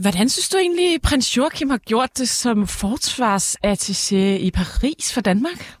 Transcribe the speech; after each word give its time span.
Hvordan 0.00 0.28
synes 0.28 0.48
du 0.48 0.56
egentlig, 0.56 1.02
prins 1.02 1.36
Joachim 1.36 1.70
har 1.70 1.78
gjort 1.78 2.18
det 2.18 2.28
som 2.28 2.62
forsvarsattaché 2.62 4.16
i 4.16 4.50
Paris 4.50 5.12
for 5.12 5.20
Danmark? 5.20 5.78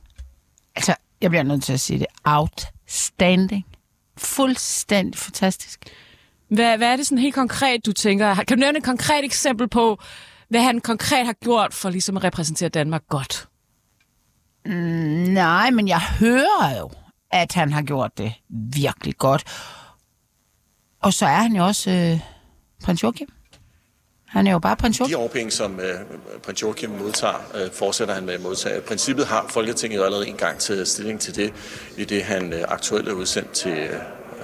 Altså, 0.76 0.94
jeg 1.20 1.30
bliver 1.30 1.42
nødt 1.42 1.64
til 1.64 1.72
at 1.72 1.80
sige 1.80 1.98
det. 1.98 2.06
Outstanding. 2.24 3.66
Fuldstændig 4.16 5.18
fantastisk. 5.18 5.80
Hvad, 6.48 6.76
hvad 6.76 6.92
er 6.92 6.96
det 6.96 7.06
sådan 7.06 7.18
helt 7.18 7.34
konkret, 7.34 7.86
du 7.86 7.92
tænker? 7.92 8.34
Kan 8.34 8.46
du 8.46 8.60
nævne 8.60 8.78
et 8.78 8.84
konkret 8.84 9.24
eksempel 9.24 9.68
på, 9.68 9.98
hvad 10.48 10.62
han 10.62 10.80
konkret 10.80 11.26
har 11.26 11.32
gjort 11.32 11.74
for 11.74 11.90
ligesom 11.90 12.16
at 12.16 12.24
repræsentere 12.24 12.68
Danmark 12.68 13.02
godt? 13.08 13.48
Mm, 14.66 14.72
nej, 15.32 15.70
men 15.70 15.88
jeg 15.88 16.00
hører 16.00 16.78
jo, 16.78 16.90
at 17.30 17.52
han 17.52 17.72
har 17.72 17.82
gjort 17.82 18.18
det 18.18 18.32
virkelig 18.48 19.16
godt. 19.16 19.44
Og 21.02 21.12
så 21.12 21.26
er 21.26 21.42
han 21.42 21.56
jo 21.56 21.66
også 21.66 21.90
øh, 21.90 22.20
prins 22.84 23.02
Joachim. 23.02 23.28
Han 24.30 24.46
er 24.46 24.52
jo 24.52 24.58
bare 24.58 24.76
prins 24.76 25.00
Joachim. 25.00 25.16
De 25.16 25.20
overpenge, 25.20 25.50
som 25.50 25.80
øh, 25.80 25.94
prins 26.42 26.62
Joachim 26.62 26.90
modtager, 26.90 27.34
øh, 27.54 27.70
fortsætter 27.72 28.14
han 28.14 28.24
med 28.26 28.34
at 28.34 28.42
modtage. 28.42 28.78
I 28.78 28.80
princippet 28.80 29.26
har 29.26 29.46
Folketinget 29.48 30.04
allerede 30.04 30.28
en 30.28 30.36
gang 30.36 30.58
taget 30.58 30.88
stilling 30.88 31.20
til 31.20 31.36
det, 31.36 31.52
i 31.96 32.04
det 32.04 32.22
han 32.22 32.52
øh, 32.52 32.64
aktuelt 32.68 33.08
er 33.08 33.12
udsendt 33.12 33.50
til 33.50 33.78
øh, 33.78 33.90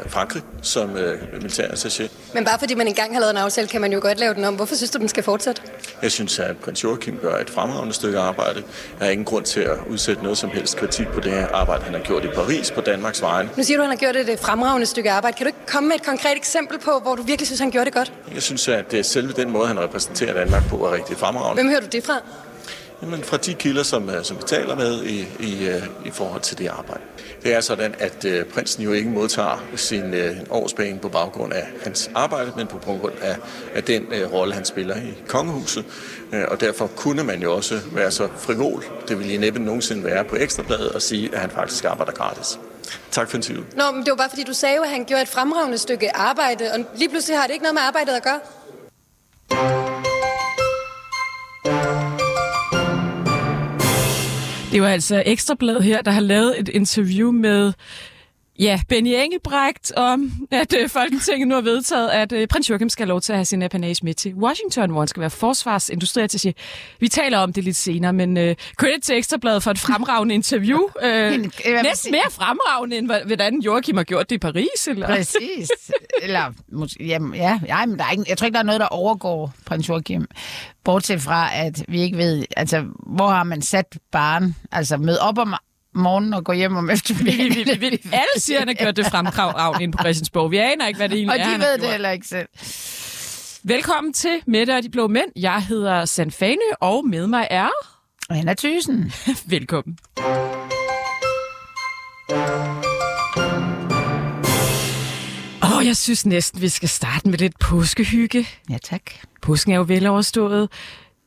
Frankrig 0.07 0.43
som 0.63 0.97
øh, 0.97 1.23
militærattaché. 1.33 2.09
Men 2.35 2.45
bare 2.45 2.59
fordi 2.59 2.75
man 2.75 2.89
engang 2.89 3.13
har 3.13 3.21
lavet 3.21 3.31
en 3.31 3.37
aftale, 3.37 3.69
kan 3.69 3.81
man 3.81 3.93
jo 3.93 3.99
godt 4.03 4.19
lave 4.19 4.35
den 4.35 4.45
om. 4.45 4.55
Hvorfor 4.55 4.75
synes 4.75 4.91
du, 4.91 4.99
den 4.99 5.09
skal 5.09 5.23
fortsætte? 5.23 5.63
Jeg 6.03 6.13
synes, 6.13 6.39
at 6.39 6.57
prins 6.57 6.85
Joachim 6.85 7.19
gør 7.23 7.37
et 7.37 7.51
fremragende 7.51 7.95
stykke 7.95 8.19
arbejde. 8.19 8.63
Jeg 8.99 9.07
har 9.07 9.13
ingen 9.13 9.25
grund 9.25 9.45
til 9.45 9.61
at 9.61 9.79
udsætte 9.91 10.23
noget 10.23 10.39
som 10.39 10.51
helst 10.51 10.77
kritik 10.77 11.07
på 11.07 11.21
det 11.21 11.33
her 11.33 11.49
arbejde, 11.49 11.85
han 11.85 11.95
har 11.95 12.01
gjort 12.01 12.25
i 12.25 12.29
Paris 12.29 12.71
på 12.71 12.81
Danmarks 12.81 13.23
vegne. 13.23 13.51
Nu 13.57 13.63
siger 13.63 13.77
du, 13.77 13.83
at 13.83 13.89
han 13.89 13.99
har 13.99 14.13
gjort 14.13 14.29
et 14.29 14.39
fremragende 14.39 14.87
stykke 14.87 15.11
arbejde. 15.11 15.37
Kan 15.37 15.45
du 15.45 15.49
ikke 15.49 15.67
komme 15.67 15.89
med 15.89 15.97
et 15.97 16.07
konkret 16.07 16.37
eksempel 16.37 16.79
på, 16.79 17.01
hvor 17.03 17.15
du 17.15 17.23
virkelig 17.23 17.47
synes, 17.47 17.61
han 17.61 17.71
gjorde 17.71 17.85
det 17.85 17.95
godt? 17.95 18.13
Jeg 18.35 18.43
synes, 18.43 18.69
at 18.69 18.91
det 18.91 19.07
selve 19.07 19.33
den 19.33 19.51
måde, 19.51 19.69
han 19.69 19.81
repræsenterer 19.81 20.35
Danmark 20.35 20.69
på, 20.69 20.77
er 20.77 20.93
rigtig 20.93 21.17
fremragende. 21.17 21.63
Hvem 21.63 21.69
hører 21.71 21.81
du 21.81 21.87
det 21.93 22.05
fra? 22.05 22.21
Jamen 23.03 23.25
fra 23.25 23.37
de 23.37 23.55
kilder, 23.55 23.83
som, 23.83 24.11
øh, 24.11 24.25
som 24.25 24.37
vi 24.37 24.43
taler 24.47 24.77
med 24.77 25.05
i, 25.05 25.27
i, 25.41 25.69
øh, 25.69 25.83
i 26.05 26.11
forhold 26.11 26.41
til 26.41 26.59
det 26.59 26.69
arbejde. 26.69 27.03
Det 27.43 27.55
er 27.55 27.61
sådan, 27.61 27.95
at 27.99 28.25
øh, 28.25 28.45
prinsen 28.45 28.83
jo 28.83 28.93
ikke 28.93 29.09
modtager 29.09 29.65
sin 29.77 30.15
øh, 30.15 30.37
årspenge 30.51 30.99
på 31.01 31.09
baggrund 31.09 31.53
af 31.53 31.67
hans 31.85 32.11
arbejde, 32.15 32.53
men 32.57 32.67
på 32.67 32.79
grund 32.79 33.13
af, 33.23 33.37
af 33.75 33.85
den 33.85 34.07
øh, 34.13 34.33
rolle, 34.33 34.55
han 34.55 34.65
spiller 34.65 34.97
i 34.97 35.15
kongehuset. 35.29 35.85
Øh, 36.33 36.45
og 36.49 36.61
derfor 36.61 36.87
kunne 36.87 37.25
man 37.25 37.43
jo 37.43 37.55
også 37.55 37.81
være 37.93 38.11
så 38.11 38.29
frivol, 38.39 38.85
det 39.09 39.19
ville 39.19 39.35
I 39.35 39.37
næppe 39.37 39.59
nogensinde 39.59 40.05
være 40.05 40.25
på 40.25 40.37
Ekstrabladet, 40.37 40.89
og 40.89 41.03
sige, 41.03 41.35
at 41.35 41.41
han 41.41 41.51
faktisk 41.51 41.85
arbejder 41.85 42.13
gratis. 42.13 42.59
Tak 43.11 43.31
for 43.31 43.37
interviewet. 43.37 43.77
Nå, 43.77 43.91
men 43.91 44.03
det 44.03 44.11
var 44.11 44.17
bare 44.17 44.29
fordi, 44.29 44.43
du 44.43 44.55
sagde 44.55 44.79
at 44.83 44.89
han 44.89 45.05
gjorde 45.05 45.23
et 45.23 45.29
fremragende 45.29 45.79
stykke 45.79 46.17
arbejde, 46.17 46.73
og 46.73 46.85
lige 46.97 47.09
pludselig 47.09 47.39
har 47.39 47.47
det 47.47 47.53
ikke 47.53 47.63
noget 47.63 47.75
med 47.75 47.83
arbejdet 47.83 48.13
at 48.13 48.23
gøre. 48.23 49.86
Det 54.77 54.83
var 54.83 54.89
altså 54.89 55.23
Ekstrabladet 55.27 55.85
her, 55.85 56.03
der 56.03 56.11
har 56.11 56.21
lavet 56.21 56.61
et 56.61 56.69
interview 56.69 57.31
med 57.33 57.73
ja, 58.59 58.81
Benny 58.89 59.15
Engelbrecht 59.15 59.93
om, 59.93 60.33
at 60.51 60.75
øh, 60.75 60.89
Folketinget 60.89 61.49
nu 61.49 61.55
har 61.55 61.63
vedtaget, 61.63 62.09
at 62.09 62.33
øh, 62.33 62.49
prins 62.49 62.71
Joachim 62.71 62.89
skal 62.89 63.05
have 63.05 63.09
lov 63.09 63.21
til 63.21 63.33
at 63.33 63.37
have 63.39 63.45
sin 63.45 63.63
apanage 63.63 63.97
med 64.03 64.15
til 64.15 64.35
Washington, 64.35 64.91
hvor 64.91 65.01
han 65.01 65.09
skal 65.09 65.21
være 65.21 65.31
forsvarsindustriattaché. 65.31 66.53
Vi 67.01 67.09
taler 67.09 67.39
om 67.39 67.53
det 67.53 67.65
lidt 67.65 67.77
senere, 67.77 68.13
men 68.13 68.37
øh, 68.37 68.57
credit 68.77 69.03
til 69.03 69.17
Ekstrabladet 69.17 69.63
for 69.63 69.71
et 69.71 69.79
fremragende 69.79 70.35
interview. 70.35 70.81
Øh, 71.07 71.39
næsten 71.83 72.13
mere 72.13 72.31
fremragende, 72.31 72.99
end 72.99 73.07
hvordan 73.27 73.61
Joachim 73.61 73.97
har 73.97 74.05
gjort 74.05 74.31
det 74.31 74.37
i 74.37 74.39
Paris. 74.39 74.89
Eller? 74.89 75.07
Præcis. 75.07 75.71
Eller, 76.23 76.53
måske, 76.73 77.05
jamen, 77.07 77.35
ja, 77.35 77.61
ja, 77.67 77.87
men 77.87 77.99
der 77.99 78.05
er 78.05 78.11
ikke, 78.11 78.25
jeg 78.29 78.39
tror 78.39 78.45
ikke, 78.45 78.55
der 78.55 78.61
er 78.61 78.67
noget, 78.67 78.81
der 78.81 78.87
overgår 78.87 79.53
prins 79.65 79.89
Joachim. 79.89 80.27
Bortset 80.85 81.21
fra, 81.21 81.49
at 81.55 81.85
vi 81.89 82.01
ikke 82.01 82.19
ved, 82.19 82.45
altså, 82.57 82.85
hvor 83.07 83.29
har 83.29 83.45
man 83.45 83.63
sat 83.63 83.99
barn? 84.13 84.55
Altså, 84.73 84.97
mød 84.97 85.19
op 85.19 85.39
om 85.39 85.55
morgenen 85.97 86.35
og 86.35 86.45
gå 86.45 86.53
hjem 86.53 86.77
om 86.77 86.91
eftermiddagen. 86.91 87.55
Vi, 87.55 87.63
vi, 87.63 87.79
vi, 87.81 87.89
vi, 87.91 88.01
alle 88.13 88.37
siger, 88.37 88.59
at 88.59 88.61
han 88.61 88.69
har 88.69 88.85
gjort 88.85 88.97
det 88.97 89.07
fremkrav 89.07 89.81
ind 89.81 89.93
på 89.93 89.99
Christiansborg. 90.03 90.51
Vi 90.51 90.57
aner 90.57 90.87
ikke, 90.87 90.99
hvad 90.99 91.09
det 91.09 91.17
egentlig 91.17 91.41
og 91.41 91.53
er, 91.53 91.57
de 91.57 91.65
ved 91.65 91.79
det 91.79 91.91
heller 91.91 92.11
ikke 92.11 92.27
selv. 92.27 92.49
Velkommen 93.69 94.13
til 94.13 94.41
Mette 94.47 94.77
og 94.77 94.83
de 94.83 94.89
Blå 94.89 95.09
Mænd. 95.09 95.31
Jeg 95.37 95.63
hedder 95.63 96.05
Sanfane, 96.05 96.59
og 96.81 97.07
med 97.07 97.27
mig 97.27 97.47
er... 97.51 97.69
Anna 98.31 98.55
Thysen. 98.55 99.13
Velkommen. 99.57 99.99
Åh, 105.63 105.77
oh, 105.77 105.87
jeg 105.87 105.97
synes 105.97 106.27
næsten, 106.27 106.61
vi 106.61 106.69
skal 106.69 106.89
starte 106.89 107.29
med 107.29 107.39
lidt 107.39 107.59
påskehygge. 107.59 108.49
Ja, 108.71 108.79
tak. 108.79 109.03
Påsken 109.43 109.73
er 109.73 109.77
jo 109.77 109.85
vel 109.89 110.07
overstået, 110.07 110.69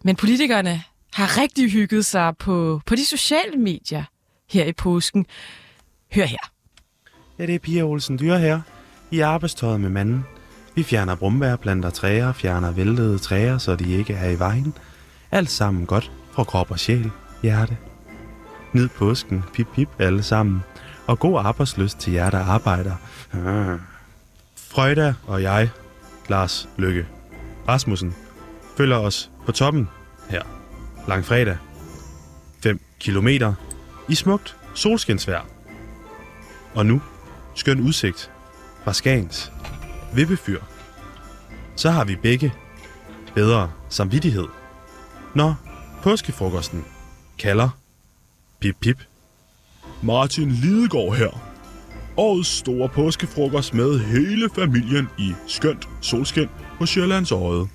men 0.04 0.16
politikerne 0.16 0.84
har 1.14 1.42
rigtig 1.42 1.72
hygget 1.72 2.06
sig 2.06 2.38
på, 2.38 2.82
på 2.86 2.96
de 2.96 3.06
sociale 3.06 3.58
medier 3.58 4.04
her 4.52 4.66
i 4.66 4.74
påsken. 4.74 5.26
Hør 6.14 6.26
her. 6.26 6.52
Ja, 7.40 7.46
det 7.46 7.56
er 7.56 7.60
Pia 7.60 7.84
Olsen 7.84 8.20
Dyr 8.20 8.36
her. 8.36 8.62
I 9.12 9.20
arbejdstøjet 9.20 9.82
med 9.82 9.90
manden. 9.90 10.26
Vi 10.76 10.84
fjerner 10.84 11.16
brumbær, 11.16 11.56
planter 11.56 11.90
træer, 11.90 12.34
fjerner 12.34 12.72
væltede 12.72 13.18
træer, 13.18 13.58
så 13.58 13.76
de 13.76 13.92
ikke 13.92 14.14
er 14.14 14.30
i 14.30 14.40
vejen. 14.40 14.74
Alt 15.32 15.50
sammen 15.50 15.86
godt 15.86 16.12
for 16.32 16.44
krop 16.44 16.72
og 16.72 16.80
sjæl, 16.80 17.12
hjerte. 17.42 17.78
Nyd 18.74 18.88
påsken, 18.88 19.44
pip 19.54 19.68
pip 19.76 19.90
alle 20.00 20.24
sammen. 20.24 20.64
Og 21.08 21.20
god 21.20 21.40
arbejdsløst 21.40 22.00
til 22.00 22.14
jer, 22.14 22.30
der 22.30 22.40
arbejder. 22.40 22.96
Ah. 23.34 23.80
Frøjda 24.56 25.14
og 25.28 25.42
jeg, 25.42 25.70
Lars 26.30 26.70
Lykke 26.78 27.08
Rasmussen, 27.68 28.16
følger 28.78 28.98
os 28.98 29.32
på 29.46 29.52
toppen 29.52 29.90
her. 30.30 30.42
Langfredag. 31.08 31.58
5 32.64 32.82
kilometer 33.00 33.54
i 34.10 34.16
smukt 34.16 34.58
solskinsvær. 34.74 35.46
Og 36.74 36.86
nu 36.86 37.02
skøn 37.56 37.80
udsigt 37.80 38.32
fra 38.84 38.94
Skagens 38.94 39.52
Vippefyr. 40.14 40.62
Så 41.76 41.90
har 41.90 42.06
vi 42.06 42.16
begge 42.16 42.54
bedre 43.36 43.72
samvittighed, 43.90 44.48
når 45.36 45.56
påskefrokosten 46.04 46.86
kalder 47.40 47.70
pip 48.60 48.76
pip. 48.82 48.98
Martin 50.04 50.52
Lidegaard 50.52 51.16
her. 51.16 51.42
Årets 52.18 52.50
store 52.50 52.90
påskefrokost 52.90 53.74
med 53.74 54.00
hele 54.00 54.50
familien 54.56 55.08
i 55.18 55.34
skønt 55.48 55.90
solskin 56.02 56.50
på 56.78 56.86
Sjællands 56.86 57.32
Øje. 57.32 57.68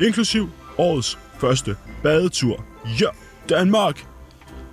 Inklusiv 0.00 0.48
årets 0.78 1.18
første 1.38 1.76
badetur. 2.02 2.64
Ja, 3.00 3.08
Danmark! 3.48 4.09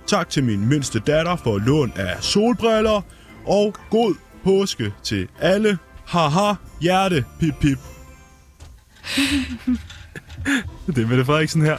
Tak 0.08 0.28
til 0.28 0.44
min 0.44 0.68
mindste 0.68 0.98
datter 0.98 1.36
for 1.36 1.58
lån 1.58 1.92
af 1.96 2.22
solbriller, 2.22 3.02
og 3.46 3.74
god 3.90 4.14
påske 4.44 4.92
til 5.02 5.28
alle. 5.40 5.78
Haha, 6.06 6.54
hjerte, 6.80 7.24
pip 7.40 7.54
pip. 7.60 7.78
Det 10.86 10.98
er 10.98 11.06
Mette 11.06 11.24
Frederiksen 11.24 11.62
her. 11.62 11.76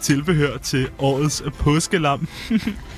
Tilbehør 0.00 0.56
til 0.56 0.88
årets 0.98 1.42
påskelam. 1.58 2.28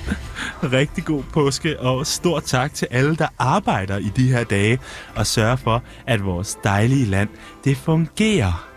Rigtig 0.77 1.05
god 1.05 1.23
påske, 1.23 1.79
og 1.79 2.07
stor 2.07 2.39
tak 2.39 2.73
til 2.73 2.87
alle, 2.91 3.15
der 3.15 3.27
arbejder 3.37 3.97
i 3.97 4.11
de 4.15 4.27
her 4.27 4.43
dage 4.43 4.79
og 5.15 5.27
sørger 5.27 5.55
for, 5.55 5.83
at 6.07 6.25
vores 6.25 6.57
dejlige 6.63 7.05
land, 7.05 7.29
det 7.63 7.77
fungerer. 7.77 8.67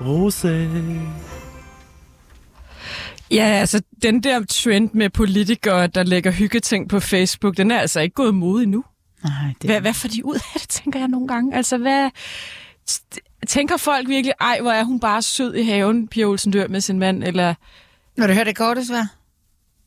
Rose. 0.00 0.68
Ja, 3.30 3.44
altså 3.44 3.82
den 4.02 4.22
der 4.22 4.44
trend 4.44 4.90
med 4.92 5.10
politikere, 5.10 5.86
der 5.86 6.02
lægger 6.02 6.30
hyggeting 6.30 6.88
på 6.88 7.00
Facebook, 7.00 7.56
den 7.56 7.70
er 7.70 7.78
altså 7.78 8.00
ikke 8.00 8.14
gået 8.14 8.34
mod 8.34 8.62
endnu. 8.62 8.84
Nej, 9.24 9.32
det... 9.62 9.70
Hvad, 9.70 9.80
hvad 9.80 9.94
får 9.94 10.08
de 10.08 10.24
ud 10.24 10.34
af 10.34 10.60
det, 10.60 10.68
tænker 10.68 10.98
jeg 10.98 11.08
nogle 11.08 11.28
gange? 11.28 11.56
Altså, 11.56 11.78
hvad... 11.78 12.10
Tænker 13.48 13.76
folk 13.76 14.08
virkelig, 14.08 14.34
ej, 14.40 14.60
hvor 14.60 14.70
er 14.70 14.84
hun 14.84 15.00
bare 15.00 15.22
sød 15.22 15.54
i 15.54 15.62
haven, 15.62 16.08
Pia 16.08 16.24
Olsen 16.24 16.52
dør 16.52 16.68
med 16.68 16.80
sin 16.80 16.98
mand, 16.98 17.24
eller... 17.24 17.54
Når 18.16 18.26
du 18.26 18.32
hører 18.32 18.44
det 18.44 18.56
korte 18.56 18.84
svar? 18.84 19.06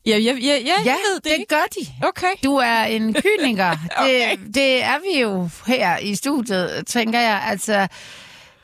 Ja, 0.06 0.18
ja, 0.18 0.32
ja, 0.32 0.38
ja, 0.42 0.58
ja 0.66 0.72
jeg 0.84 0.96
ved 1.08 1.14
det, 1.14 1.24
det 1.24 1.30
ikke. 1.30 1.46
gør 1.48 1.64
de. 1.74 2.06
Okay. 2.08 2.32
Du 2.44 2.56
er 2.56 2.82
en 2.82 3.14
kyniker. 3.14 3.76
Okay. 3.98 4.36
det, 4.36 4.54
det 4.54 4.82
er 4.82 4.98
vi 4.98 5.20
jo 5.20 5.48
her 5.66 5.98
i 5.98 6.14
studiet, 6.14 6.84
tænker 6.86 7.20
jeg. 7.20 7.42
Altså, 7.46 7.88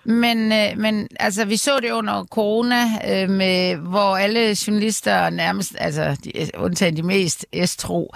men, 0.05 0.52
øh, 0.52 0.79
men 0.79 1.08
altså, 1.20 1.44
vi 1.44 1.56
så 1.56 1.81
det 1.81 1.91
under 1.91 2.25
corona, 2.25 2.85
øh, 3.08 3.31
med, 3.31 3.76
hvor 3.76 4.17
alle 4.17 4.56
journalister 4.67 5.31
nærmest, 5.31 5.76
altså 5.79 6.17
de, 6.25 6.50
undtagen 6.58 6.97
de 6.97 7.02
mest 7.02 7.47
estro, 7.52 8.14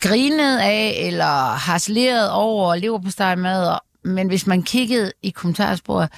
grinede 0.00 0.62
af 0.62 0.94
eller 1.06 1.56
harceleret 1.56 2.30
over 2.30 2.74
lever 2.74 2.98
på 2.98 3.36
mad. 3.36 3.78
Men 4.04 4.28
hvis 4.28 4.46
man 4.46 4.62
kiggede 4.62 5.12
i 5.22 5.30
kommentarsporet, 5.30 6.08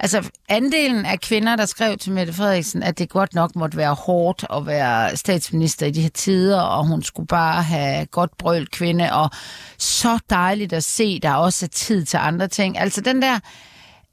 altså 0.00 0.30
andelen 0.48 1.06
af 1.06 1.20
kvinder, 1.20 1.56
der 1.56 1.66
skrev 1.66 1.98
til 1.98 2.12
Mette 2.12 2.32
Frederiksen, 2.32 2.82
at 2.82 2.98
det 2.98 3.08
godt 3.08 3.34
nok 3.34 3.56
måtte 3.56 3.76
være 3.76 3.94
hårdt 3.94 4.44
at 4.54 4.66
være 4.66 5.16
statsminister 5.16 5.86
i 5.86 5.90
de 5.90 6.02
her 6.02 6.08
tider, 6.08 6.60
og 6.60 6.86
hun 6.86 7.02
skulle 7.02 7.26
bare 7.26 7.62
have 7.62 8.06
godt 8.06 8.38
brølt 8.38 8.70
kvinde, 8.70 9.12
og 9.12 9.30
så 9.78 10.18
dejligt 10.30 10.72
at 10.72 10.84
se, 10.84 11.20
der 11.20 11.34
også 11.34 11.66
er 11.66 11.68
tid 11.68 12.04
til 12.04 12.16
andre 12.16 12.48
ting. 12.48 12.78
Altså 12.78 13.00
den 13.00 13.22
der 13.22 13.38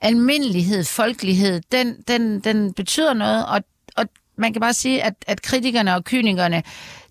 almindelighed, 0.04 0.84
folkelighed, 0.84 1.62
den, 1.72 2.02
den, 2.08 2.40
den 2.40 2.74
betyder 2.74 3.14
noget, 3.14 3.46
og, 3.46 3.64
og 3.98 4.06
man 4.36 4.54
kan 4.54 4.60
bare 4.60 4.74
sige, 4.74 5.04
at, 5.04 5.14
at 5.28 5.42
kritikerne 5.42 5.96
og 5.96 6.04
kynikerne, 6.04 6.64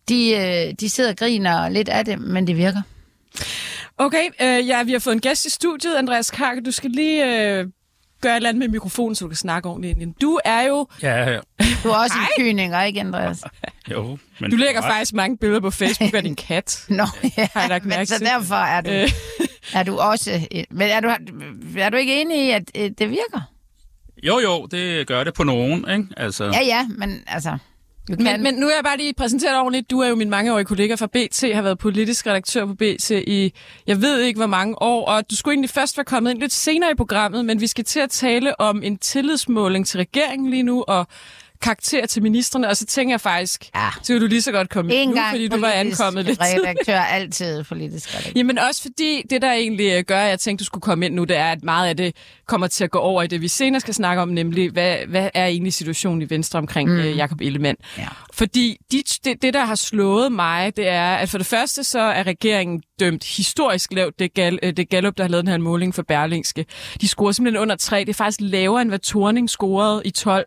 de, 0.08 0.30
øh, 0.30 0.74
de 0.80 0.90
sidder 0.90 1.10
og 1.10 1.16
griner 1.16 1.68
lidt 1.68 1.88
af 1.88 2.04
det, 2.04 2.18
men 2.20 2.46
det 2.46 2.56
virker. 2.56 2.82
Okay, 3.98 4.24
øh, 4.42 4.68
ja, 4.68 4.82
vi 4.82 4.92
har 4.92 4.98
fået 4.98 5.14
en 5.14 5.20
gæst 5.20 5.46
i 5.46 5.50
studiet, 5.50 5.94
Andreas 5.94 6.30
Kark. 6.30 6.58
Du 6.64 6.70
skal 6.70 6.90
lige 6.90 7.24
øh, 7.24 7.66
gøre 8.22 8.32
et 8.32 8.36
eller 8.36 8.48
andet 8.48 8.58
med 8.58 8.68
mikrofonen, 8.68 9.14
så 9.14 9.24
du 9.24 9.28
kan 9.28 9.36
snakke 9.36 9.68
ordentligt 9.68 9.98
ind. 9.98 10.14
Du 10.14 10.40
er 10.44 10.62
jo... 10.62 10.86
Ja, 11.02 11.30
ja. 11.30 11.38
Du 11.84 11.88
er 11.88 11.96
også 11.96 12.14
en 12.20 12.44
kyniker, 12.44 12.82
ikke 12.82 13.00
Andreas? 13.00 13.44
Jo, 13.90 14.18
men 14.40 14.50
Du 14.50 14.56
lægger 14.56 14.80
Nej. 14.80 14.90
faktisk 14.90 15.14
mange 15.14 15.36
billeder 15.36 15.60
på 15.60 15.70
Facebook 15.70 16.14
af 16.14 16.22
din 16.22 16.36
kat. 16.36 16.84
Nå, 16.88 17.06
ja, 17.36 17.48
Har 17.54 17.68
jeg 17.68 17.80
men 17.84 18.06
så 18.06 18.18
derfor 18.18 18.54
er 18.54 18.80
du, 18.80 18.90
Øh. 18.90 19.08
er 19.78 19.82
du 19.82 19.98
også... 19.98 20.46
Men 20.70 20.88
er 20.88 21.00
du, 21.00 21.08
er 21.78 21.88
du 21.90 21.96
ikke 21.96 22.20
enig 22.20 22.46
i, 22.46 22.50
at 22.50 22.62
øh, 22.76 22.90
det 22.98 23.10
virker? 23.10 23.40
Jo, 24.22 24.38
jo, 24.38 24.66
det 24.66 25.06
gør 25.06 25.24
det 25.24 25.34
på 25.34 25.44
nogen, 25.44 25.90
ikke? 25.90 26.06
Altså, 26.16 26.44
Ja, 26.44 26.60
ja, 26.66 26.86
men 26.98 27.22
altså... 27.26 27.58
Kan, 28.06 28.22
Men, 28.22 28.42
men 28.42 28.54
nu 28.54 28.66
er 28.66 28.74
jeg 28.74 28.84
bare 28.84 28.96
lige 28.96 29.14
præsenteret 29.14 29.58
ordentligt. 29.58 29.90
Du 29.90 30.00
er 30.00 30.08
jo 30.08 30.14
min 30.14 30.30
mangeårige 30.30 30.64
kollega 30.64 30.94
fra 30.94 31.06
BT, 31.06 31.54
har 31.54 31.62
været 31.62 31.78
politisk 31.78 32.26
redaktør 32.26 32.66
på 32.66 32.74
BT 32.74 33.10
i, 33.10 33.52
jeg 33.86 34.02
ved 34.02 34.20
ikke 34.20 34.38
hvor 34.38 34.46
mange 34.46 34.82
år, 34.82 35.06
og 35.06 35.30
du 35.30 35.36
skulle 35.36 35.52
egentlig 35.52 35.70
først 35.70 35.96
være 35.96 36.04
kommet 36.04 36.30
ind 36.30 36.38
lidt 36.40 36.52
senere 36.52 36.90
i 36.90 36.94
programmet, 36.94 37.44
men 37.44 37.60
vi 37.60 37.66
skal 37.66 37.84
til 37.84 38.00
at 38.00 38.10
tale 38.10 38.60
om 38.60 38.82
en 38.82 38.98
tillidsmåling 38.98 39.86
til 39.86 39.98
regeringen 39.98 40.50
lige 40.50 40.62
nu, 40.62 40.84
og 40.88 41.06
karakter 41.62 42.06
til 42.06 42.22
ministerne, 42.22 42.68
og 42.68 42.76
så 42.76 42.86
tænker 42.86 43.12
jeg 43.12 43.20
faktisk, 43.20 43.64
Ja. 43.74 43.88
så 44.02 44.18
du 44.18 44.26
lige 44.26 44.42
så 44.42 44.52
godt 44.52 44.70
komme 44.70 44.94
en 44.94 45.08
nu, 45.08 45.14
gang 45.14 45.30
fordi 45.30 45.48
du 45.48 45.60
var 45.60 45.70
ankommet 45.70 46.24
lidt 46.24 46.40
redaktør, 46.40 46.98
altid 47.18 47.64
politisk 47.64 48.14
redaktør. 48.14 48.32
Jamen 48.36 48.58
også 48.58 48.82
fordi, 48.82 49.22
det 49.30 49.42
der 49.42 49.52
egentlig 49.52 49.92
øh, 49.92 50.04
gør, 50.04 50.18
at 50.20 50.30
jeg 50.30 50.40
tænkte, 50.40 50.62
du 50.62 50.66
skulle 50.66 50.82
komme 50.82 51.06
ind 51.06 51.14
nu, 51.14 51.24
det 51.24 51.36
er, 51.36 51.52
at 51.52 51.62
meget 51.62 51.88
af 51.88 51.96
det 51.96 52.16
kommer 52.52 52.66
til 52.66 52.84
at 52.84 52.90
gå 52.90 52.98
over 52.98 53.22
i 53.22 53.26
det, 53.26 53.40
vi 53.40 53.48
senere 53.48 53.80
skal 53.80 53.94
snakke 53.94 54.22
om, 54.22 54.28
nemlig, 54.28 54.70
hvad, 54.70 54.96
hvad 55.08 55.30
er 55.34 55.46
egentlig 55.46 55.72
situationen 55.72 56.22
i 56.22 56.30
Venstre 56.30 56.58
omkring 56.58 56.90
mm. 56.90 56.98
øh, 56.98 57.16
Jakob 57.16 57.40
Ellemann? 57.40 57.76
Ja. 57.98 58.06
Fordi 58.32 58.76
de, 58.92 59.02
det, 59.24 59.42
det, 59.42 59.54
der 59.54 59.64
har 59.64 59.74
slået 59.74 60.32
mig, 60.32 60.76
det 60.76 60.88
er, 60.88 61.14
at 61.14 61.28
for 61.28 61.38
det 61.38 61.46
første 61.46 61.84
så 61.84 62.00
er 62.00 62.22
regeringen 62.26 62.82
dømt 63.00 63.36
historisk 63.36 63.92
lavt, 63.92 64.18
det, 64.18 64.34
gal, 64.34 64.58
øh, 64.62 64.72
det 64.72 64.88
Gallup, 64.88 65.16
der 65.16 65.24
har 65.24 65.28
lavet 65.28 65.44
den 65.44 65.50
her 65.50 65.58
måling 65.58 65.94
for 65.94 66.02
Berlingske. 66.02 66.66
De 67.00 67.08
scorer 67.08 67.32
simpelthen 67.32 67.62
under 67.62 67.76
3. 67.76 68.00
Det 68.00 68.08
er 68.08 68.14
faktisk 68.14 68.40
lavere, 68.42 68.82
end 68.82 68.90
hvad 68.90 68.98
Thorning 68.98 69.50
scorede 69.50 70.02
i 70.04 70.10
12. 70.10 70.46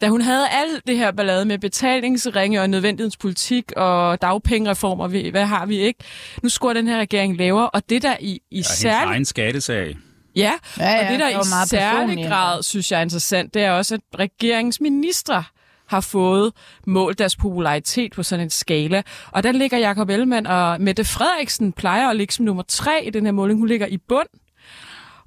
Da 0.00 0.08
hun 0.08 0.20
havde 0.20 0.48
alt 0.48 0.86
det 0.86 0.96
her 0.96 1.12
ballade 1.12 1.44
med 1.44 1.58
betalingsringe 1.58 2.60
og 2.60 2.70
nødvendighedspolitik 2.70 3.72
og 3.76 4.22
dagpengereformer, 4.22 5.30
hvad 5.30 5.46
har 5.46 5.66
vi 5.66 5.78
ikke? 5.78 6.04
Nu 6.42 6.48
scorer 6.48 6.74
den 6.74 6.88
her 6.88 6.98
regering 6.98 7.36
lavere, 7.36 7.70
og 7.70 7.90
det 7.90 8.02
der 8.02 8.16
i, 8.20 8.26
i 8.26 8.36
og 8.36 8.40
hendes 8.50 8.66
særlig 8.66 9.10
egen 9.10 9.24
skattesag. 9.24 9.96
Ja, 10.36 10.52
Ja, 10.78 10.90
ja, 10.90 11.04
og 11.04 11.12
det 11.12 11.20
der 11.20 11.26
det 11.26 11.46
i 11.46 11.50
meget 11.50 11.68
særlig 11.68 12.26
grad, 12.28 12.62
synes 12.62 12.92
jeg 12.92 12.98
er 12.98 13.02
interessant, 13.02 13.54
det 13.54 13.62
er 13.62 13.70
også, 13.70 13.94
at 13.94 14.00
regeringsministre 14.18 15.44
har 15.86 16.00
fået 16.00 16.52
målt 16.86 17.18
deres 17.18 17.36
popularitet 17.36 18.12
på 18.12 18.22
sådan 18.22 18.42
en 18.44 18.50
skala. 18.50 19.02
Og 19.32 19.42
der 19.42 19.52
ligger 19.52 19.78
Jakob 19.78 20.10
Ellemann 20.10 20.46
og 20.46 20.80
Mette 20.80 21.04
Frederiksen 21.04 21.72
plejer 21.72 22.08
at 22.08 22.16
ligge 22.16 22.34
som 22.34 22.44
nummer 22.44 22.62
tre 22.68 23.04
i 23.04 23.10
den 23.10 23.24
her 23.24 23.32
måling. 23.32 23.58
Hun 23.58 23.68
ligger 23.68 23.86
i 23.86 23.98
bund. 24.08 24.28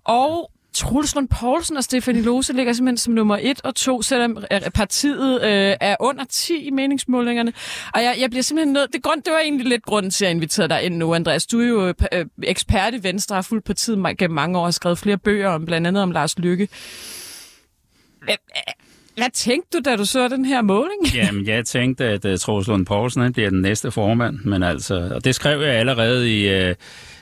Og 0.06 0.52
Truls 0.78 1.16
Lund 1.16 1.30
Poulsen 1.30 1.78
og 1.78 1.84
Stefanie 1.84 2.22
Lose 2.22 2.54
ligger 2.54 2.74
simpelthen 2.74 2.98
som 2.98 3.14
nummer 3.14 3.38
et 3.42 3.62
og 3.64 3.76
to, 3.76 4.02
selvom 4.02 4.38
øh, 4.52 4.62
partiet 4.74 5.44
øh, 5.44 5.76
er 5.82 5.96
under 6.00 6.24
10 6.30 6.68
i 6.68 6.72
meningsmålingerne. 6.72 7.54
Og 7.94 8.04
jeg, 8.04 8.16
jeg 8.20 8.30
bliver 8.30 8.44
simpelthen 8.44 8.74
nødt... 8.74 8.94
Det, 8.94 9.04
grund, 9.04 9.22
det 9.22 9.34
var 9.34 9.40
egentlig 9.40 9.68
lidt 9.68 9.84
grunden 9.84 10.12
til, 10.12 10.26
at 10.26 10.30
jeg 10.30 10.36
inviterede 10.36 10.70
dig 10.70 10.84
ind 10.84 10.96
nu, 10.96 11.14
Andreas. 11.14 11.46
Du 11.46 11.60
er 11.60 11.68
jo 11.68 11.88
øh, 11.88 11.94
øh 12.12 12.26
ekspert 12.44 12.94
i 12.94 13.04
Venstre, 13.04 13.36
har 13.36 13.42
fulgt 13.42 13.66
partiet 13.66 14.18
gennem 14.18 14.36
mange 14.36 14.60
år 14.60 14.66
og 14.66 14.74
skrevet 14.74 14.98
flere 14.98 15.18
bøger 15.18 15.50
om, 15.50 15.66
blandt 15.66 15.88
andet 15.88 16.04
om 16.04 16.12
Lars 16.12 16.40
Lykke. 16.40 16.68
Hvad, 18.24 18.36
hvad 19.18 19.30
tænkte 19.34 19.78
du, 19.78 19.90
da 19.90 19.96
du 19.96 20.06
så 20.06 20.28
den 20.28 20.46
her 20.46 20.62
måling? 20.62 21.14
Jamen, 21.16 21.48
jeg 21.48 21.66
tænkte, 21.66 22.06
at 22.06 22.26
øh, 22.26 22.34
uh, 22.34 22.38
Troels 22.38 22.68
Lund 22.68 22.86
Poulsen 22.86 23.22
han 23.22 23.34
bliver 23.34 23.50
den 23.50 23.62
næste 23.62 23.92
formand, 23.92 24.40
men 24.46 24.64
altså, 24.64 25.12
og 25.16 25.26
det 25.26 25.36
skrev 25.36 25.62
jeg 25.62 25.76
allerede 25.76 26.40
i 26.40 26.70
uh, 26.70 26.76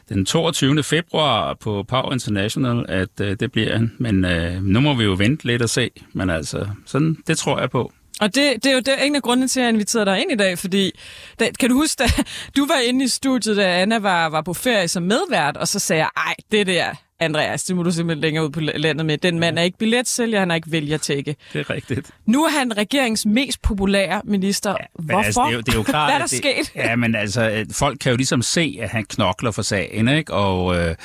den 0.10 0.25
22. 0.25 0.84
februar 0.84 1.54
på 1.54 1.84
Power 1.88 2.13
International, 2.13 2.86
at 2.90 3.22
øh, 3.22 3.38
det 3.40 3.52
bliver 3.52 3.74
han. 3.74 3.92
Men 4.00 4.25
øh, 4.25 4.63
nu 4.63 4.80
må 4.80 4.94
vi 4.94 5.04
jo 5.04 5.16
vente 5.18 5.46
lidt 5.46 5.62
og 5.62 5.69
se, 5.69 5.90
men 6.13 6.30
altså, 6.30 6.68
sådan, 6.86 7.18
det 7.28 7.38
tror 7.38 7.60
jeg 7.60 7.69
på. 7.69 7.92
Og 8.22 8.36
det, 8.36 8.63
det 8.63 8.66
er 8.66 8.74
jo 8.74 8.80
det, 8.80 8.94
en 9.02 9.16
af 9.16 9.22
grundene 9.22 9.48
til, 9.48 9.60
at 9.60 9.63
jeg 9.63 9.74
inviterede 9.74 10.06
dig 10.06 10.22
ind 10.22 10.31
i 10.31 10.36
dag, 10.36 10.57
fordi 10.57 10.92
da, 11.40 11.50
kan 11.60 11.69
du 11.69 11.75
huske, 11.75 12.04
da 12.04 12.10
du 12.57 12.66
var 12.66 12.78
inde 12.78 13.06
i 13.06 13.07
studiet, 13.07 13.57
da 13.57 13.81
Anna 13.81 14.00
var, 14.00 14.30
var 14.30 14.42
på 14.42 14.54
ferie 14.54 14.88
som 14.88 15.04
medvært, 15.04 15.57
og 15.57 15.68
så 15.68 15.80
sagde 15.80 16.02
jeg, 16.02 16.10
ej, 16.18 16.36
det 16.51 16.68
der, 16.68 16.94
Andreas, 17.19 17.63
det 17.63 17.75
må 17.75 17.83
du 17.83 17.91
simpelthen 17.91 18.21
længere 18.21 18.45
ud 18.45 18.50
på 18.50 18.59
landet 18.59 19.06
med. 19.06 19.17
Den 19.17 19.39
mand 19.39 19.59
er 19.59 19.63
ikke 19.63 19.77
billetsælger, 19.77 20.39
han 20.39 20.51
er 20.51 20.56
ikke 20.56 20.71
vælgertække. 20.71 21.35
Det 21.53 21.59
er 21.59 21.69
rigtigt. 21.69 22.12
Nu 22.25 22.44
er 22.44 22.50
han 22.50 22.77
regeringens 22.77 23.25
mest 23.25 23.62
populære 23.62 24.21
minister. 24.25 24.69
Ja, 24.69 24.75
Men 25.00 25.06
Hvorfor? 25.06 25.23
Altså, 25.23 25.41
det, 25.41 25.50
er 25.50 25.53
jo, 25.53 25.59
det 25.59 25.73
er 25.73 25.77
jo 25.77 25.83
klart, 25.83 26.07
Hvad 26.07 26.15
er 26.15 26.19
der 26.19 26.27
det, 26.27 26.38
sket? 26.38 26.75
Ja, 26.75 26.95
men 26.95 27.15
altså, 27.15 27.50
øh, 27.50 27.65
folk 27.71 28.00
kan 28.00 28.09
jo 28.12 28.15
ligesom 28.15 28.41
se, 28.41 28.79
at 28.81 28.89
han 28.89 29.06
knokler 29.06 29.51
for 29.51 29.62
sagen, 29.62 30.07
ikke? 30.07 30.33
Og, 30.33 30.75
øh, 30.75 30.95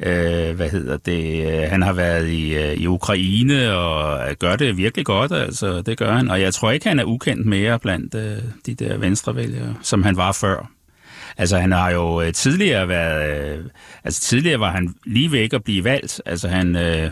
øh, 0.00 0.56
hvad 0.56 0.70
hedder 0.70 0.96
det, 0.96 1.46
øh, 1.52 1.70
han 1.70 1.82
har 1.82 1.92
været 1.92 2.28
i, 2.28 2.54
øh, 2.54 2.72
i 2.72 2.86
Ukraine 2.86 3.72
og 3.72 4.20
gør 4.38 4.56
det 4.56 4.76
virkelig 4.76 5.06
godt, 5.06 5.32
altså, 5.32 5.82
det 5.82 5.98
gør 5.98 6.12
han. 6.12 6.30
Og 6.30 6.40
jeg 6.40 6.54
tror 6.54 6.70
ikke, 6.70 6.88
han 6.88 6.98
er 6.98 7.04
ukendt 7.04 7.46
mere 7.46 7.78
blandt 7.78 8.14
øh, 8.14 8.38
de 8.66 8.74
der 8.74 8.96
venstrevælgere, 8.96 9.74
som 9.82 10.02
han 10.02 10.16
var 10.16 10.32
før. 10.32 10.73
Altså, 11.38 11.58
han 11.58 11.72
har 11.72 11.90
jo 11.90 12.20
øh, 12.22 12.32
tidligere 12.32 12.88
været... 12.88 13.56
Øh, 13.58 13.64
altså, 14.04 14.20
tidligere 14.20 14.60
var 14.60 14.70
han 14.70 14.94
lige 15.06 15.32
væk 15.32 15.52
at 15.52 15.64
blive 15.64 15.84
valgt. 15.84 16.20
Altså, 16.26 16.48
han... 16.48 16.76
Øh, 16.76 17.10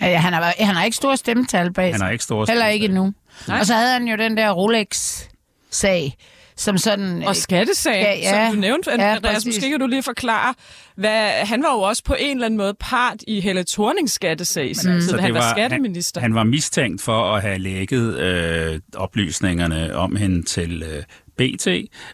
Ja, 0.00 0.16
han, 0.18 0.32
har, 0.32 0.54
han 0.58 0.74
har 0.76 0.84
ikke 0.84 0.96
store 0.96 1.16
stemmetal 1.16 1.72
bag 1.72 1.86
han 1.86 1.94
sig. 1.98 2.06
har 2.06 2.12
ikke 2.12 2.24
store... 2.24 2.46
Heller 2.48 2.66
ikke 2.66 2.84
endnu. 2.86 3.12
Nej. 3.48 3.60
Og 3.60 3.66
så 3.66 3.74
havde 3.74 3.92
han 3.92 4.04
jo 4.08 4.16
den 4.16 4.36
der 4.36 4.50
Rolex-sag, 4.50 6.16
som 6.56 6.78
sådan... 6.78 7.22
Og 7.22 7.36
skattesagen, 7.36 8.02
Ja, 8.02 8.12
ja, 8.12 8.40
ja. 8.42 8.46
som 8.46 8.54
du 8.54 8.60
nævnte, 8.60 8.90
Ja, 8.90 9.14
Andreas, 9.14 9.34
præcis. 9.34 9.46
måske 9.46 9.70
kan 9.70 9.80
du 9.80 9.86
lige 9.86 10.02
forklare, 10.02 10.54
hvad, 10.96 11.30
han 11.46 11.62
var 11.62 11.72
jo 11.74 11.80
også 11.80 12.04
på 12.04 12.14
en 12.18 12.36
eller 12.36 12.46
anden 12.46 12.58
måde 12.58 12.74
part 12.80 13.16
i 13.26 13.40
Helle 13.40 13.64
Thornings 13.64 14.12
skattesag, 14.12 14.76
så 14.76 14.90
Altså, 14.90 15.16
han 15.16 15.26
det 15.26 15.34
var 15.34 15.50
skatteminister. 15.54 16.20
Han, 16.20 16.30
han 16.30 16.34
var 16.34 16.44
mistænkt 16.44 17.02
for 17.02 17.34
at 17.34 17.42
have 17.42 17.58
lækket 17.58 18.18
øh, 18.18 18.80
oplysningerne 18.96 19.96
om 19.96 20.16
hende 20.16 20.42
til 20.42 20.82
øh, 20.82 21.02
BT, 21.40 21.68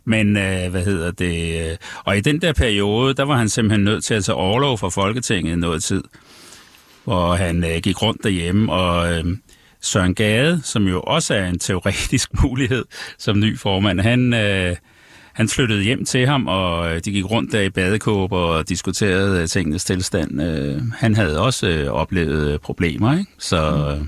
men 0.05 0.37
øh, 0.37 0.71
hvad 0.71 0.85
hedder 0.85 1.11
det? 1.11 1.71
Øh, 1.71 1.77
og 2.05 2.17
i 2.17 2.21
den 2.21 2.41
der 2.41 2.53
periode, 2.53 3.15
der 3.15 3.23
var 3.23 3.37
han 3.37 3.49
simpelthen 3.49 3.85
nødt 3.85 4.05
til 4.05 4.15
at 4.15 4.25
tage 4.25 4.37
overlov 4.37 4.79
fra 4.79 4.89
Folketinget 4.89 5.59
noget 5.59 5.83
tid, 5.83 6.05
hvor 7.05 7.35
han 7.35 7.65
øh, 7.65 7.81
gik 7.83 8.03
rundt 8.03 8.25
derhjemme, 8.25 8.73
og 8.73 9.13
øh, 9.13 9.25
Søren 9.81 10.15
Gade, 10.15 10.61
som 10.65 10.89
jo 10.89 11.01
også 11.01 11.35
er 11.35 11.47
en 11.47 11.59
teoretisk 11.59 12.31
mulighed 12.43 12.85
som 13.19 13.41
ny 13.41 13.59
formand, 13.59 14.01
han... 14.01 14.35
Øh, 14.35 14.77
han 15.33 15.49
flyttede 15.49 15.83
hjem 15.83 16.05
til 16.05 16.27
ham, 16.27 16.47
og 16.47 16.91
øh, 16.91 17.01
de 17.05 17.13
gik 17.13 17.31
rundt 17.31 17.53
der 17.53 17.61
i 17.61 17.71
badekåber 17.71 18.39
og 18.39 18.69
diskuterede 18.69 19.43
øh, 19.43 19.49
tingenes 19.49 19.85
tilstand. 19.85 20.41
Han 20.99 21.15
havde 21.15 21.41
også 21.41 21.91
oplevet 21.91 22.61
problemer, 22.61 23.19
ikke? 23.19 23.31
Så 23.39 23.57
øh, 23.91 24.07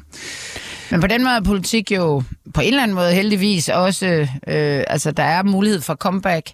Men 0.90 1.00
på 1.00 1.06
den 1.06 1.22
måde 1.22 1.36
er 1.36 1.40
politik 1.40 1.92
jo 1.92 2.22
på 2.54 2.60
en 2.60 2.66
eller 2.66 2.82
anden 2.82 2.94
måde 2.94 3.12
heldigvis 3.12 3.68
også, 3.68 4.06
øh, 4.46 4.84
altså 4.86 5.10
der 5.10 5.22
er 5.22 5.42
mulighed 5.42 5.80
for 5.80 5.94
comeback. 5.94 6.50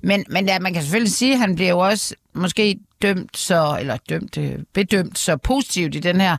Men, 0.00 0.24
men 0.30 0.46
ja, 0.46 0.58
man 0.58 0.72
kan 0.72 0.82
selvfølgelig 0.82 1.12
sige, 1.12 1.32
at 1.32 1.38
han 1.38 1.54
bliver 1.54 1.70
jo 1.70 1.78
også 1.78 2.14
måske 2.34 2.78
dømt 3.02 3.36
så, 3.36 3.76
eller 3.80 3.96
dømt, 4.08 4.38
øh, 4.38 4.52
bedømt 4.74 5.18
så 5.18 5.36
positivt 5.36 5.94
i 5.94 5.98
den 5.98 6.20
her 6.20 6.36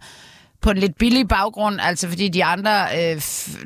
på 0.62 0.72
en 0.72 0.78
lidt 0.78 0.98
billig 0.98 1.28
baggrund, 1.28 1.80
altså 1.82 2.10
fordi 2.10 2.28
de 2.30 2.44
andre 2.44 2.72
øh, 2.82 3.22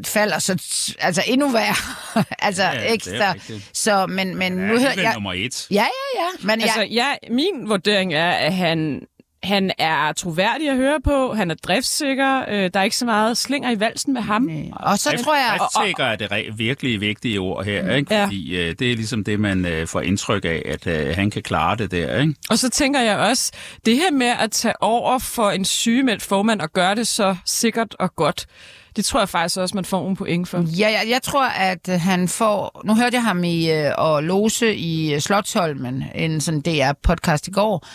falder 0.05 0.39
så 0.39 0.53
altså 0.99 1.23
endnu 1.27 1.51
værre, 1.51 1.75
altså 2.39 2.63
Ja, 2.63 2.73
ja, 2.73 2.93
ekstra. 2.93 3.33
Så, 3.73 4.07
men, 4.07 4.37
men 4.37 4.59
han 4.59 4.67
nu 4.67 4.73
er 4.73 4.79
hører 4.79 5.01
jeg... 5.01 5.13
nummer 5.13 5.33
et. 5.33 5.67
Ja, 5.71 5.75
ja, 5.75 6.21
ja. 6.21 6.27
Men 6.41 6.61
Altså, 6.61 6.79
jeg, 6.81 6.89
ja, 6.91 7.33
min 7.33 7.69
vurdering 7.69 8.13
er, 8.13 8.31
at 8.31 8.53
han, 8.53 9.01
han 9.43 9.71
er 9.77 10.13
troværdig 10.13 10.69
at 10.69 10.75
høre 10.75 11.01
på, 11.03 11.33
han 11.33 11.51
er 11.51 11.55
driftssikker, 11.55 12.45
øh, 12.49 12.69
der 12.73 12.79
er 12.79 12.83
ikke 12.83 12.95
så 12.95 13.05
meget 13.05 13.37
slinger 13.37 13.71
i 13.71 13.79
valsen 13.79 14.13
med 14.13 14.21
ham. 14.21 14.49
og 14.73 14.99
så 14.99 15.21
tror 15.23 15.35
jeg... 15.35 15.59
Driftssikker 15.59 16.03
er 16.03 16.15
det 16.15 16.31
re- 16.31 16.55
virkelig 16.55 17.01
vigtige 17.01 17.39
ord 17.39 17.65
her, 17.65 17.95
ikke? 17.95 18.15
Ja. 18.15 18.23
Fordi 18.25 18.57
øh, 18.57 18.75
det 18.79 18.91
er 18.91 18.95
ligesom 18.95 19.23
det, 19.23 19.39
man 19.39 19.65
øh, 19.65 19.87
får 19.87 20.01
indtryk 20.01 20.45
af, 20.45 20.61
at 20.65 20.87
øh, 20.87 21.15
han 21.15 21.29
kan 21.29 21.41
klare 21.43 21.75
det 21.75 21.91
der, 21.91 22.19
ikke? 22.21 22.35
Og 22.49 22.57
så 22.57 22.69
tænker 22.69 22.99
jeg 22.99 23.17
også, 23.17 23.51
det 23.85 23.95
her 23.95 24.11
med 24.11 24.33
at 24.39 24.51
tage 24.51 24.83
over 24.83 25.19
for 25.19 25.49
en 25.49 25.65
sygemeldt 25.65 26.21
formand 26.23 26.61
og 26.61 26.73
gøre 26.73 26.95
det 26.95 27.07
så 27.07 27.35
sikkert 27.45 27.95
og 27.99 28.15
godt, 28.15 28.47
det 28.95 29.05
tror 29.05 29.19
jeg 29.19 29.29
faktisk 29.29 29.57
også, 29.57 29.75
man 29.75 29.85
får 29.85 30.09
en 30.09 30.15
point 30.15 30.49
for. 30.49 30.65
Ja, 30.77 30.91
jeg, 30.91 31.05
jeg 31.09 31.21
tror, 31.21 31.45
at 31.45 31.89
øh, 31.89 31.99
han 32.01 32.27
får... 32.27 32.81
Nu 32.85 32.95
hørte 32.95 33.15
jeg 33.15 33.23
ham 33.23 33.43
i 33.43 33.71
øh, 33.71 33.91
og 33.97 34.23
Lose 34.23 34.75
i 34.75 35.13
øh, 35.13 35.19
Slotsholmen, 35.19 36.03
en 36.15 36.41
sådan 36.41 36.63
DR-podcast 36.67 37.47
i 37.47 37.51
går. 37.51 37.87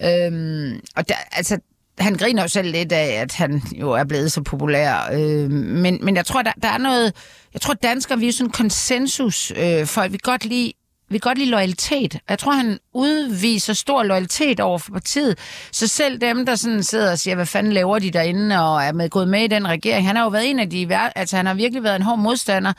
Øhm, 0.00 0.80
og 0.96 1.08
der, 1.08 1.14
altså, 1.32 1.58
han 1.98 2.14
griner 2.14 2.42
jo 2.42 2.48
selv 2.48 2.70
lidt 2.70 2.92
af, 2.92 3.20
at 3.20 3.34
han 3.34 3.62
jo 3.74 3.90
er 3.90 4.04
blevet 4.04 4.32
så 4.32 4.42
populær. 4.42 5.10
Øh, 5.12 5.50
men, 5.50 5.98
men 6.02 6.16
jeg 6.16 6.26
tror, 6.26 6.42
der, 6.42 6.52
der 6.62 6.68
er 6.68 6.78
noget... 6.78 7.12
Jeg 7.52 7.60
tror, 7.60 7.74
danskere, 7.74 8.18
vi 8.18 8.28
er 8.28 8.32
sådan 8.32 8.50
konsensus. 8.50 9.52
Øh, 9.56 9.86
folk 9.86 10.12
vi 10.12 10.18
godt 10.22 10.44
lide 10.44 10.72
vil 11.12 11.20
godt 11.20 11.38
lide 11.38 11.50
loyalitet. 11.50 12.18
Jeg 12.28 12.38
tror, 12.38 12.52
han 12.52 12.78
udviser 12.94 13.72
stor 13.72 14.02
loyalitet 14.02 14.60
over 14.60 14.78
for 14.78 14.92
partiet. 14.92 15.38
Så 15.72 15.86
selv 15.86 16.18
dem, 16.18 16.46
der 16.46 16.54
sådan 16.54 16.82
sidder 16.82 17.10
og 17.10 17.18
siger, 17.18 17.34
hvad 17.34 17.46
fanden 17.46 17.72
laver 17.72 17.98
de 17.98 18.10
derinde, 18.10 18.62
og 18.62 18.82
er 18.82 18.92
med, 18.92 19.10
gået 19.10 19.28
med 19.28 19.44
i 19.44 19.46
den 19.46 19.68
regering, 19.68 20.06
han 20.06 20.16
har 20.16 20.22
jo 20.22 20.28
været 20.28 20.50
en 20.50 20.58
af 20.58 20.70
de, 20.70 20.96
altså 21.16 21.36
han 21.36 21.46
har 21.46 21.54
virkelig 21.54 21.82
været 21.82 21.96
en 21.96 22.02
hård 22.02 22.18
modstander 22.18 22.72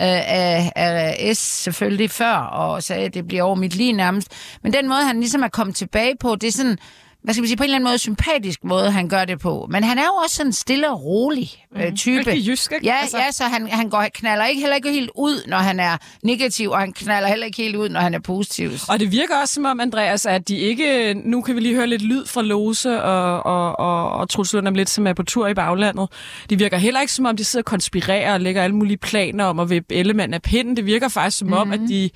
Øh, 0.00 0.06
af, 0.06 0.72
af 0.76 1.36
S 1.36 1.38
selvfølgelig 1.38 2.10
før, 2.10 2.34
og 2.36 2.82
sagde, 2.82 3.04
at 3.04 3.14
det 3.14 3.26
bliver 3.26 3.42
over 3.42 3.54
mit 3.54 3.76
liv 3.76 3.92
nærmest. 3.92 4.28
Men 4.62 4.72
den 4.72 4.88
måde, 4.88 5.04
han 5.04 5.20
ligesom 5.20 5.42
er 5.42 5.48
kommet 5.48 5.76
tilbage 5.76 6.16
på, 6.20 6.36
det 6.36 6.46
er 6.46 6.52
sådan, 6.52 6.78
hvad 7.24 7.34
skal 7.34 7.42
man 7.42 7.48
sige, 7.48 7.56
på 7.56 7.62
en 7.62 7.64
eller 7.64 7.76
anden 7.76 7.88
måde 7.90 7.98
sympatisk 7.98 8.64
måde, 8.64 8.90
han 8.90 9.08
gør 9.08 9.24
det 9.24 9.38
på. 9.40 9.66
Men 9.70 9.84
han 9.84 9.98
er 9.98 10.02
jo 10.02 10.12
også 10.24 10.36
sådan 10.36 10.48
en 10.48 10.52
stille 10.52 10.90
og 10.90 11.04
rolig 11.04 11.50
øh, 11.76 11.88
Mm. 11.88 11.96
type. 11.96 12.18
Rigtig 12.30 12.48
jysk, 12.48 12.72
ikke? 12.72 12.86
Ja, 12.86 12.96
Altså- 13.02 13.18
ja, 13.18 13.30
så 13.30 13.44
han, 13.44 13.68
han 13.68 13.88
går, 13.88 14.06
knaller 14.14 14.46
ikke 14.46 14.60
heller 14.60 14.76
ikke 14.76 14.92
helt 14.92 15.10
ud, 15.14 15.42
når 15.48 15.56
han 15.56 15.80
er 15.80 15.96
negativ, 16.22 16.70
og 16.70 16.78
han 16.78 16.92
knaller 16.92 17.28
heller 17.28 17.46
ikke 17.46 17.56
helt 17.62 17.76
ud, 17.76 17.88
når 17.88 18.00
han 18.00 18.14
er 18.14 18.18
positiv. 18.18 18.70
Og 18.88 19.00
det 19.00 19.12
virker 19.12 19.36
også 19.40 19.54
som 19.54 19.64
om, 19.64 19.80
Andreas, 19.80 20.26
at 20.26 20.48
de 20.48 20.56
ikke... 20.58 21.14
Nu 21.14 21.42
kan 21.42 21.54
vi 21.56 21.60
lige 21.60 21.74
høre 21.74 21.86
lidt 21.86 22.02
lyd 22.02 22.26
fra 22.26 22.42
Lose 22.42 23.02
og, 23.02 23.42
og, 23.46 23.78
og, 23.78 24.10
og 24.10 24.28
Truls 24.28 24.52
Lund 24.52 24.68
om 24.68 24.74
lidt, 24.74 24.90
som 24.90 25.06
er 25.06 25.12
på 25.12 25.22
tur 25.22 25.48
i 25.48 25.54
baglandet. 25.54 26.08
Det 26.50 26.58
virker 26.58 26.76
heller 26.76 27.00
ikke 27.00 27.12
som 27.12 27.24
om, 27.26 27.36
de 27.36 27.44
sidder 27.44 27.62
og 27.62 27.66
konspirerer 27.66 28.34
og 28.34 28.40
lægger 28.40 28.62
alle 28.62 28.76
mulige 28.76 28.96
planer 28.98 29.44
om 29.44 29.58
at 29.58 29.70
vippe 29.70 29.94
Ellemann 29.94 30.34
af 30.34 30.42
pinden. 30.42 30.76
Det 30.76 30.86
virker 30.86 31.08
faktisk 31.08 31.38
som 31.38 31.52
om, 31.52 31.72
at 31.72 31.80
de 31.88 32.10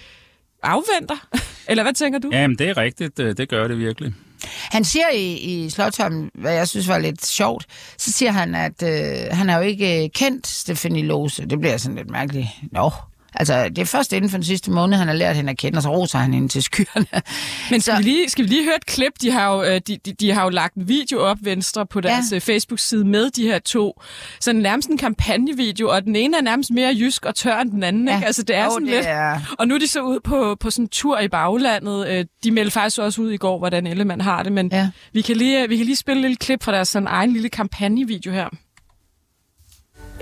afventer. 0.63 1.17
Eller 1.69 1.83
hvad 1.83 1.93
tænker 1.93 2.19
du? 2.19 2.31
Jamen, 2.33 2.59
det 2.59 2.69
er 2.69 2.77
rigtigt. 2.77 3.17
Det 3.17 3.49
gør 3.49 3.69
det 3.69 3.79
virkelig. 3.79 4.13
Han 4.47 4.85
siger 4.85 5.11
i, 5.15 5.33
i 5.33 5.71
Slottholm, 5.71 6.31
hvad 6.35 6.53
jeg 6.53 6.69
synes 6.69 6.89
var 6.89 6.99
lidt 6.99 7.27
sjovt, 7.27 7.67
så 7.99 8.13
siger 8.13 8.33
han, 8.33 8.55
at 8.55 8.83
øh, 8.83 9.37
han 9.37 9.49
har 9.49 9.57
jo 9.59 9.63
ikke 9.65 10.05
øh, 10.05 10.11
kendt 10.15 10.47
Stefanie 10.47 11.03
Lose. 11.03 11.47
Det 11.47 11.61
bliver 11.61 11.77
sådan 11.77 11.97
lidt 11.97 12.11
mærkeligt. 12.11 12.49
Nå, 12.73 12.91
altså 13.35 13.69
det 13.69 13.79
er 13.79 13.85
først 13.85 14.13
inden 14.13 14.31
for 14.31 14.37
den 14.37 14.45
sidste 14.45 14.71
måned, 14.71 14.97
han 14.99 15.07
har 15.09 15.15
lært 15.15 15.37
hende 15.37 15.51
at 15.51 15.57
kende, 15.59 15.77
og 15.77 15.83
så 15.83 15.89
roser 15.91 16.19
han 16.19 16.35
hende 16.35 16.49
til 16.49 16.63
skyerne. 16.63 17.07
Men 17.71 17.81
skal, 17.81 17.83
Så- 17.83 17.97
vi 17.97 18.03
lige, 18.03 18.29
skal 18.31 18.45
vi 18.45 18.49
lige 18.49 18.65
høre 18.65 18.77
et 18.77 18.87
klip? 18.87 19.13
De 19.23 19.31
har 19.31 19.53
jo, 19.57 19.63
øh, 19.63 19.81
de, 19.87 19.97
de, 20.07 20.13
de 20.13 20.31
har 20.33 20.43
jo 20.45 20.49
lagt 20.49 20.75
en 20.75 20.89
video 20.89 21.21
op, 21.21 21.37
Venstre, 21.43 21.87
på 21.87 22.01
deres 22.01 22.25
Ja. 22.33 22.37
ja. 22.37 22.39
Facebook-side 22.55 23.05
med 23.05 23.31
de 23.31 23.43
her 23.43 23.59
to. 23.59 24.03
Sådan 24.41 24.61
nærmest 24.61 24.89
en 24.89 24.99
kampagnevideo, 24.99 25.89
og 25.89 26.05
den 26.05 26.17
ene 26.17 26.37
er 26.37 26.43
nærmest 26.43 26.71
mere 26.71 26.95
jysk 26.99 27.25
og 27.25 27.35
tør 27.35 27.59
end 27.59 27.71
den 27.71 27.83
anden. 27.83 28.09
Ja. 28.09 28.15
Ikke? 28.15 28.27
Altså, 28.27 28.43
det 28.43 28.57
er 28.57 28.65
Jo, 28.65 28.71
sådan 28.71 28.87
det 28.87 28.95
lidt... 28.95 29.07
er- 29.07 29.41
Og 29.59 29.69
nu 29.69 29.75
er 29.75 29.79
de 29.79 29.87
så 29.89 30.01
ud 30.03 30.21
på, 30.25 30.57
på 30.61 30.71
sådan 30.71 30.85
en 30.85 30.89
tur 30.89 31.21
i 31.21 31.29
baglandet. 31.29 32.09
Øh, 32.09 32.25
De 32.45 32.51
meldte 32.51 32.71
faktisk 32.73 32.99
også 33.01 33.23
ud 33.23 33.31
i 33.33 33.37
går, 33.37 33.59
hvordan 33.59 33.87
Ellemann 33.87 34.21
har 34.21 34.43
det, 34.43 34.53
men 34.53 34.69
Ja. 34.73 34.89
vi, 35.13 35.21
kan 35.23 35.37
lige, 35.37 35.63
øh, 35.63 35.71
vi 35.71 35.77
kan 35.77 35.87
lige 35.87 35.97
spille 35.97 36.19
et 36.21 36.23
lille 36.23 36.37
klip 36.37 36.63
fra 36.63 36.73
deres 36.73 36.89
sådan 36.89 37.09
egen 37.09 37.33
lille 37.33 37.49
kampagnevideo 37.49 38.33
her. 38.33 38.49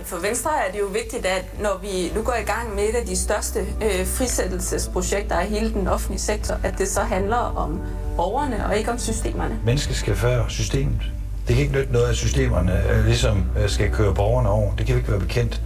For 0.06 0.16
Venstre 0.16 0.50
er 0.68 0.72
det 0.72 0.80
jo 0.80 0.86
vigtigt, 0.86 1.26
at 1.26 1.44
når 1.60 1.78
vi 1.82 2.12
nu 2.14 2.22
går 2.22 2.34
i 2.34 2.44
gang 2.44 2.74
med 2.74 2.84
et 2.84 2.94
af 2.94 3.06
de 3.06 3.16
største 3.16 3.60
øh, 3.60 4.06
frisættelsesprojekter 4.06 5.40
i 5.40 5.46
hele 5.46 5.72
den 5.72 5.88
offentlige 5.88 6.20
sektor, 6.20 6.54
at 6.62 6.78
det 6.78 6.88
så 6.88 7.00
handler 7.00 7.36
om 7.36 7.80
borgerne 8.16 8.66
og 8.66 8.78
ikke 8.78 8.90
om 8.90 8.98
systemerne. 8.98 9.58
Mennesket 9.64 9.96
skal 9.96 10.16
før 10.16 10.44
systemet. 10.48 11.00
Det 11.48 11.54
kan 11.56 11.64
ikke 11.64 11.74
nytte 11.78 11.92
noget, 11.92 12.08
at 12.08 12.16
systemerne 12.16 12.90
øh, 12.90 13.04
ligesom 13.04 13.44
øh, 13.58 13.68
skal 13.68 13.90
køre 13.90 14.14
borgerne 14.14 14.48
over. 14.48 14.74
Det 14.76 14.86
kan 14.86 14.94
vi 14.94 15.00
ikke 15.00 15.10
være 15.10 15.20
bekendt. 15.20 15.62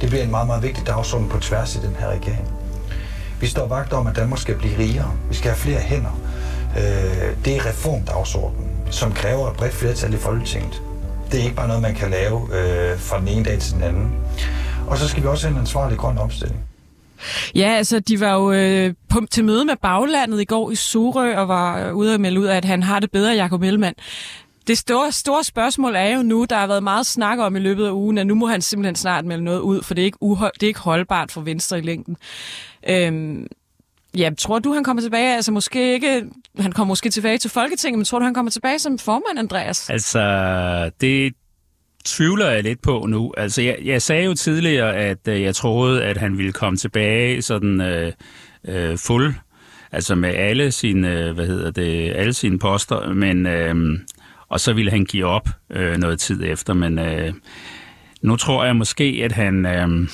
Det 0.00 0.08
bliver 0.08 0.24
en 0.24 0.30
meget, 0.30 0.46
meget 0.46 0.62
vigtig 0.62 0.86
dagsorden 0.86 1.28
på 1.28 1.40
tværs 1.40 1.76
i 1.76 1.78
den 1.78 1.96
her 1.98 2.08
regering. 2.08 2.48
Vi 3.40 3.46
står 3.46 3.66
vagt 3.66 3.92
om, 3.92 4.06
at 4.06 4.16
Danmark 4.16 4.40
skal 4.40 4.54
blive 4.54 4.78
rigere. 4.78 5.12
Vi 5.28 5.34
skal 5.34 5.50
have 5.50 5.58
flere 5.58 5.80
hænder. 5.80 6.20
Øh, 6.76 7.44
det 7.44 7.56
er 7.56 7.66
reformdagsordenen, 7.66 8.70
som 8.90 9.12
kræver 9.12 9.50
et 9.50 9.56
bredt 9.56 9.74
flertal 9.74 10.14
i 10.14 10.16
Folketinget. 10.16 10.82
Det 11.34 11.40
er 11.40 11.44
ikke 11.44 11.56
bare 11.56 11.68
noget, 11.68 11.82
man 11.82 11.94
kan 11.94 12.10
lave 12.10 12.40
øh, 12.40 12.98
fra 12.98 13.20
den 13.20 13.28
ene 13.28 13.44
dag 13.44 13.58
til 13.58 13.74
den 13.74 13.82
anden. 13.82 14.14
Og 14.86 14.98
så 14.98 15.08
skal 15.08 15.22
vi 15.22 15.28
også 15.28 15.46
have 15.46 15.54
en 15.54 15.60
ansvarlig 15.60 15.98
grøn 15.98 16.18
omstilling. 16.18 16.60
Ja, 17.54 17.68
altså, 17.68 18.00
de 18.00 18.20
var 18.20 18.34
jo 18.34 18.52
øh, 18.52 18.94
på, 19.08 19.20
til 19.30 19.44
møde 19.44 19.64
med 19.64 19.74
baglandet 19.82 20.40
i 20.40 20.44
går 20.44 20.70
i 20.70 20.74
Sorø 20.74 21.36
og 21.36 21.48
var 21.48 21.90
ude 21.90 22.14
og 22.14 22.20
melde 22.20 22.40
ud 22.40 22.44
af, 22.44 22.56
at 22.56 22.64
han 22.64 22.82
har 22.82 23.00
det 23.00 23.10
bedre, 23.10 23.32
Jacob 23.32 23.62
Ellemann. 23.62 23.94
Det 24.66 24.78
store, 24.78 25.12
store 25.12 25.44
spørgsmål 25.44 25.94
er 25.96 26.16
jo 26.16 26.22
nu, 26.22 26.46
der 26.50 26.56
har 26.56 26.66
været 26.66 26.82
meget 26.82 27.06
snak 27.06 27.38
om 27.38 27.56
i 27.56 27.60
løbet 27.60 27.86
af 27.86 27.90
ugen, 27.90 28.18
at 28.18 28.26
nu 28.26 28.34
må 28.34 28.46
han 28.46 28.62
simpelthen 28.62 28.96
snart 28.96 29.24
melde 29.24 29.44
noget 29.44 29.60
ud, 29.60 29.82
for 29.82 29.94
det 29.94 30.02
er 30.02 30.06
ikke, 30.06 30.18
uhold, 30.20 30.52
det 30.54 30.62
er 30.62 30.68
ikke 30.68 30.80
holdbart 30.80 31.32
for 31.32 31.40
Venstre 31.40 31.78
i 31.78 31.82
længden. 31.82 32.16
Øhm, 32.88 33.46
ja, 34.18 34.30
tror 34.38 34.58
du, 34.58 34.72
han 34.72 34.84
kommer 34.84 35.02
tilbage? 35.02 35.34
Altså 35.34 35.52
måske 35.52 35.94
ikke, 35.94 36.24
han 36.58 36.72
kommer 36.72 36.88
måske 36.88 37.10
tilbage 37.10 37.38
til 37.38 37.50
Folketinget, 37.50 37.98
men 37.98 38.04
tror 38.04 38.18
du, 38.18 38.24
han 38.24 38.34
kommer 38.34 38.50
tilbage 38.50 38.78
som 38.78 38.98
formand, 38.98 39.38
Andreas? 39.38 39.90
Altså, 39.90 40.90
det 41.00 41.34
tvivler 42.04 42.50
jeg 42.50 42.62
lidt 42.62 42.82
på 42.82 43.06
nu. 43.08 43.32
Altså, 43.36 43.62
jeg, 43.62 43.78
jeg 43.84 44.02
sagde 44.02 44.24
jo 44.24 44.34
tidligere, 44.34 44.96
at 44.96 45.28
øh, 45.28 45.42
jeg 45.42 45.54
troede, 45.54 46.04
at 46.04 46.16
han 46.16 46.38
ville 46.38 46.52
komme 46.52 46.76
tilbage 46.76 47.42
sådan 47.42 47.80
øh, 47.80 48.12
øh, 48.68 48.98
fuld, 48.98 49.34
altså 49.92 50.14
med 50.14 50.34
alle 50.34 50.72
sine, 50.72 51.20
øh, 51.20 51.34
hvad 51.34 51.46
hedder 51.46 51.70
det, 51.70 52.12
alle 52.16 52.32
sine 52.32 52.58
poster, 52.58 53.12
men 53.14 53.46
øh, 53.46 53.98
og 54.48 54.60
så 54.60 54.72
ville 54.72 54.90
han 54.90 55.04
give 55.04 55.26
op 55.26 55.48
øh, 55.70 55.96
noget 55.96 56.20
tid 56.20 56.42
efter, 56.44 56.74
men 56.74 56.98
øh, 56.98 57.32
nu 58.22 58.36
tror 58.36 58.64
jeg 58.64 58.76
måske, 58.76 59.20
at 59.24 59.32
han 59.32 59.66
øh, 59.66 60.08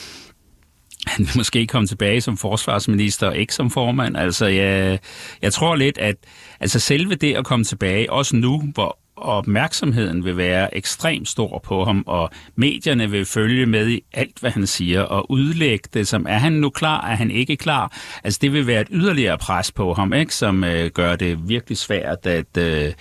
han 1.10 1.26
vil 1.26 1.36
måske 1.36 1.66
komme 1.66 1.86
tilbage 1.86 2.20
som 2.20 2.36
forsvarsminister 2.36 3.26
og 3.26 3.36
ikke 3.36 3.54
som 3.54 3.70
formand. 3.70 4.16
Altså, 4.16 4.46
jeg, 4.46 4.98
jeg 5.42 5.52
tror 5.52 5.76
lidt, 5.76 5.98
at 5.98 6.16
altså 6.60 6.78
selve 6.78 7.14
det 7.14 7.34
at 7.34 7.44
komme 7.44 7.64
tilbage, 7.64 8.12
også 8.12 8.36
nu, 8.36 8.62
hvor 8.74 8.98
opmærksomheden 9.16 10.24
vil 10.24 10.36
være 10.36 10.76
ekstremt 10.76 11.28
stor 11.28 11.58
på 11.58 11.84
ham, 11.84 12.04
og 12.06 12.30
medierne 12.56 13.10
vil 13.10 13.24
følge 13.24 13.66
med 13.66 13.88
i 13.88 14.00
alt, 14.12 14.38
hvad 14.40 14.50
han 14.50 14.66
siger, 14.66 15.02
og 15.02 15.30
udlægge 15.30 15.88
det 15.94 16.08
som, 16.08 16.26
er 16.28 16.38
han 16.38 16.52
nu 16.52 16.70
klar, 16.70 17.06
er 17.06 17.16
han 17.16 17.30
ikke 17.30 17.56
klar? 17.56 17.96
Altså, 18.24 18.38
det 18.42 18.52
vil 18.52 18.66
være 18.66 18.80
et 18.80 18.88
yderligere 18.90 19.38
pres 19.38 19.72
på 19.72 19.94
ham, 19.94 20.12
ikke, 20.12 20.34
som 20.34 20.64
øh, 20.64 20.90
gør 20.90 21.16
det 21.16 21.48
virkelig 21.48 21.78
svært 21.78 22.26
at, 22.26 22.56
øh, 22.58 22.92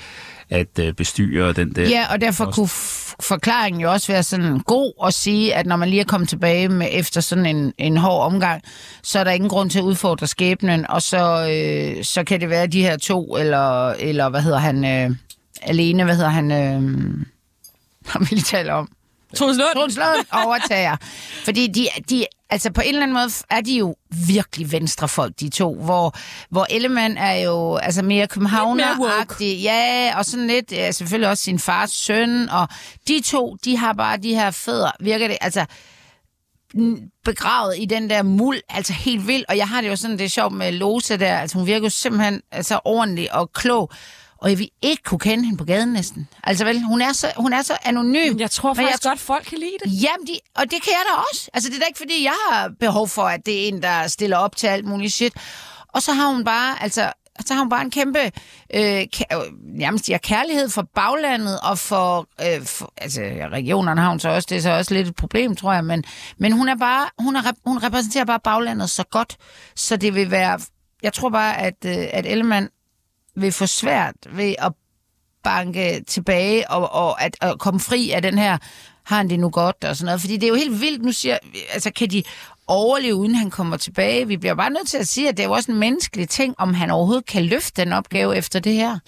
at 0.50 0.80
øh, 0.80 0.94
bestyre 0.94 1.54
den 1.54 1.76
der... 1.76 1.90
Ja, 1.90 2.06
og 2.12 2.22
derfor 2.22 2.52
kunne 2.52 2.66
f- 2.66 3.16
forklaringen 3.20 3.82
jo 3.82 3.92
også 3.92 4.12
være 4.12 4.24
sådan 4.24 4.60
god 4.60 4.94
at 5.06 5.14
sige, 5.14 5.56
at 5.56 5.66
når 5.66 5.76
man 5.76 5.90
lige 5.90 6.00
er 6.00 6.06
kommet 6.06 6.30
tilbage 6.30 6.70
med 6.70 6.88
efter 6.92 7.22
sådan 7.22 7.46
en, 7.46 7.74
en 7.78 7.98
hård 7.98 8.26
omgang, 8.26 8.62
så 9.04 9.20
er 9.20 9.24
der 9.24 9.32
ingen 9.32 9.50
grund 9.50 9.70
til 9.70 9.80
at 9.80 9.84
udfordre 9.84 10.28
skæbnen, 10.28 10.88
og 10.90 11.02
så, 11.02 11.48
øh, 11.52 12.04
så 12.04 12.24
kan 12.24 12.42
det 12.42 12.50
være 12.50 12.68
de 12.68 12.82
her 12.82 12.98
to, 12.98 13.38
eller, 13.38 13.90
eller 13.90 14.30
hvad 14.30 14.42
hedder 14.42 14.58
han, 14.60 14.86
øh, 14.86 15.16
alene, 15.62 16.04
hvad 16.04 16.16
hedder 16.16 16.30
han, 16.30 16.52
øh, 16.52 16.82
ham 18.06 18.28
vi 18.32 18.40
taler 18.40 18.74
om. 18.74 18.90
Troels 19.36 19.58
Lund? 19.58 19.74
Troels 19.76 19.96
Lund 19.96 20.26
overtager. 20.46 20.98
Fordi 21.46 21.68
de, 21.68 21.88
de, 22.10 22.26
altså 22.50 22.72
på 22.72 22.82
en 22.82 22.88
eller 22.88 23.04
anden 23.04 23.14
måde 23.14 23.30
er 23.50 23.62
de 23.62 23.78
jo 23.78 23.96
virkelig 24.28 24.72
venstrefolk, 24.72 25.40
de 25.40 25.50
to, 25.50 25.76
hvor, 25.76 26.16
hvor 26.50 26.68
Ellemann 26.70 27.18
er 27.18 27.34
jo 27.34 27.76
altså 27.76 28.02
mere 28.02 28.28
københavner-agtig. 28.28 29.62
Ja, 29.62 30.14
og 30.18 30.26
sådan 30.26 30.48
lidt, 30.48 30.72
ja, 30.72 30.92
selvfølgelig 30.92 31.30
også 31.30 31.44
sin 31.44 31.60
fars 31.60 31.92
søn, 31.92 32.50
og 32.50 32.68
de 33.08 33.22
to, 33.22 33.58
de 33.66 33.78
har 33.78 33.94
bare 33.94 34.18
de 34.18 34.34
her 34.34 34.52
fødder, 34.52 34.92
virker 35.00 35.28
det, 35.28 35.38
altså 35.42 35.66
begravet 37.26 37.76
i 37.80 37.86
den 37.86 38.10
der 38.10 38.24
muld, 38.24 38.62
altså 38.70 38.94
helt 38.94 39.28
vildt. 39.28 39.46
Og 39.50 39.58
jeg 39.58 39.68
har 39.68 39.82
det 39.82 39.90
jo 39.90 39.96
sådan, 39.96 40.18
det 40.18 40.26
er 40.26 40.30
sjovt 40.30 40.54
med 40.54 40.72
Lose 40.72 41.18
der, 41.18 41.38
altså 41.38 41.58
hun 41.58 41.68
virker 41.68 41.86
jo 41.86 41.90
simpelthen 41.90 42.42
altså, 42.52 42.80
ordentlig 42.86 43.34
og 43.34 43.52
klog. 43.54 43.92
Og 44.42 44.50
jeg 44.50 44.58
vil 44.60 44.70
ikke 44.82 45.04
kunne 45.04 45.20
kende 45.20 45.44
hende 45.46 45.58
på 45.58 45.64
gaden 45.66 45.94
næsten. 45.94 46.28
Altså 46.44 46.66
vel, 46.66 46.84
hun 46.84 47.02
er 47.02 47.14
så, 47.14 47.32
hun 47.38 47.54
er 47.54 47.62
så 47.62 47.78
anonym. 47.84 48.40
Jeg 48.40 48.52
tror 48.52 48.74
faktisk 48.74 49.04
godt, 49.04 49.20
folk 49.20 49.46
kan 49.46 49.58
lide 49.58 49.72
det. 49.84 50.04
Jamen, 50.04 50.28
de, 50.28 50.34
og 50.56 50.64
det 50.64 50.72
kan 50.84 50.88
jeg 50.92 51.04
da 51.16 51.22
også. 51.32 51.50
Altså, 51.54 51.70
det 51.70 51.76
er 51.76 51.80
da 51.80 51.86
ikke, 51.86 51.98
fordi 51.98 52.24
jeg 52.24 52.34
har 52.52 52.72
behov 52.80 53.08
for, 53.08 53.24
at 53.24 53.46
det 53.46 53.64
er 53.64 53.68
en, 53.68 53.82
der 53.82 54.08
stiller 54.08 54.38
op 54.38 54.56
til 54.56 54.68
alt 54.68 54.86
muligt 54.86 55.14
shit. 55.14 55.34
Og 55.88 56.02
så 56.02 56.14
har 56.14 56.28
hun 56.32 56.44
bare, 56.44 56.84
altså, 56.84 57.12
så 57.46 57.54
har 57.54 57.62
hun 57.62 57.70
bare 57.70 57.82
en 57.82 57.92
kæmpe, 57.92 58.20
øh, 58.74 59.02
kæ- 59.16 59.36
øh, 59.36 59.42
nærmest 59.78 60.10
ja, 60.10 60.18
kærlighed 60.18 60.70
for 60.70 60.82
baglandet 60.96 61.60
og 61.60 61.78
for, 61.80 62.28
øh, 62.42 62.66
for, 62.66 62.94
altså 62.98 63.22
regionerne 63.52 64.02
har 64.02 64.10
hun 64.10 64.20
så 64.20 64.30
også, 64.30 64.48
det 64.50 64.58
er 64.58 64.62
så 64.62 64.72
også 64.72 64.94
lidt 64.94 65.08
et 65.08 65.16
problem, 65.16 65.56
tror 65.56 65.74
jeg, 65.74 65.86
men, 65.86 66.04
men 66.38 66.52
hun 66.52 66.70
er 66.70 66.76
bare, 66.76 67.10
hun, 67.20 67.36
er, 67.36 67.42
hun 67.66 67.78
repræsenterer 67.84 68.26
bare 68.26 68.40
baglandet 68.44 68.90
så 68.90 69.04
godt, 69.12 69.38
så 69.76 69.98
det 69.98 70.16
vil 70.16 70.32
være, 70.32 70.60
jeg 71.04 71.14
tror 71.14 71.30
bare, 71.30 71.58
at, 71.58 71.76
øh, 71.86 71.98
at 72.14 72.26
Ellemann 72.26 72.70
vil 73.42 73.52
få 73.52 73.66
svært 73.66 74.16
ved 74.30 74.56
at 74.58 74.74
banke 75.44 76.04
tilbage 76.08 76.72
og, 76.72 76.94
og 76.94 77.22
at, 77.22 77.38
at 77.42 77.60
komme 77.60 77.80
fri 77.80 78.12
af 78.12 78.22
den 78.22 78.38
her, 78.38 78.58
har 79.04 79.18
han 79.18 79.30
det 79.30 79.40
nu 79.40 79.50
godt 79.50 79.84
og 79.84 79.96
sådan 79.96 80.06
noget. 80.06 80.22
Fordi 80.22 80.38
det 80.38 80.44
er 80.44 80.48
jo 80.48 80.56
helt 80.56 80.82
vildt, 80.82 81.06
nu 81.06 81.12
siger, 81.12 81.38
altså 81.74 81.92
kan 81.92 82.10
de 82.10 82.24
overleve, 82.70 83.16
uden 83.16 83.36
han 83.36 83.50
kommer 83.50 83.78
tilbage? 83.78 84.28
Vi 84.28 84.38
bliver 84.38 84.56
bare 84.56 84.70
nødt 84.70 84.88
til 84.88 84.98
at 84.98 85.08
sige, 85.08 85.30
at 85.30 85.38
det 85.38 85.44
er 85.44 85.48
jo 85.48 85.54
også 85.54 85.72
en 85.72 85.78
menneskelig 85.78 86.30
ting, 86.30 86.56
om 86.58 86.74
han 86.74 86.92
overhovedet 86.92 87.26
kan 87.26 87.46
løfte 87.46 87.82
den 87.86 87.94
opgave 87.94 88.38
efter 88.38 88.60
det 88.60 88.74
her. 88.74 89.00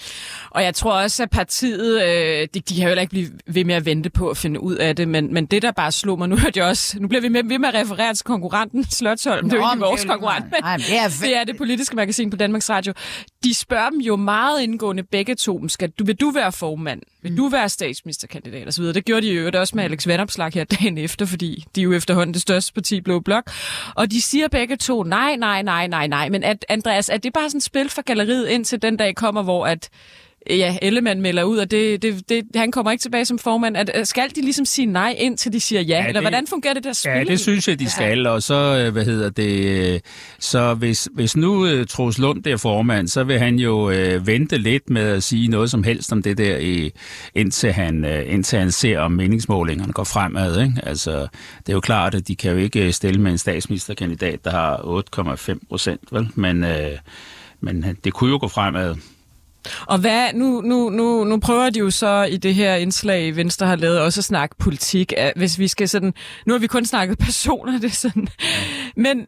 Og 0.50 0.64
jeg 0.64 0.76
tror 0.76 0.92
også, 0.92 1.24
at 1.24 1.30
partiet, 1.30 2.02
øh, 2.04 2.48
de, 2.54 2.60
de 2.60 2.76
kan 2.76 2.84
jo 2.84 2.88
heller 2.88 3.02
ikke 3.02 3.12
blive 3.12 3.30
ved 3.48 3.66
med 3.66 3.76
at 3.76 3.86
vente 3.86 4.10
på 4.10 4.30
at 4.30 4.38
finde 4.38 4.64
ud 4.64 4.76
af 4.76 4.96
det, 4.96 5.08
men, 5.08 5.34
men 5.34 5.46
det, 5.46 5.62
der 5.62 5.72
bare 5.72 5.92
slog 5.92 6.18
mig, 6.20 6.30
nu 6.30 6.38
hørte 6.38 6.60
jeg 6.60 6.68
også, 6.68 7.00
nu 7.00 7.08
bliver 7.08 7.22
vi 7.22 7.28
med, 7.28 7.44
ved 7.44 7.60
med 7.60 7.70
at 7.70 7.76
referere 7.76 8.14
til 8.14 8.26
konkurrenten 8.26 8.84
Slotsholm, 8.84 9.50
det 9.50 9.54
er 9.54 9.58
jo 9.58 9.66
Nå, 9.66 9.74
ikke 9.74 9.86
vores 9.86 10.06
konkurrent, 10.06 10.46
men 10.46 10.52
men 10.64 10.80
det 10.80 10.98
er 10.98 11.10
det 11.28 11.38
er 11.38 11.44
det 11.44 11.58
politiske 11.58 11.96
magasin 11.96 12.30
på 12.30 12.38
Danmarks 12.38 12.70
Radio. 12.70 12.94
de 13.44 13.54
spørger 13.54 13.90
dem 13.90 14.00
jo 14.00 14.16
meget 14.16 14.62
indgående 14.62 15.04
begge 15.04 15.36
to, 15.36 15.68
skal 15.68 15.90
du, 15.90 16.06
vil 16.06 16.16
du 16.16 16.32
være 16.32 16.52
formand? 16.52 17.02
Vil 17.22 17.38
du 17.38 17.50
være 17.50 17.70
statsministerkandidat? 17.70 18.68
Og 18.68 18.74
så 18.74 18.82
videre. 18.82 18.94
Det 18.94 19.06
gjorde 19.06 19.28
de 19.28 19.34
jo 19.34 19.52
også 19.60 19.76
med 19.76 19.84
Alex 19.84 20.08
Vandopslag 20.08 20.52
her 20.54 20.64
dagen 20.64 20.98
efter, 20.98 21.26
fordi 21.26 21.66
de 21.76 21.82
er 21.82 21.84
jo 21.84 21.94
efterhånden 21.94 22.34
det 22.34 22.42
største 22.42 22.74
parti, 22.74 23.02
Blå 23.02 23.20
Blok. 23.20 23.52
Og 23.96 24.12
de 24.12 24.22
siger 24.22 24.48
begge 24.48 24.78
to, 24.78 25.04
nej, 25.04 25.36
nej, 25.36 25.62
nej, 25.62 25.88
nej, 25.88 26.08
nej. 26.08 26.30
Men 26.30 26.44
at, 26.44 26.66
Andreas, 26.70 27.10
er 27.10 27.18
det 27.18 27.34
bare 27.34 27.50
sådan 27.50 27.58
et 27.58 27.64
spil 27.64 27.90
for 27.90 28.02
galleriet 28.02 28.48
indtil 28.48 28.82
den 28.82 28.98
dag 28.98 29.16
kommer, 29.16 29.44
hvor 29.44 29.66
at 29.66 29.90
ja, 30.50 30.78
Ellemann 30.82 31.22
melder 31.22 31.44
ud, 31.44 31.58
og 31.58 31.72
det, 31.72 32.02
det, 32.02 32.30
det, 32.30 32.46
han 32.56 32.72
kommer 32.72 32.92
ikke 32.92 33.02
tilbage 33.02 33.26
som 33.26 33.40
formand. 33.40 33.78
At, 33.78 34.08
skal 34.08 34.30
de 34.36 34.42
ligesom 34.42 34.66
sige 34.66 34.86
nej, 34.86 35.16
indtil 35.18 35.54
de 35.54 35.60
siger 35.60 35.82
ja? 35.82 35.96
ja 35.96 36.08
eller 36.08 36.14
det, 36.14 36.24
hvordan 36.24 36.48
fungerer 36.48 36.74
det 36.74 36.84
der 36.84 36.94
spil? 36.94 37.12
Ja, 37.12 37.24
det 37.24 37.40
synes 37.40 37.68
jeg, 37.68 37.80
de 37.80 37.90
skal. 37.90 38.28
Og 38.28 38.44
så, 38.44 38.84
øh, 38.86 38.94
hvad 38.94 39.06
hedder 39.06 39.30
det, 39.30 39.94
øh, 39.94 40.00
så 40.40 40.74
hvis, 40.74 41.10
hvis 41.14 41.36
nu 41.36 41.84
Troels 41.86 42.18
Lund 42.18 42.48
er 42.48 42.58
formand, 42.58 43.08
så 43.08 43.24
vil 43.24 43.40
han 43.40 43.56
jo 43.56 43.90
uh, 43.90 44.28
vente 44.28 44.58
lidt 44.58 44.90
med 44.90 45.02
at 45.02 45.24
sige 45.24 45.48
noget 45.48 45.72
som 45.72 45.84
helst 45.84 46.12
om 46.12 46.22
det 46.24 46.38
der, 46.38 46.58
i, 46.58 46.92
indtil, 47.36 47.72
han, 47.72 48.06
uh, 48.06 48.34
indtil 48.34 48.60
han 48.60 48.72
ser, 48.72 49.00
om 49.00 49.12
meningsmålingerne 49.12 49.94
går 49.94 50.04
fremad. 50.04 50.62
Ikke? 50.62 50.74
Altså, 50.84 51.28
det 51.58 51.70
er 51.70 51.74
jo 51.74 51.80
klart, 51.80 52.16
at 52.16 52.28
de 52.28 52.36
kan 52.36 52.52
jo 52.52 52.58
ikke 52.58 52.94
stille 52.94 53.22
med 53.22 53.32
en 53.32 53.38
statsministerkandidat, 53.38 54.46
der 54.46 54.52
har 54.52 54.78
8,5 55.50 55.60
procent, 55.70 56.02
vel? 56.12 56.30
Men, 56.36 56.64
uh, 56.64 56.70
men 57.60 57.86
det 58.04 58.14
kunne 58.14 58.30
jo 58.30 58.38
gå 58.42 58.48
fremad. 58.48 58.96
Og 59.88 60.00
hvad, 60.00 60.34
nu, 60.34 60.62
nu, 60.62 60.90
nu, 60.90 61.24
nu 61.24 61.40
prøver 61.40 61.70
de 61.70 61.80
jo 61.80 61.90
så 61.90 62.24
i 62.24 62.38
det 62.38 62.56
her 62.56 62.76
indslag, 62.76 63.36
Venstre 63.36 63.68
har 63.68 63.76
lavet, 63.76 64.00
også 64.00 64.20
at 64.20 64.26
snakke 64.26 64.56
politik. 64.60 65.14
Hvis 65.36 65.60
vi 65.60 65.68
skal 65.68 65.90
sådan, 65.90 66.14
nu 66.46 66.54
har 66.54 66.60
vi 66.60 66.68
kun 66.68 66.86
snakket 66.86 67.18
personer, 67.28 67.80
det 67.80 67.90
er 67.90 67.96
sådan. 67.96 68.28
Men 68.96 69.28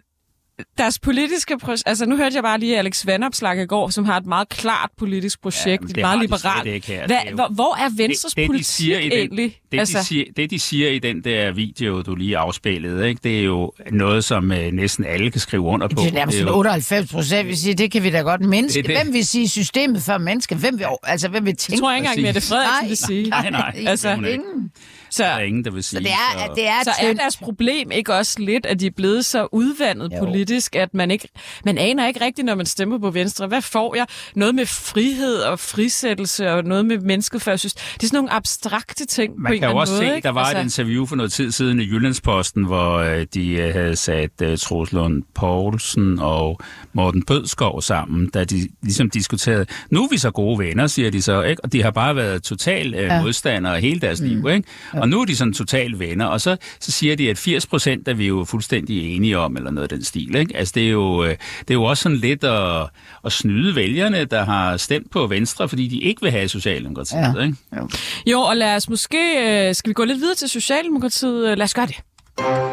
deres 0.77 1.00
politiske 1.00 1.58
projekt, 1.58 1.84
altså 1.86 2.05
nu 2.05 2.17
hørte 2.17 2.36
jeg 2.36 2.43
bare 2.43 2.60
lige 2.60 2.77
Alex 2.77 3.05
Vandopslag 3.05 3.62
i 3.62 3.65
går, 3.65 3.89
som 3.89 4.05
har 4.05 4.17
et 4.17 4.25
meget 4.25 4.50
klart 4.50 4.89
politisk 4.98 5.41
projekt, 5.41 5.84
ja, 5.84 5.89
et 5.89 5.98
meget 5.98 6.20
liberalt. 6.20 6.86
Hvad, 6.86 7.17
hvor, 7.34 7.48
hvor 7.53 7.75
er 7.75 7.89
Venstres 7.98 8.34
det, 8.34 8.41
det, 8.41 8.48
politik 8.48 8.65
de 8.65 8.72
siger 8.72 9.00
i 9.00 9.03
den, 9.03 9.12
egentlig? 9.12 9.58
Det, 9.72 9.79
altså... 9.79 10.00
de 10.00 10.05
siger, 10.05 10.25
det, 10.36 10.51
de 10.51 10.60
siger 10.60 10.89
i 10.89 11.00
den 11.00 11.24
der 11.24 11.51
video, 11.51 12.01
du 12.01 12.15
lige 12.15 12.38
afspillede, 12.38 13.10
ikke? 13.10 13.20
det 13.24 13.39
er 13.39 13.43
jo 13.43 13.72
noget, 13.91 14.24
som 14.24 14.51
uh, 14.51 14.58
næsten 14.58 15.05
alle 15.05 15.32
kan 15.32 15.41
skrive 15.41 15.63
under 15.63 15.88
på. 15.88 16.01
Det 16.01 16.08
er 16.08 16.13
nærmest 16.13 16.38
det 16.38 16.43
er 16.43 16.51
jo... 16.51 16.58
98 16.58 17.12
procent, 17.12 17.48
vi 17.48 17.55
siger, 17.55 17.75
det 17.75 17.91
kan 17.91 18.03
vi 18.03 18.10
da 18.10 18.20
godt 18.20 18.41
menneske. 18.41 18.82
Det, 18.82 18.89
det. 18.89 18.98
Hvem 18.98 19.13
vil 19.13 19.27
sige 19.27 19.50
systemet 19.50 20.01
for 20.01 20.17
mennesker? 20.17 20.55
Hvem 20.55 20.79
vil, 20.79 20.86
altså, 21.03 21.27
hvem 21.29 21.46
vil 21.46 21.55
tænke? 21.55 21.74
Jeg 21.74 21.79
tror 21.79 21.96
ikke 21.96 22.08
engang, 22.08 22.22
Mette 22.22 22.41
Frederiksen 22.41 22.89
vil 22.89 22.98
sige. 22.98 23.29
Nej, 23.29 23.50
nej. 23.50 23.74
nej 23.75 23.89
altså, 23.91 24.10
ingen. 24.10 24.72
Så, 25.13 25.24
der 25.24 25.29
er 25.29 25.39
ingen, 25.39 25.65
der 25.65 25.72
vil 25.72 25.84
sige. 25.84 26.00
Så 26.00 26.03
det 26.03 26.12
er, 26.12 26.39
så, 26.39 26.53
det 26.55 26.67
er, 26.67 26.84
så 26.84 26.91
er 27.00 27.13
deres 27.13 27.38
problem 27.38 27.91
ikke 27.91 28.13
også 28.13 28.39
lidt, 28.39 28.65
at 28.65 28.79
de 28.79 28.86
er 28.86 28.91
blevet 28.91 29.25
så 29.25 29.48
udvandet 29.51 30.12
jo. 30.12 30.20
politisk, 30.20 30.75
at 30.75 30.93
man 30.93 31.12
ikke 31.12 31.27
man 31.65 31.77
aner 31.77 32.08
ikke 32.08 32.25
rigtigt, 32.25 32.46
når 32.46 32.55
man 32.55 32.65
stemmer 32.65 32.98
på 32.98 33.10
Venstre. 33.10 33.48
Hvad 33.48 33.62
får 33.62 33.96
jeg? 33.96 34.05
Noget 34.36 34.55
med 34.55 34.65
frihed 34.65 35.36
og 35.36 35.60
frisættelse 35.60 36.51
og 36.51 36.63
noget 36.63 36.86
med 36.86 36.98
mennesket 36.98 37.41
før 37.41 37.55
synes. 37.55 37.74
Det 37.74 38.03
er 38.03 38.08
sådan 38.08 38.17
nogle 38.17 38.34
abstrakte 38.34 39.05
ting 39.05 39.34
man 39.38 39.50
på 39.50 39.53
en 39.53 39.60
kan 39.60 39.70
jo 39.70 39.77
også 39.77 39.93
måde, 39.93 40.08
se, 40.08 40.15
ikke? 40.15 40.25
der 40.25 40.32
var 40.32 40.43
altså... 40.43 40.58
et 40.58 40.63
interview 40.63 41.05
for 41.05 41.15
noget 41.15 41.32
tid 41.32 41.51
siden 41.51 41.79
i 41.79 41.84
Jyllandsposten, 41.84 42.65
hvor 42.65 42.98
øh, 42.98 43.25
de 43.34 43.67
uh, 43.67 43.74
havde 43.74 43.96
sat 43.96 44.32
uh, 44.41 44.58
Troels 44.58 44.91
Lund 44.91 45.24
Poulsen 45.36 46.20
og 46.20 46.60
Morten 46.93 47.24
Bødskov 47.24 47.82
sammen, 47.82 48.29
da 48.29 48.43
de 48.43 48.70
ligesom 48.82 49.10
diskuterede, 49.10 49.65
nu 49.89 50.03
er 50.03 50.08
vi 50.10 50.17
så 50.17 50.32
gode 50.32 50.60
venner, 50.60 50.88
siger 50.88 51.12
de 51.12 51.22
så, 51.22 51.41
ikke? 51.41 51.63
og 51.63 51.74
de 51.74 51.84
har 51.84 51.91
bare 51.91 52.15
været 52.15 52.43
total 52.43 52.93
uh, 52.93 53.01
ja. 53.01 53.22
modstandere 53.22 53.79
hele 53.79 54.00
deres 54.00 54.22
mm. 54.22 54.27
liv, 54.27 54.48
ikke? 54.50 54.70
Ja. 54.93 55.03
Og 55.04 55.10
nu 55.10 55.22
er 55.22 55.26
de 55.26 55.36
sådan 55.36 55.54
total 55.54 56.00
venner, 56.00 56.26
og 56.26 56.42
så, 56.42 56.58
så 56.80 56.92
siger 56.92 57.16
de, 57.16 57.30
at 57.30 57.38
80 57.38 57.66
procent 57.66 58.08
er 58.08 58.14
vi 58.14 58.28
jo 58.28 58.44
fuldstændig 58.44 59.16
enige 59.16 59.38
om, 59.38 59.58
eller 59.58 59.72
noget 59.72 59.92
af 59.92 59.98
den 59.98 60.04
stil. 60.04 60.36
Ikke? 60.36 60.58
Altså, 60.58 60.72
det 60.76 60.84
er, 60.84 60.90
jo, 60.90 61.24
det 61.26 61.70
er 61.70 61.74
jo 61.74 61.84
også 61.84 62.04
sådan 62.04 62.18
lidt 62.18 62.44
at, 62.44 62.90
at 63.26 63.32
snyde 63.32 63.76
vælgerne, 63.76 64.26
der 64.26 64.46
har 64.46 64.78
stemt 64.78 65.12
på 65.12 65.28
Venstre, 65.28 65.70
fordi 65.70 65.88
de 65.88 66.00
ikke 66.00 66.22
vil 66.22 66.32
have 66.32 66.48
Socialdemokratiet. 66.48 67.36
Ja. 67.38 67.44
Ikke? 67.44 67.56
Jo. 67.78 67.90
jo, 68.32 68.40
og 68.40 68.58
lad 68.58 68.76
os 68.76 68.90
måske, 68.90 69.72
skal 69.74 69.90
vi 69.90 69.94
gå 69.94 70.04
lidt 70.04 70.20
videre 70.20 70.36
til 70.36 70.50
Socialdemokratiet? 70.50 71.58
Lad 71.58 71.64
os 71.64 71.74
gøre 71.74 71.88
det. 71.88 72.73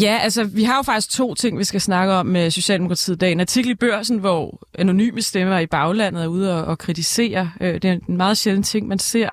Ja, 0.00 0.18
altså, 0.22 0.44
vi 0.44 0.64
har 0.64 0.76
jo 0.76 0.82
faktisk 0.82 1.10
to 1.10 1.34
ting, 1.34 1.58
vi 1.58 1.64
skal 1.64 1.80
snakke 1.80 2.14
om 2.14 2.26
med 2.26 2.50
Socialdemokratiet 2.50 3.16
i 3.16 3.18
dag. 3.18 3.32
En 3.32 3.40
artikel 3.40 3.70
i 3.70 3.74
børsen, 3.74 4.18
hvor 4.18 4.60
anonyme 4.78 5.22
stemmer 5.22 5.58
i 5.58 5.66
baglandet 5.66 6.22
er 6.22 6.26
ude 6.26 6.58
og, 6.58 6.64
og 6.64 6.78
kritisere. 6.78 7.50
Øh, 7.60 7.74
det 7.74 7.84
er 7.84 7.92
en 8.08 8.16
meget 8.16 8.38
sjælden 8.38 8.62
ting, 8.62 8.88
man 8.88 8.98
ser. 8.98 9.28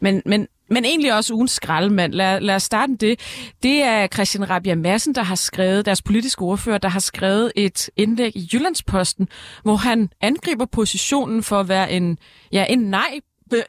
Men, 0.00 0.22
men, 0.26 0.48
men 0.70 0.84
egentlig 0.84 1.14
også 1.14 1.34
ugens 1.34 1.50
skraldemand. 1.50 2.12
Lad, 2.12 2.40
lad 2.40 2.54
os 2.54 2.62
starte 2.62 2.90
med 2.90 2.98
det. 2.98 3.20
Det 3.62 3.82
er 3.82 4.06
Christian 4.06 4.50
Rabia 4.50 4.74
Madsen, 4.74 5.14
der 5.14 5.22
har 5.22 5.34
skrevet, 5.34 5.86
deres 5.86 6.02
politiske 6.02 6.42
ordfører, 6.42 6.78
der 6.78 6.88
har 6.88 7.00
skrevet 7.00 7.52
et 7.56 7.90
indlæg 7.96 8.36
i 8.36 8.48
Jyllandsposten, 8.52 9.28
hvor 9.62 9.76
han 9.76 10.10
angriber 10.20 10.66
positionen 10.66 11.42
for 11.42 11.60
at 11.60 11.68
være 11.68 11.92
en, 11.92 12.18
ja, 12.52 12.66
en 12.68 12.78
nej 12.78 13.20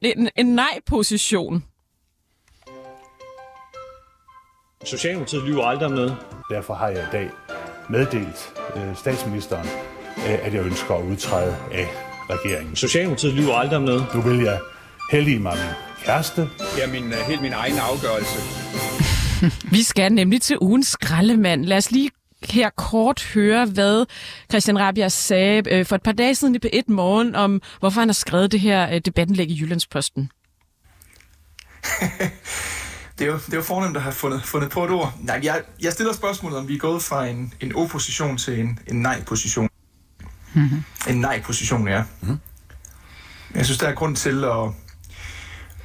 en, 0.01 0.29
en 0.35 0.45
nej-position 0.45 1.63
Socialdemokratiet 4.85 5.43
lyver 5.43 5.63
aldrig 5.63 5.85
om 5.85 5.91
noget. 5.91 6.17
Derfor 6.49 6.73
har 6.73 6.87
jeg 6.87 6.99
i 6.99 7.11
dag 7.11 7.29
meddelt 7.89 8.53
øh, 8.75 8.95
statsministeren, 8.95 9.67
øh, 10.17 10.45
at 10.45 10.53
jeg 10.53 10.65
ønsker 10.65 10.95
at 10.95 11.03
udtræde 11.03 11.55
af 11.71 11.87
regeringen. 12.29 12.75
Socialdemokratiet 12.75 13.33
lyver 13.33 13.53
aldrig 13.53 13.77
om 13.77 13.83
noget. 13.83 14.05
Nu 14.15 14.21
vil 14.21 14.39
jeg 14.39 14.59
heldige 15.11 15.39
mig 15.39 15.53
min 15.55 16.05
kæreste. 16.05 16.49
Ja, 16.77 16.87
min, 16.87 17.03
uh, 17.03 17.19
helt 17.27 17.41
min 17.41 17.53
egen 17.53 17.77
afgørelse. 17.77 18.39
Vi 19.75 19.83
skal 19.83 20.13
nemlig 20.13 20.41
til 20.41 20.57
ugens 20.61 20.87
skraldemand. 20.87 21.65
Lad 21.65 21.77
os 21.77 21.91
lige 21.91 22.11
her 22.49 22.69
kort 22.69 23.23
høre, 23.33 23.65
hvad 23.65 24.05
Christian 24.49 24.79
Rabia 24.79 25.09
sagde 25.09 25.63
øh, 25.71 25.85
for 25.85 25.95
et 25.95 26.03
par 26.03 26.11
dage 26.11 26.35
siden 26.35 26.59
på 26.59 26.67
et 26.73 26.89
morgen 26.89 27.35
om, 27.35 27.61
hvorfor 27.79 28.01
han 28.01 28.09
har 28.09 28.13
skrevet 28.13 28.51
det 28.51 28.59
her 28.59 28.89
øh, 28.93 29.01
debattenlæg 29.05 29.49
i 29.49 29.59
Jyllandsposten. 29.61 30.29
det 33.19 33.27
er 33.27 33.31
jo, 33.31 33.37
det 33.45 33.53
er 33.53 33.57
jo 33.57 33.63
fornemt 33.63 33.97
at 33.97 34.03
have 34.03 34.13
fundet, 34.13 34.43
fundet 34.43 34.69
på 34.69 34.83
et 34.83 34.91
ord. 34.91 35.13
Nej, 35.19 35.39
jeg, 35.43 35.61
jeg 35.81 35.93
stiller 35.93 36.13
spørgsmålet, 36.13 36.57
om 36.57 36.67
vi 36.67 36.75
er 36.75 36.79
gået 36.79 37.03
fra 37.03 37.25
en, 37.25 37.53
en 37.59 37.75
opposition 37.75 38.37
til 38.37 38.59
en, 38.59 38.79
en 38.87 39.01
nej-position. 39.01 39.69
Mm-hmm. 40.53 40.83
En 41.07 41.21
nej-position, 41.21 41.87
ja. 41.87 42.03
Mm-hmm. 42.21 42.39
Jeg 43.55 43.65
synes, 43.65 43.77
der 43.77 43.87
er 43.87 43.93
grund 43.93 44.15
til 44.15 44.43
at, 44.43 44.71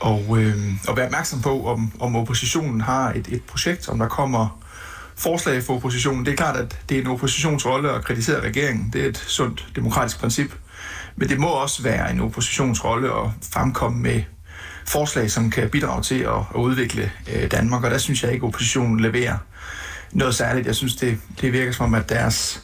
og, 0.00 0.38
øh, 0.38 0.72
at 0.88 0.96
være 0.96 1.06
opmærksom 1.06 1.42
på, 1.42 1.66
om, 1.66 1.92
om 2.00 2.16
oppositionen 2.16 2.80
har 2.80 3.12
et, 3.12 3.28
et 3.28 3.42
projekt, 3.42 3.88
om 3.88 3.98
der 3.98 4.08
kommer 4.08 4.60
forslag 5.16 5.62
for 5.62 5.74
oppositionen. 5.74 6.26
Det 6.26 6.32
er 6.32 6.36
klart, 6.36 6.56
at 6.56 6.78
det 6.88 6.96
er 6.96 7.00
en 7.00 7.06
oppositionsrolle 7.06 7.92
at 7.92 8.04
kritisere 8.04 8.40
regeringen. 8.40 8.90
Det 8.92 9.04
er 9.04 9.08
et 9.08 9.16
sundt 9.16 9.68
demokratisk 9.76 10.18
princip. 10.18 10.54
Men 11.16 11.28
det 11.28 11.38
må 11.38 11.48
også 11.48 11.82
være 11.82 12.10
en 12.10 12.20
oppositionsrolle 12.20 13.08
at 13.08 13.30
fremkomme 13.52 14.02
med 14.02 14.22
forslag, 14.88 15.30
som 15.30 15.50
kan 15.50 15.70
bidrage 15.70 16.02
til 16.02 16.20
at, 16.20 16.38
at 16.54 16.58
udvikle 16.58 17.12
øh, 17.32 17.50
Danmark, 17.50 17.84
og 17.84 17.90
der 17.90 17.98
synes 17.98 18.22
jeg 18.22 18.32
ikke, 18.32 18.44
at 18.44 18.48
oppositionen 18.48 19.00
leverer 19.00 19.38
noget 20.12 20.34
særligt. 20.34 20.66
Jeg 20.66 20.74
synes, 20.74 20.96
det, 20.96 21.18
det 21.40 21.52
virker 21.52 21.72
som 21.72 21.84
om, 21.84 21.94
at 21.94 22.08
deres, 22.08 22.62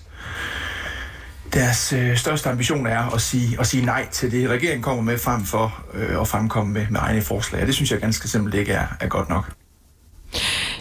deres 1.53 1.93
øh, 1.93 2.17
største 2.17 2.51
ambition 2.51 2.87
er 2.87 3.15
at 3.15 3.21
sige, 3.21 3.61
at 3.61 3.67
sige 3.67 3.85
nej 3.85 4.09
til 4.13 4.33
det, 4.33 4.49
regeringen 4.49 4.83
kommer 4.83 5.03
med 5.03 5.19
frem 5.19 5.45
for 5.45 5.85
øh, 5.95 6.21
at 6.21 6.29
fremkomme 6.29 6.73
med, 6.73 6.87
med 6.91 7.01
egne 7.01 7.23
forslag. 7.23 7.61
Og 7.61 7.67
det 7.67 7.75
synes 7.75 7.91
jeg 7.91 8.01
ganske 8.01 8.29
simpelt 8.29 8.55
ikke 8.55 8.73
er, 8.73 8.87
er 9.01 9.09
godt 9.09 9.29
nok. 9.29 9.63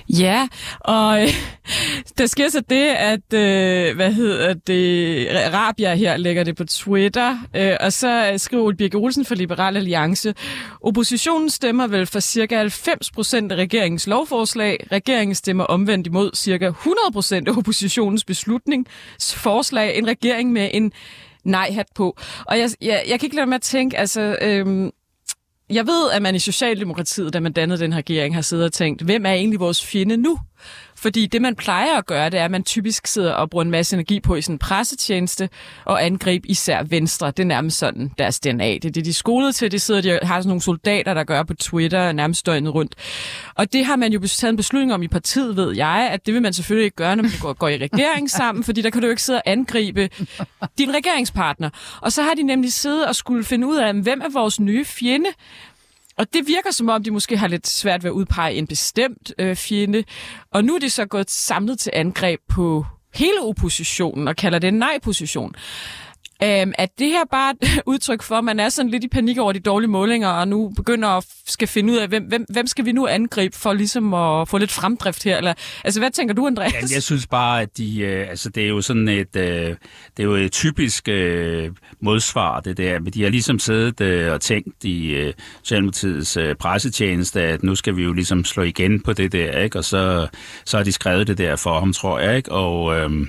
Ja, 0.09 0.47
og 0.79 1.21
øh, 1.21 1.29
der 2.17 2.25
sker 2.25 2.49
så 2.49 2.61
det, 2.69 2.85
at, 2.85 3.33
øh, 3.33 3.95
hvad 3.95 4.13
hedder 4.13 4.53
det, 4.53 5.27
Rabia 5.53 5.95
her 5.95 6.17
lægger 6.17 6.43
det 6.43 6.55
på 6.55 6.63
Twitter, 6.63 7.37
øh, 7.55 7.77
og 7.79 7.93
så 7.93 8.29
øh, 8.31 8.39
skriver 8.39 8.63
Ole 8.63 8.75
Birke 8.75 8.97
Olsen 8.97 9.25
for 9.25 9.35
Liberal 9.35 9.77
Alliance, 9.77 10.33
oppositionen 10.81 11.49
stemmer 11.49 11.87
vel 11.87 12.05
for 12.05 12.19
cirka 12.19 12.57
90 12.57 13.11
procent 13.11 13.51
af 13.51 13.55
regeringens 13.55 14.07
lovforslag, 14.07 14.87
regeringen 14.91 15.35
stemmer 15.35 15.63
omvendt 15.63 16.07
imod 16.07 16.31
cirka 16.35 16.67
100 16.67 16.99
procent 17.13 17.47
af 17.47 17.57
oppositionens 17.57 18.25
beslutningsforslag, 18.25 19.97
en 19.97 20.07
regering 20.07 20.51
med 20.51 20.69
en 20.73 20.91
nej-hat 21.43 21.87
på. 21.95 22.17
Og 22.45 22.59
jeg, 22.59 22.69
jeg, 22.81 23.03
jeg 23.07 23.19
kan 23.19 23.27
ikke 23.27 23.35
lade 23.35 23.47
mig 23.47 23.55
at 23.55 23.61
tænke, 23.61 23.97
altså... 23.97 24.35
Øh, 24.41 24.89
jeg 25.69 25.87
ved, 25.87 26.11
at 26.11 26.21
man 26.21 26.35
i 26.35 26.39
Socialdemokratiet, 26.39 27.33
da 27.33 27.39
man 27.39 27.53
dannede 27.53 27.79
den 27.79 27.93
her 27.93 27.97
regering, 27.97 28.35
har 28.35 28.41
siddet 28.41 28.65
og 28.65 28.73
tænkt, 28.73 29.01
hvem 29.01 29.25
er 29.25 29.31
egentlig 29.31 29.59
vores 29.59 29.85
fjende 29.85 30.17
nu? 30.17 30.39
Fordi 31.03 31.25
det, 31.25 31.41
man 31.41 31.55
plejer 31.55 31.97
at 31.97 32.05
gøre, 32.05 32.29
det 32.29 32.39
er, 32.39 32.45
at 32.45 32.51
man 32.51 32.63
typisk 32.63 33.07
sidder 33.07 33.33
og 33.33 33.49
bruger 33.49 33.65
en 33.65 33.71
masse 33.71 33.95
energi 33.95 34.19
på 34.19 34.35
i 34.35 34.41
sådan 34.41 34.55
en 34.55 34.59
pressetjeneste 34.59 35.49
og 35.85 36.05
angreb 36.05 36.45
især 36.45 36.83
Venstre. 36.83 37.27
Det 37.27 37.39
er 37.39 37.43
nærmest 37.43 37.77
sådan 37.77 38.11
deres 38.17 38.39
DNA. 38.39 38.73
Det 38.73 38.85
er 38.85 38.91
det, 38.91 39.05
de 39.05 39.09
er 39.09 39.13
skolet 39.13 39.55
til. 39.55 39.71
Det 39.71 39.81
sidder 39.81 40.01
de 40.01 40.19
har 40.23 40.39
sådan 40.41 40.47
nogle 40.47 40.61
soldater, 40.61 41.13
der 41.13 41.23
gør 41.23 41.43
på 41.43 41.53
Twitter 41.53 42.11
nærmest 42.11 42.45
døgnet 42.45 42.73
rundt. 42.73 42.95
Og 43.55 43.73
det 43.73 43.85
har 43.85 43.95
man 43.95 44.13
jo 44.13 44.27
taget 44.27 44.51
en 44.51 44.57
beslutning 44.57 44.93
om 44.93 45.03
i 45.03 45.07
partiet, 45.07 45.55
ved 45.55 45.75
jeg, 45.75 46.09
at 46.11 46.25
det 46.25 46.33
vil 46.33 46.41
man 46.41 46.53
selvfølgelig 46.53 46.85
ikke 46.85 46.95
gøre, 46.95 47.15
når 47.15 47.23
man 47.23 47.31
går, 47.41 47.53
går 47.53 47.67
i 47.67 47.77
regering 47.77 48.31
sammen, 48.39 48.63
fordi 48.63 48.81
der 48.81 48.89
kan 48.89 49.01
du 49.01 49.07
jo 49.07 49.11
ikke 49.11 49.23
sidde 49.23 49.37
og 49.37 49.51
angribe 49.51 50.09
din 50.77 50.95
regeringspartner. 50.95 51.69
Og 52.01 52.11
så 52.11 52.23
har 52.23 52.33
de 52.33 52.43
nemlig 52.43 52.73
siddet 52.73 53.07
og 53.07 53.15
skulle 53.15 53.43
finde 53.43 53.67
ud 53.67 53.77
af, 53.77 53.93
hvem 53.93 54.21
er 54.21 54.29
vores 54.29 54.59
nye 54.59 54.85
fjende? 54.85 55.29
Og 56.17 56.33
det 56.33 56.47
virker 56.47 56.71
som 56.71 56.89
om, 56.89 57.03
de 57.03 57.11
måske 57.11 57.37
har 57.37 57.47
lidt 57.47 57.67
svært 57.67 58.03
ved 58.03 58.09
at 58.09 58.13
udpege 58.13 58.55
en 58.55 58.67
bestemt 58.67 59.33
øh, 59.39 59.55
fjende. 59.55 60.03
Og 60.51 60.63
nu 60.63 60.75
er 60.75 60.79
de 60.79 60.89
så 60.89 61.05
gået 61.05 61.31
samlet 61.31 61.79
til 61.79 61.91
angreb 61.95 62.39
på 62.49 62.85
hele 63.13 63.41
oppositionen 63.41 64.27
og 64.27 64.35
kalder 64.35 64.59
det 64.59 64.67
en 64.67 64.73
nej-position. 64.73 65.55
Øhm, 66.43 66.73
er 66.77 66.85
det 66.99 67.07
her 67.07 67.23
bare 67.31 67.53
et 67.61 67.81
udtryk 67.85 68.21
for, 68.21 68.35
at 68.35 68.43
man 68.43 68.59
er 68.59 68.69
sådan 68.69 68.91
lidt 68.91 69.03
i 69.03 69.07
panik 69.07 69.37
over 69.37 69.51
de 69.51 69.59
dårlige 69.59 69.89
målinger, 69.89 70.29
og 70.29 70.47
nu 70.47 70.71
begynder 70.75 71.07
at 71.09 71.25
skal 71.47 71.67
finde 71.67 71.93
ud 71.93 71.97
af, 71.97 72.07
hvem, 72.07 72.23
hvem, 72.23 72.45
hvem 72.49 72.67
skal 72.67 72.85
vi 72.85 72.91
nu 72.91 73.07
angribe 73.07 73.57
for 73.57 73.73
ligesom 73.73 74.13
at 74.13 74.47
få 74.47 74.57
lidt 74.57 74.71
fremdrift 74.71 75.23
her? 75.23 75.37
Eller, 75.37 75.53
altså, 75.83 75.99
hvad 75.99 76.11
tænker 76.11 76.35
du, 76.35 76.47
Andreas? 76.47 76.73
Ja, 76.73 76.87
jeg 76.93 77.03
synes 77.03 77.27
bare, 77.27 77.61
at 77.61 77.77
de, 77.77 77.99
øh, 77.99 78.29
altså, 78.29 78.49
det 78.49 78.63
er 78.63 78.67
jo 78.67 78.81
sådan 78.81 79.07
et, 79.07 79.35
øh, 79.35 79.43
det 79.43 79.75
er 80.19 80.23
jo 80.23 80.35
et 80.35 80.51
typisk 80.51 81.07
øh, 81.09 81.71
modsvar, 82.01 82.59
det 82.59 82.77
der. 82.77 82.99
Men 82.99 83.13
de 83.13 83.23
har 83.23 83.29
ligesom 83.29 83.59
siddet 83.59 84.01
øh, 84.01 84.31
og 84.31 84.41
tænkt 84.41 84.83
i 84.83 85.07
øh, 85.09 85.33
Socialdemokratiets 85.63 86.37
øh, 86.37 86.55
pressetjeneste, 86.55 87.41
at 87.41 87.63
nu 87.63 87.75
skal 87.75 87.95
vi 87.95 88.03
jo 88.03 88.13
ligesom 88.13 88.45
slå 88.45 88.63
igen 88.63 89.01
på 89.01 89.13
det 89.13 89.31
der, 89.31 89.59
ikke? 89.59 89.77
Og 89.77 89.85
så, 89.85 90.27
så 90.65 90.77
har 90.77 90.83
de 90.83 90.91
skrevet 90.91 91.27
det 91.27 91.37
der 91.37 91.55
for 91.55 91.79
ham, 91.79 91.93
tror 91.93 92.19
jeg, 92.19 92.37
ikke? 92.37 92.51
Og 92.51 92.95
øh, 92.95 93.27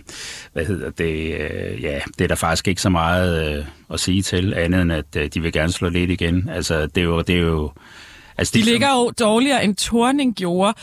hvad 0.52 0.64
hedder 0.64 0.90
det? 0.90 1.34
Øh, 1.34 1.82
ja, 1.82 2.00
det 2.18 2.24
er 2.24 2.28
der 2.28 2.34
faktisk 2.34 2.68
ikke 2.68 2.80
så 2.80 2.88
meget 2.94 3.58
øh, 3.58 3.64
at 3.90 4.00
sige 4.00 4.22
til, 4.22 4.54
andet 4.54 4.82
end 4.82 4.92
at 4.92 5.16
øh, 5.16 5.28
de 5.34 5.42
vil 5.42 5.52
gerne 5.52 5.72
slå 5.72 5.88
lidt 5.88 6.10
igen. 6.10 6.48
Altså, 6.48 6.86
det 6.86 6.98
er 6.98 7.04
jo... 7.04 7.20
Det 7.20 7.36
er 7.36 7.40
jo 7.40 7.72
Altså, 8.38 8.52
de 8.58 8.62
ligger 8.62 8.90
jo 8.90 9.10
dårligere 9.20 9.64
end 9.64 9.76
Torning 9.76 10.34
gjorde, 10.34 10.74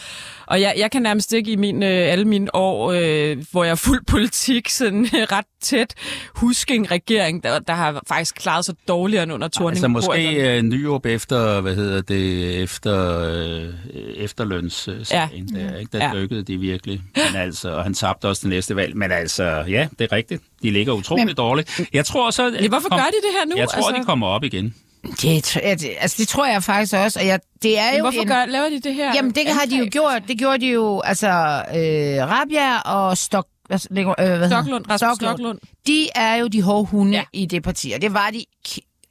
og 0.46 0.62
jeg, 0.62 0.74
jeg 0.78 0.92
kan 0.92 1.02
nærmest 1.02 1.34
ikke 1.34 1.52
i 1.52 1.56
min, 1.56 1.84
øh, 1.84 2.12
alle 2.12 2.26
mine 2.26 2.56
år, 2.56 2.92
øh, 2.92 3.38
hvor 3.52 3.64
jeg 3.64 3.72
er 3.72 3.76
fuld 3.76 4.06
politik, 4.08 4.70
sådan 4.70 5.04
øh, 5.06 5.22
ret 5.22 5.46
tæt 5.62 5.96
huske 6.36 6.76
en 6.76 6.92
regering, 6.92 7.44
der, 7.44 7.60
der 7.60 7.74
har 7.74 8.02
faktisk 8.08 8.36
klaret 8.36 8.66
sig 8.66 8.76
dårligere 8.88 9.24
end 9.24 9.34
under 9.34 9.48
Torning. 9.48 9.72
Altså 9.72 9.88
måske 9.88 10.58
øh, 10.58 10.62
Nyrup 10.62 11.06
efter, 11.06 11.62
hvad 11.62 11.76
hedder 11.76 12.02
det, 12.02 12.56
efter 12.62 13.20
øh, 13.20 13.74
efterlønssagen, 14.16 15.50
ja. 15.56 15.60
der, 15.60 15.78
ikke? 15.78 15.98
der 15.98 16.06
ja. 16.06 16.12
dykkede 16.14 16.44
de 16.44 16.58
virkelig. 16.58 17.02
Men 17.16 17.42
altså, 17.42 17.70
og 17.70 17.84
han 17.84 17.94
tabte 17.94 18.28
også 18.28 18.40
det 18.42 18.50
næste 18.50 18.76
valg. 18.76 18.98
Men 18.98 19.12
altså, 19.12 19.44
ja, 19.68 19.88
det 20.00 20.12
er 20.12 20.12
rigtigt. 20.12 20.44
De 20.64 20.72
ligger 20.72 20.94
utroligt 20.94 21.26
Men, 21.26 21.36
dårligt. 21.36 21.82
Jeg 21.94 22.06
tror 22.06 22.32
så... 22.32 22.58
Ja, 22.62 22.68
hvorfor 22.68 22.90
kom, 22.90 22.98
gør 22.98 23.06
de 23.06 23.28
det 23.28 23.32
her 23.40 23.46
nu? 23.50 23.56
Jeg 23.58 23.70
tror, 23.70 23.88
altså... 23.88 24.02
de 24.02 24.06
kommer 24.06 24.28
op 24.28 24.44
igen. 24.44 24.76
Det, 25.04 25.58
altså, 25.64 26.16
det 26.18 26.28
tror 26.28 26.46
jeg 26.46 26.64
faktisk 26.64 26.94
også, 26.96 27.20
og 27.20 27.26
jeg, 27.26 27.40
det 27.64 27.80
er 27.80 27.86
Men 27.92 27.98
jo 27.98 28.04
hvorfor 28.04 28.22
en, 28.22 28.28
gør, 28.28 28.46
laver 28.46 28.70
de 28.70 28.80
det 28.80 28.94
her? 28.94 29.16
Jamen, 29.16 29.32
det 29.32 29.48
har 29.48 29.66
de 29.66 29.78
jo 29.78 29.88
gjort. 29.92 30.24
Det 30.28 30.38
gjorde 30.38 30.60
de 30.66 30.68
jo, 30.72 31.00
altså, 31.00 31.28
øh, 31.76 32.30
Rabia 32.30 32.80
og 32.80 33.18
Stok, 33.18 33.48
hvad, 33.68 33.80
øh, 33.98 34.06
hvad 34.38 34.50
Stoklund, 34.50 34.86
Rasmus 34.90 35.16
Stoklund. 35.16 35.60
De 35.88 36.08
er 36.16 36.36
jo 36.36 36.48
de 36.48 36.62
hårde 36.62 36.86
hunde 36.86 37.18
ja. 37.18 37.24
i 37.34 37.46
det 37.46 37.64
parti, 37.64 37.92
og 37.96 38.02
det 38.02 38.14
var 38.14 38.30
de 38.30 38.46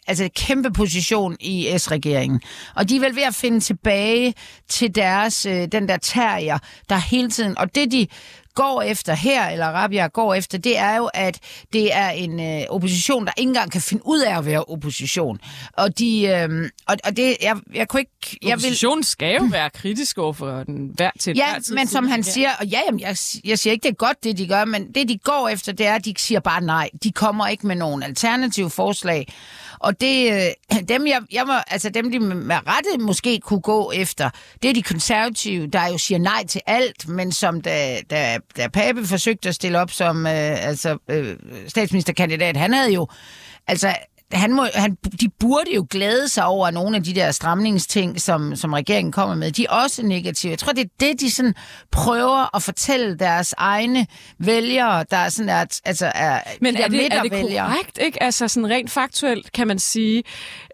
altså 0.07 0.29
kæmpe 0.37 0.73
position 0.73 1.37
i 1.41 1.75
S-regeringen. 1.79 2.41
Og 2.77 2.89
de 2.89 2.97
er 2.97 3.01
vel 3.01 3.17
ved 3.17 3.23
at 3.23 3.35
finde 3.35 3.61
tilbage 3.61 4.35
til 4.69 4.95
deres, 4.95 5.47
øh, 5.47 5.69
den 5.73 5.89
der 5.89 5.97
terrier, 5.97 6.59
der 6.89 6.97
hele 6.97 7.31
tiden, 7.31 7.59
og 7.59 7.75
det 7.75 7.93
de 7.93 8.07
går 8.55 8.83
efter 8.83 9.15
her, 9.15 9.49
eller 9.49 9.67
Rabia 9.67 10.07
går 10.07 10.35
efter, 10.35 10.59
det 10.59 10.79
er 10.79 10.97
jo, 10.97 11.11
at 11.15 11.39
det 11.73 11.95
er 11.97 12.11
en 12.11 12.41
øh, 12.41 12.63
opposition, 12.69 13.27
der 13.27 13.33
ikke 13.37 13.49
engang 13.49 13.73
kan 13.73 13.81
finde 13.81 14.03
ud 14.07 14.21
af 14.21 14.39
at 14.39 14.47
være 14.47 14.65
opposition. 14.65 15.39
Og, 15.73 15.99
de, 15.99 16.23
øh, 16.27 16.71
og, 16.87 16.97
og 17.05 17.17
det, 17.17 17.37
jeg, 17.43 17.57
jeg 17.75 17.89
kunne 17.89 18.01
ikke... 18.01 18.39
Jeg 18.43 18.53
Oppositionen 18.53 18.99
vil... 18.99 19.05
skal 19.05 19.37
jo 19.41 19.45
være 19.51 19.71
kritisk 19.71 20.19
over 20.19 20.33
for 20.33 20.63
den 20.65 20.91
hver 20.95 21.11
til 21.19 21.37
Ja, 21.37 21.55
tid, 21.65 21.75
men 21.75 21.87
som 21.87 22.09
han 22.09 22.23
siger, 22.23 22.51
og 22.61 22.67
ja, 22.67 22.81
jamen, 22.87 23.01
jeg, 23.01 23.17
jeg 23.45 23.59
siger 23.59 23.73
ikke, 23.73 23.83
det 23.83 23.91
er 23.91 23.95
godt, 23.95 24.25
det 24.25 24.39
de 24.39 24.47
gør, 24.47 24.65
men 24.65 24.93
det 24.93 25.09
de 25.09 25.19
går 25.19 25.49
efter, 25.49 25.73
det 25.73 25.87
er, 25.87 25.95
at 25.95 26.05
de 26.05 26.15
siger 26.19 26.41
bare 26.41 26.61
nej. 26.61 26.91
De 27.03 27.13
kommer 27.13 27.47
ikke 27.47 27.67
med 27.67 27.77
nogen 27.77 28.03
alternative 28.03 28.71
forslag. 28.71 29.27
Og 29.81 30.01
det, 30.01 30.33
øh, 30.33 30.79
dem, 30.93 31.07
jeg, 31.07 31.21
jeg 31.33 31.47
må, 31.47 31.53
altså 31.67 31.91
dem, 31.91 32.13
de 32.13 32.21
med 32.21 32.57
rette 32.67 32.99
måske 32.99 33.41
kunne 33.41 33.61
gå 33.61 33.93
efter, 33.95 34.31
det 34.63 34.71
er 34.71 34.75
de 34.75 34.83
konservative, 34.83 35.67
der 35.67 35.87
jo 35.87 35.99
siger 35.99 36.19
nej 36.19 36.47
til 36.47 36.61
alt, 36.67 37.09
men 37.09 37.33
som 37.33 37.61
da, 37.61 38.01
da, 38.11 38.39
da 38.57 38.69
Pape 38.69 39.07
forsøgte 39.07 39.49
at 39.49 39.55
stille 39.55 39.79
op 39.79 39.91
som 39.91 40.27
øh, 40.27 40.67
altså, 40.67 40.99
øh, 41.09 41.37
statsministerkandidat, 41.69 42.57
han 42.57 42.73
havde 42.73 42.93
jo 42.93 43.07
altså 43.67 43.95
han 44.33 44.53
må, 44.53 44.67
han, 44.75 44.97
de 45.21 45.29
burde 45.41 45.75
jo 45.75 45.87
glæde 45.91 46.29
sig 46.29 46.45
over 46.45 46.71
nogle 46.71 46.97
af 46.97 47.03
de 47.03 47.15
der 47.15 47.31
stramningsting, 47.31 48.21
som, 48.21 48.57
som 48.57 48.73
regeringen 48.73 49.13
kommer 49.13 49.35
med. 49.35 49.53
De 49.53 49.65
er 49.65 49.71
også 49.71 50.07
negative. 50.07 50.51
Jeg 50.51 50.59
tror, 50.59 50.73
det 50.73 50.85
er 50.85 50.89
det, 51.01 51.21
de 51.21 51.31
sådan 51.31 51.55
prøver 51.93 52.57
at 52.57 52.63
fortælle 52.63 53.19
deres 53.19 53.55
egne 53.59 54.07
vælgere, 54.39 55.05
der 55.11 55.17
er 55.17 55.29
sådan 55.29 55.49
at, 55.49 55.81
altså 55.85 56.13
er, 56.15 56.41
Men 56.61 56.75
de 56.75 56.83
er 56.83 56.89
det, 56.89 57.15
er 57.15 57.23
det 57.23 57.31
korrekt, 57.31 57.99
ikke? 58.01 58.23
Altså 58.23 58.49
sådan 58.49 58.71
rent 58.71 58.91
faktuelt 58.91 59.53
kan 59.53 59.67
man 59.67 59.79
sige, 59.79 60.23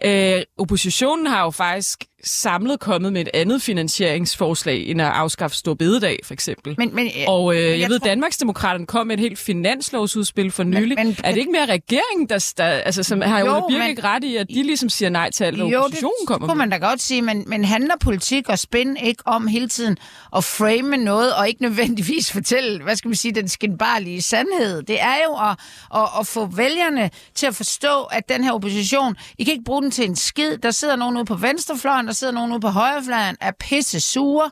øh, 0.05 0.43
oppositionen 0.59 1.27
har 1.27 1.43
jo 1.43 1.51
faktisk 1.51 2.05
samlet 2.27 2.81
kommet 2.81 3.13
med 3.13 3.21
et 3.21 3.29
andet 3.35 3.63
finansieringsforslag, 3.63 4.87
end 4.87 5.03
at 5.03 5.09
afskaffe 5.09 5.57
Stor 5.57 5.75
Bededag, 5.75 6.19
for 6.25 6.35
eksempel. 6.35 6.75
Men, 6.79 6.95
men, 6.95 7.11
og 7.29 7.55
øh, 7.55 7.63
jeg, 7.63 7.81
jeg 7.81 7.91
ved, 7.91 7.99
tror... 8.01 8.09
Danmarksdemokraterne 8.09 8.87
kom 8.87 9.07
med 9.07 9.15
et 9.15 9.21
helt 9.21 9.39
finanslovsudspil 9.39 10.51
for 10.51 10.63
nylig. 10.63 10.99
Men, 10.99 11.07
men, 11.07 11.17
er 11.25 11.33
det 11.33 11.39
ikke 11.39 11.53
mere 11.53 11.67
regeringen, 11.67 12.29
der, 12.29 12.53
der 12.57 12.65
altså, 12.65 13.03
som 13.03 13.21
har 13.21 13.41
jo, 13.41 13.57
Ole 13.57 13.79
Birk 13.79 13.89
ikke 13.89 14.03
ret 14.05 14.25
i, 14.25 14.37
at 14.37 14.49
de 14.49 14.63
ligesom 14.63 14.89
siger 14.89 15.09
nej 15.09 15.31
til 15.31 15.45
alt, 15.45 15.57
hvad 15.57 15.67
jo, 15.67 15.79
oppositionen 15.79 16.13
det 16.21 16.29
kommer 16.29 16.49
kunne 16.49 16.59
man 16.59 16.71
da 16.71 16.77
godt 16.77 17.01
sige, 17.01 17.23
men, 17.23 17.45
men 17.47 17.65
handler 17.65 17.95
politik 18.01 18.49
og 18.49 18.59
spænd 18.59 18.97
ikke 19.03 19.23
om 19.27 19.47
hele 19.47 19.69
tiden 19.69 19.97
at 20.37 20.45
frame 20.45 20.97
noget, 20.97 21.35
og 21.35 21.49
ikke 21.49 21.63
nødvendigvis 21.63 22.33
fortælle, 22.33 22.83
hvad 22.83 22.97
skal 22.97 23.09
man 23.09 23.17
sige, 23.17 23.33
den 23.33 23.49
skinbarlige 23.49 24.23
sandhed. 24.23 24.83
Det 24.83 25.01
er 25.01 25.17
jo 25.29 25.35
at, 25.51 25.59
at, 26.03 26.09
at 26.21 26.27
få 26.27 26.47
vælgerne 26.47 27.11
til 27.35 27.47
at 27.47 27.55
forstå, 27.55 28.03
at 28.03 28.29
den 28.29 28.45
her 28.45 28.53
opposition, 28.53 29.17
I 29.39 29.45
kan 29.45 29.53
ikke 29.53 29.65
bruge 29.65 29.83
den 29.83 29.91
til 29.91 30.05
en 30.05 30.17
skid. 30.17 30.57
Der 30.57 30.71
sidder 30.71 30.97
nogen 30.97 31.17
ude 31.17 31.25
på 31.25 31.35
venstrefløjen, 31.35 32.09
sidder 32.17 32.33
nogen 32.33 32.53
ude 32.53 32.61
på 32.61 32.69
højrefladen, 32.69 33.37
er 33.41 33.51
pisse 33.51 34.01
sure. 34.01 34.51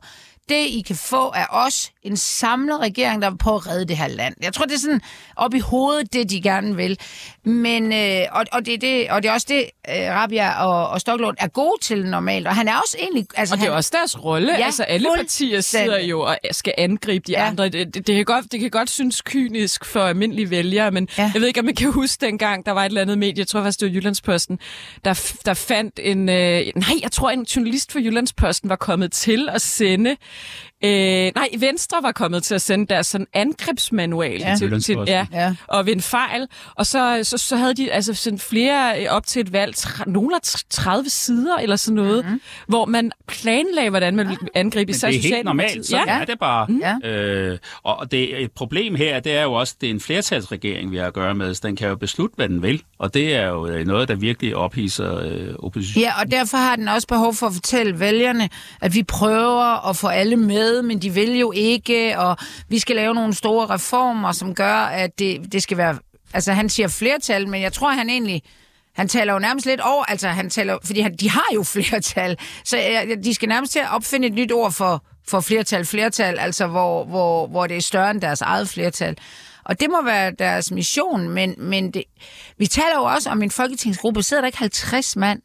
Det, 0.49 0.67
I 0.67 0.83
kan 0.87 0.97
få, 0.97 1.33
er 1.35 1.47
os 1.51 1.93
en 2.05 2.17
samlet 2.17 2.81
regering, 2.81 3.23
der 3.23 3.31
vil 3.31 3.39
på 3.39 3.55
at 3.55 3.67
redde 3.67 3.85
det 3.85 3.97
her 3.97 4.09
land. 4.09 4.35
Jeg 4.43 4.53
tror, 4.53 4.65
det 4.65 4.75
er 4.75 4.79
sådan 4.79 5.01
op 5.37 5.55
i 5.55 5.59
hovedet, 5.59 6.13
det 6.13 6.31
de 6.31 6.43
gerne 6.43 6.77
vil. 6.77 6.99
Men, 7.45 7.93
øh, 7.93 8.21
og, 8.33 8.45
og, 8.53 8.67
det, 8.67 8.81
det, 8.81 9.11
og 9.11 9.23
det 9.23 9.29
er 9.29 9.33
også 9.33 9.47
det, 9.51 9.65
øh, 9.89 10.11
Rabia 10.11 10.65
og, 10.65 10.89
og 10.89 11.01
Stoklund 11.01 11.37
er 11.41 11.49
gode 11.49 11.77
til 11.83 12.07
normalt. 12.07 12.47
Og 12.47 12.55
han 12.55 12.69
er 12.69 12.77
også 12.77 12.97
egentlig... 13.01 13.27
Altså, 13.37 13.55
og 13.55 13.59
det 13.59 13.67
er 13.67 13.71
han, 13.71 13.77
også 13.77 13.91
deres 13.93 14.25
rolle. 14.25 14.53
Ja, 14.53 14.65
altså, 14.65 14.83
alle 14.83 15.09
partier 15.17 15.61
sidder 15.61 16.01
jo 16.01 16.21
og 16.21 16.39
skal 16.51 16.75
angribe 16.79 17.25
de 17.27 17.33
ja. 17.33 17.47
andre. 17.47 17.65
Det, 17.69 17.95
det, 17.95 18.07
det, 18.07 18.15
kan 18.15 18.25
godt, 18.25 18.53
det 18.53 18.61
kan 18.61 18.71
godt 18.71 18.91
synes 18.91 19.23
kynisk 19.23 19.85
for 19.85 20.01
almindelige 20.01 20.51
vælgere, 20.51 20.91
men 20.91 21.09
ja. 21.19 21.31
jeg 21.35 21.41
ved 21.41 21.49
ikke, 21.49 21.61
om 21.61 21.67
man 21.67 21.75
kan 21.75 21.93
huske 21.93 22.27
dengang, 22.27 22.67
der 22.67 22.73
var 22.73 22.83
et 22.83 22.87
eller 22.87 23.03
andet 23.03 23.19
medie, 23.19 23.39
jeg 23.39 23.47
tror 23.47 23.61
faktisk, 23.61 23.81
det 23.81 23.89
var 23.89 23.95
Jyllandsposten, 23.95 24.59
der, 25.05 25.33
der 25.45 25.55
fandt 25.55 26.01
en... 26.03 26.29
Øh, 26.29 26.35
nej, 26.35 26.99
jeg 27.03 27.13
tror, 27.13 27.31
en 27.31 27.43
journalist 27.43 27.93
for 27.93 27.99
Jyllandsposten 27.99 28.71
var 28.71 28.77
kommet 28.77 29.13
til 29.13 29.49
at 29.53 29.63
sende 29.63 30.17
Øh, 30.85 31.33
nej, 31.35 31.49
Venstre 31.59 32.03
var 32.03 32.13
kommet 32.13 32.43
til 32.43 32.55
at 32.55 32.63
sende 32.63 32.87
deres 32.87 33.07
sådan 33.07 33.27
angrebsmanual 33.33 34.41
ja. 34.41 34.57
til, 34.59 34.83
til 34.83 34.99
ja, 35.07 35.27
ja. 35.33 35.55
og 35.69 35.87
ved 35.87 35.93
en 35.93 36.01
fejl. 36.01 36.47
Og 36.75 36.87
så, 36.87 37.21
så, 37.23 37.39
så 37.39 37.57
havde 37.57 37.75
de 37.75 37.93
altså 37.93 38.15
sendt 38.15 38.43
flere 38.43 39.03
øh, 39.03 39.07
op 39.11 39.27
til 39.27 39.41
et 39.41 39.53
valg, 39.53 39.75
nogle 40.07 40.35
af 40.35 40.41
30 40.71 41.11
sider 41.11 41.57
eller 41.57 41.77
sådan 41.77 41.95
noget, 41.95 42.25
mm-hmm. 42.25 42.41
hvor 42.69 42.85
man 42.85 43.13
planlagde, 43.29 43.91
hvordan 43.91 44.17
man 44.17 44.29
ville 44.29 44.49
angribe 44.55 44.91
især 44.91 45.09
Men 45.09 45.23
det 45.23 45.31
er 45.31 45.35
helt 45.35 45.45
normalt, 45.45 45.87
så 45.87 45.97
ja. 45.97 46.21
er 46.21 46.25
det 46.25 46.39
bare. 46.39 46.67
Mm. 46.69 46.81
Ja. 47.03 47.11
Øh, 47.11 47.59
og 47.83 48.13
det, 48.13 48.43
et 48.43 48.53
problem 48.53 48.95
her, 48.95 49.21
det 49.21 49.33
er 49.33 49.43
jo 49.43 49.53
også, 49.53 49.75
det 49.81 49.87
er 49.87 49.91
en 49.91 50.01
flertalsregering, 50.01 50.91
vi 50.91 50.97
har 50.97 51.07
at 51.07 51.15
gøre 51.15 51.35
med, 51.35 51.55
så 51.55 51.61
den 51.65 51.77
kan 51.77 51.89
jo 51.89 51.97
beslutte, 51.97 52.37
hvad 52.37 52.49
den 52.49 52.63
vil. 52.63 52.83
Og 52.99 53.15
det 53.15 53.37
er 53.37 53.49
jo 53.49 53.67
øh, 53.67 53.87
noget, 53.87 54.09
der 54.09 54.15
virkelig 54.15 54.57
ophidser 54.57 55.19
øh, 55.19 55.55
opposition. 55.59 56.03
Ja, 56.03 56.21
og 56.21 56.31
derfor 56.31 56.57
har 56.57 56.77
den 56.77 56.89
også 56.89 57.09
behov 57.09 57.35
for 57.35 57.47
at 57.47 57.53
fortælle 57.53 58.01
vælgerne, 58.01 58.49
at 58.81 58.95
vi 58.95 59.03
prøver 59.03 59.89
at 59.89 59.97
få 59.97 60.07
alle 60.07 60.37
med, 60.37 60.74
men 60.83 60.99
de 60.99 61.11
vil 61.11 61.39
jo 61.39 61.53
ikke, 61.53 62.19
og 62.19 62.37
vi 62.69 62.79
skal 62.79 62.97
lave 62.97 63.15
nogle 63.15 63.35
store 63.35 63.67
reformer, 63.67 64.33
som 64.33 64.55
gør, 64.55 64.75
at 64.75 65.19
det, 65.19 65.53
det 65.53 65.63
skal 65.63 65.77
være... 65.77 65.99
Altså, 66.35 66.53
han 66.53 66.69
siger 66.69 66.89
flertal, 66.89 67.49
men 67.49 67.63
jeg 67.63 67.73
tror, 67.73 67.91
han 67.91 68.11
egentlig... 68.11 68.43
Han 68.95 69.09
taler 69.09 69.33
jo 69.33 69.39
nærmest 69.39 69.67
lidt 69.67 69.81
over, 69.81 70.05
altså 70.05 70.29
han 70.29 70.51
taler, 70.51 70.79
fordi 70.85 71.01
han, 71.01 71.17
de 71.17 71.31
har 71.31 71.47
jo 71.55 71.63
flertal, 71.75 72.39
så 72.65 72.77
de 73.25 73.35
skal 73.35 73.49
nærmest 73.49 73.73
til 73.73 73.79
at 73.79 73.95
opfinde 73.95 74.27
et 74.27 74.35
nyt 74.35 74.53
ord 74.53 74.73
for, 74.73 75.05
for 75.29 75.41
flertal, 75.41 75.85
flertal, 75.85 76.39
altså 76.39 76.67
hvor, 76.67 77.05
hvor, 77.05 77.47
hvor 77.47 77.67
det 77.67 77.77
er 77.77 77.81
større 77.81 78.11
end 78.11 78.21
deres 78.21 78.41
eget 78.41 78.69
flertal. 78.69 79.17
Og 79.65 79.81
det 79.81 79.91
må 79.91 80.05
være 80.05 80.31
deres 80.39 80.71
mission, 80.71 81.29
men, 81.29 81.55
men 81.59 81.91
det, 81.91 82.05
vi 82.59 82.67
taler 82.67 82.95
jo 82.97 83.05
også 83.05 83.31
om 83.31 83.43
en 83.43 83.51
folketingsgruppe, 83.51 84.23
sidder 84.23 84.41
der 84.41 84.47
ikke 84.47 84.59
50 84.59 85.17
mand, 85.17 85.43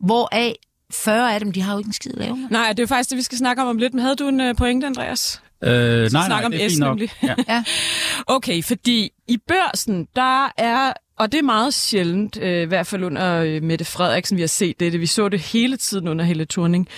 hvoraf 0.00 0.54
40 0.92 1.34
af 1.34 1.40
dem, 1.40 1.52
de 1.52 1.60
har 1.62 1.72
jo 1.72 1.78
ikke 1.78 1.88
en 1.88 1.92
skid 1.92 2.10
lave. 2.14 2.48
Nej, 2.50 2.68
det 2.68 2.78
er 2.78 2.82
jo 2.82 2.86
faktisk 2.86 3.10
det, 3.10 3.16
vi 3.16 3.22
skal 3.22 3.38
snakke 3.38 3.62
om 3.62 3.68
om 3.68 3.78
lidt. 3.78 3.94
Men 3.94 4.02
havde 4.02 4.16
du 4.16 4.28
en 4.28 4.40
uh, 4.40 4.56
pointe, 4.56 4.86
Andreas? 4.86 5.42
Øh, 5.64 6.12
nej, 6.12 6.28
nej, 6.28 6.44
om 6.44 6.52
det 6.52 6.64
er 6.64 6.68
S, 6.68 6.72
fint 6.72 6.80
nok. 6.80 7.00
Ja. 7.22 7.34
ja. 7.48 7.64
Okay, 8.26 8.62
fordi 8.62 9.10
i 9.30 9.36
børsen, 9.36 10.08
der 10.16 10.52
er 10.56 10.92
og 11.20 11.32
det 11.32 11.38
er 11.38 11.42
meget 11.42 11.74
sjældent, 11.74 12.38
øh, 12.42 12.62
i 12.62 12.64
hvert 12.64 12.86
fald 12.86 13.04
under 13.04 13.36
øh, 13.36 13.62
Mette 13.62 13.84
Frederiksen, 13.84 14.36
vi 14.36 14.42
har 14.42 14.48
set 14.48 14.80
det. 14.80 15.00
Vi 15.00 15.06
så 15.06 15.28
det 15.28 15.40
hele 15.40 15.76
tiden 15.76 16.08
under 16.08 16.24
hele 16.24 16.46
Thorning. 16.50 16.88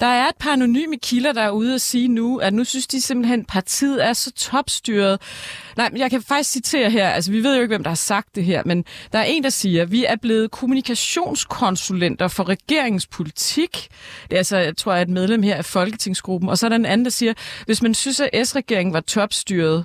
Der 0.00 0.06
er 0.06 0.28
et 0.28 0.36
par 0.38 0.52
anonyme 0.52 0.98
kilder, 1.02 1.32
der 1.32 1.42
er 1.42 1.50
ude 1.50 1.74
og 1.74 1.80
sige 1.80 2.08
nu, 2.08 2.38
at 2.38 2.54
nu 2.54 2.64
synes 2.64 2.86
de 2.86 3.00
simpelthen, 3.00 3.40
at 3.40 3.46
partiet 3.46 4.04
er 4.04 4.12
så 4.12 4.32
topstyret. 4.32 5.20
Nej, 5.76 5.88
men 5.90 6.00
jeg 6.00 6.10
kan 6.10 6.22
faktisk 6.22 6.50
citere 6.50 6.90
her, 6.90 7.08
altså 7.08 7.30
vi 7.30 7.42
ved 7.42 7.54
jo 7.54 7.62
ikke, 7.62 7.72
hvem 7.72 7.82
der 7.82 7.90
har 7.90 7.94
sagt 7.94 8.34
det 8.34 8.44
her, 8.44 8.62
men 8.66 8.84
der 9.12 9.18
er 9.18 9.24
en, 9.24 9.42
der 9.42 9.50
siger, 9.50 9.82
at 9.82 9.92
vi 9.92 10.04
er 10.04 10.16
blevet 10.16 10.50
kommunikationskonsulenter 10.50 12.28
for 12.28 12.48
regeringspolitik. 12.48 13.88
Det 14.22 14.32
er 14.32 14.38
altså, 14.38 14.56
jeg 14.56 14.76
tror, 14.76 14.92
jeg 14.92 14.98
er 14.98 15.02
et 15.02 15.08
medlem 15.08 15.42
her 15.42 15.56
af 15.56 15.64
Folketingsgruppen. 15.64 16.50
Og 16.50 16.58
så 16.58 16.66
er 16.66 16.68
der 16.68 16.76
en 16.76 16.86
anden, 16.86 17.04
der 17.04 17.10
siger, 17.10 17.34
hvis 17.66 17.82
man 17.82 17.94
synes, 17.94 18.20
at 18.20 18.48
S-regeringen 18.48 18.92
var 18.92 19.00
topstyret, 19.00 19.84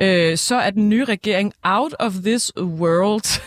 øh, 0.00 0.36
så 0.36 0.56
er 0.56 0.70
den 0.70 0.88
nye 0.88 1.04
regering 1.04 1.52
out 1.64 1.94
of 1.98 2.12
this 2.12 2.52
world. 2.58 3.42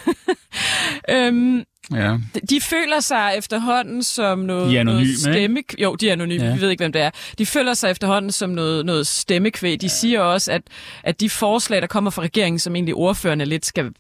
øhm, 1.16 1.64
Ja. 1.94 2.18
de 2.50 2.62
føler 2.62 3.00
sig 3.00 3.34
efterhånden 3.38 4.04
som 4.04 4.40
noget, 4.40 4.70
De 4.72 4.76
er 4.76 4.80
anonyme, 4.80 5.04
noget 5.04 5.20
stemme... 5.20 5.64
Jo, 5.80 5.96
de 5.96 6.10
er 6.10 6.14
anonyme, 6.14 6.46
Ja. 6.46 6.54
vi 6.56 6.62
ved 6.62 6.70
ikke, 6.70 6.82
hvem 6.82 6.92
det 6.92 7.02
er. 7.02 7.10
De 7.38 7.46
føler 7.46 7.74
sig 7.74 7.92
efterhånden 7.92 8.32
som 8.32 8.50
noget, 8.50 8.86
noget 8.86 9.08
stemmekvæg. 9.08 9.82
De 9.82 9.86
ja. 9.86 9.88
siger 9.88 10.20
også, 10.22 10.52
at, 10.52 10.62
at 11.04 11.20
de 11.20 11.30
forslag, 11.30 11.82
der 11.82 11.88
kommer 11.88 12.12
fra 12.12 12.22
regeringen, 12.22 12.60
som 12.60 12.76
egentlig 12.76 12.96
ordførende 12.96 13.46
lidt 13.46 13.66
skal 13.66 13.92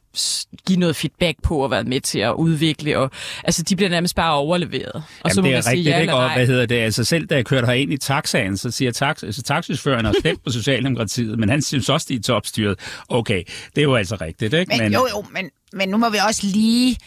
give 0.68 0.80
noget 0.80 0.96
feedback 0.96 1.38
på 1.44 1.58
og 1.64 1.72
være 1.72 1.84
med 1.84 2.02
til 2.02 2.20
at 2.20 2.34
udvikle, 2.34 2.98
og 3.00 3.12
altså, 3.44 3.64
de 3.64 3.76
bliver 3.76 3.90
nærmest 3.90 4.16
bare 4.16 4.34
overleveret. 4.34 4.92
Og 4.96 5.04
Jamen, 5.26 5.34
så 5.36 5.42
må 5.42 5.46
det 5.48 5.52
er 5.54 5.56
man 5.58 5.64
sige 5.64 5.72
rigtigt, 5.72 5.88
ja 5.96 6.00
ikke? 6.02 6.14
Og 6.14 6.34
hvad 6.34 6.48
hedder 6.48 6.66
det? 6.66 6.76
Altså 6.76 7.04
selv 7.04 7.26
da 7.28 7.36
jeg 7.36 7.46
kørte 7.46 7.66
herind 7.68 7.94
i 7.94 7.98
taxaen, 7.98 8.58
så 8.58 8.72
siger 8.72 8.92
tax, 8.92 9.24
altså, 9.24 9.42
taxichaufføren 9.42 10.06
har 10.06 10.16
stemt 10.20 10.44
på 10.44 10.52
Socialdemokratiet, 10.52 11.40
men 11.40 11.50
han 11.50 11.62
synes 11.62 11.90
også, 11.90 12.06
de 12.10 12.16
er 12.16 12.22
topstyret. 12.22 12.80
Okay, 13.10 13.44
det 13.76 13.82
er 13.82 13.84
jo 13.84 13.96
altså 13.96 14.16
rigtigt, 14.22 14.54
ikke? 14.54 14.78
Men, 14.78 14.94
jo, 14.94 15.08
jo, 15.16 15.26
men, 15.34 15.50
men 15.74 15.90
nu 15.90 15.98
må 15.98 16.10
vi 16.10 16.18
også 16.28 16.42
lige... 16.44 16.98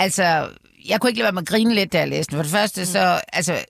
Altså, 0.00 0.50
jeg 0.88 1.00
kunne 1.00 1.10
ikke 1.10 1.18
lade 1.18 1.24
være 1.24 1.32
med 1.32 1.42
at 1.42 1.48
grine 1.48 1.74
lidt, 1.74 1.92
da 1.92 1.98
jeg 1.98 2.08
læste 2.08 2.30
den. 2.30 2.38
For 2.38 2.42
det 2.42 2.52
første, 2.52 2.86
så... 2.86 3.20
Altså, 3.32 3.64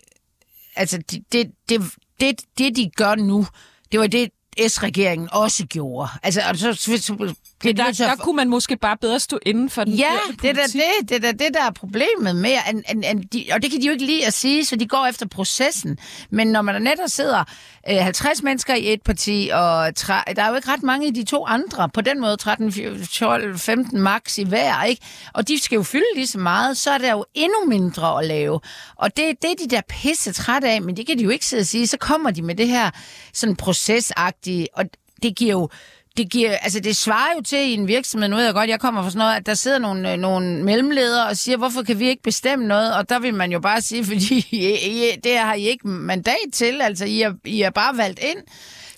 altså 0.76 0.98
det, 1.10 1.22
det, 1.32 1.50
det, 1.68 1.82
det, 2.20 2.40
det, 2.58 2.76
de 2.76 2.90
gør 2.96 3.14
nu, 3.14 3.46
det 3.92 4.00
var 4.00 4.06
det, 4.06 4.30
S-regeringen 4.68 5.28
også 5.32 5.66
gjorde. 5.66 6.08
Altså, 6.22 6.42
og 6.48 6.56
så, 6.56 6.72
så, 6.72 7.34
så 7.60 7.72
bliver 7.74 7.74
de 7.74 7.98
der, 7.98 8.10
at 8.10 8.18
der 8.18 8.24
kunne 8.24 8.36
man 8.36 8.48
måske 8.48 8.76
bare 8.76 8.96
bedre 8.96 9.20
stå 9.20 9.38
inden 9.46 9.70
for 9.70 9.84
den 9.84 9.92
Ja, 9.92 10.10
det 10.42 10.50
er 10.50 10.54
da 10.54 10.62
det, 10.62 11.08
det, 11.08 11.24
er 11.24 11.32
det, 11.32 11.48
der 11.54 11.64
er 11.64 11.70
problemet 11.70 12.36
med, 12.36 12.50
en, 12.70 12.84
en, 12.90 13.04
en, 13.04 13.22
de, 13.22 13.46
og 13.52 13.62
det 13.62 13.70
kan 13.70 13.80
de 13.80 13.86
jo 13.86 13.92
ikke 13.92 14.06
lide 14.06 14.26
at 14.26 14.32
sige, 14.32 14.64
så 14.64 14.76
de 14.76 14.88
går 14.88 15.06
efter 15.06 15.26
processen. 15.26 15.98
Men 16.30 16.48
når 16.48 16.62
man 16.62 16.82
netop 16.82 17.08
sidder 17.08 17.44
øh, 17.90 17.96
50 17.96 18.42
mennesker 18.42 18.74
i 18.74 18.92
et 18.92 19.02
parti, 19.02 19.50
og 19.52 19.94
tre, 19.94 20.14
der 20.36 20.42
er 20.42 20.48
jo 20.48 20.56
ikke 20.56 20.68
ret 20.68 20.82
mange 20.82 21.06
i 21.06 21.10
de 21.10 21.24
to 21.24 21.46
andre, 21.46 21.88
på 21.88 22.00
den 22.00 22.20
måde 22.20 22.36
13, 22.36 22.72
14, 22.72 23.06
12, 23.06 23.58
15 23.58 24.00
max 24.00 24.38
i 24.38 24.44
hver, 24.44 24.82
ikke? 24.82 25.02
Og 25.34 25.48
de 25.48 25.58
skal 25.58 25.76
jo 25.76 25.82
fylde 25.82 26.04
lige 26.14 26.26
så 26.26 26.38
meget, 26.38 26.76
så 26.76 26.90
er 26.90 26.98
der 26.98 27.10
jo 27.10 27.24
endnu 27.34 27.64
mindre 27.66 28.18
at 28.18 28.26
lave. 28.26 28.60
Og 28.96 29.16
det, 29.16 29.42
det 29.42 29.50
er 29.50 29.54
de 29.66 29.76
der 29.76 29.80
pisse 29.88 30.32
træt 30.32 30.64
af, 30.64 30.82
men 30.82 30.96
det 30.96 31.06
kan 31.06 31.18
de 31.18 31.24
jo 31.24 31.30
ikke 31.30 31.46
sidde 31.46 31.60
og 31.60 31.66
sige. 31.66 31.86
Så 31.86 31.98
kommer 31.98 32.30
de 32.30 32.42
med 32.42 32.54
det 32.54 32.68
her 32.68 32.90
sådan 33.32 33.56
procesagtige, 33.56 34.68
og 34.74 34.84
det 35.22 35.36
giver 35.36 35.52
jo 35.52 35.68
det, 36.16 36.30
giver, 36.30 36.56
altså 36.56 36.80
det 36.80 36.96
svarer 36.96 37.34
jo 37.36 37.42
til 37.42 37.58
i 37.58 37.74
en 37.74 37.88
virksomhed, 37.88 38.28
nu 38.28 38.36
ved 38.36 38.44
jeg 38.44 38.54
godt, 38.54 38.70
jeg 38.70 38.80
kommer 38.80 39.02
fra 39.02 39.10
sådan 39.10 39.18
noget, 39.18 39.36
at 39.36 39.46
der 39.46 39.54
sidder 39.54 39.78
nogle, 39.78 40.12
øh, 40.12 40.18
nogle 40.18 40.64
mellemledere 40.64 41.26
og 41.26 41.36
siger, 41.36 41.56
hvorfor 41.56 41.82
kan 41.82 41.98
vi 41.98 42.08
ikke 42.08 42.22
bestemme 42.22 42.66
noget? 42.66 42.94
Og 42.94 43.08
der 43.08 43.18
vil 43.18 43.34
man 43.34 43.52
jo 43.52 43.60
bare 43.60 43.80
sige, 43.80 44.04
fordi 44.10 44.46
I, 44.50 44.74
I, 44.74 45.16
det 45.24 45.38
har 45.38 45.54
I 45.54 45.62
ikke 45.62 45.88
mandat 45.88 46.36
til, 46.52 46.80
altså 46.82 47.04
I 47.04 47.22
er, 47.22 47.32
I 47.44 47.62
er 47.62 47.70
bare 47.70 47.96
valgt 47.96 48.20
ind. 48.22 48.38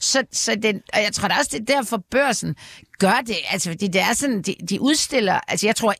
Så, 0.00 0.22
så 0.32 0.54
den, 0.62 0.80
og 0.92 1.02
jeg 1.02 1.12
tror 1.12 1.28
da 1.28 1.34
også, 1.38 1.50
det 1.52 1.60
er 1.70 1.74
derfor 1.76 2.02
børsen 2.10 2.56
gør 2.98 3.22
det, 3.26 3.36
altså 3.50 3.70
fordi 3.70 3.86
det 3.86 4.00
er 4.00 4.12
sådan, 4.12 4.42
de, 4.42 4.54
de 4.68 4.80
udstiller, 4.80 5.40
altså 5.48 5.66
jeg 5.66 5.76
tror, 5.76 5.94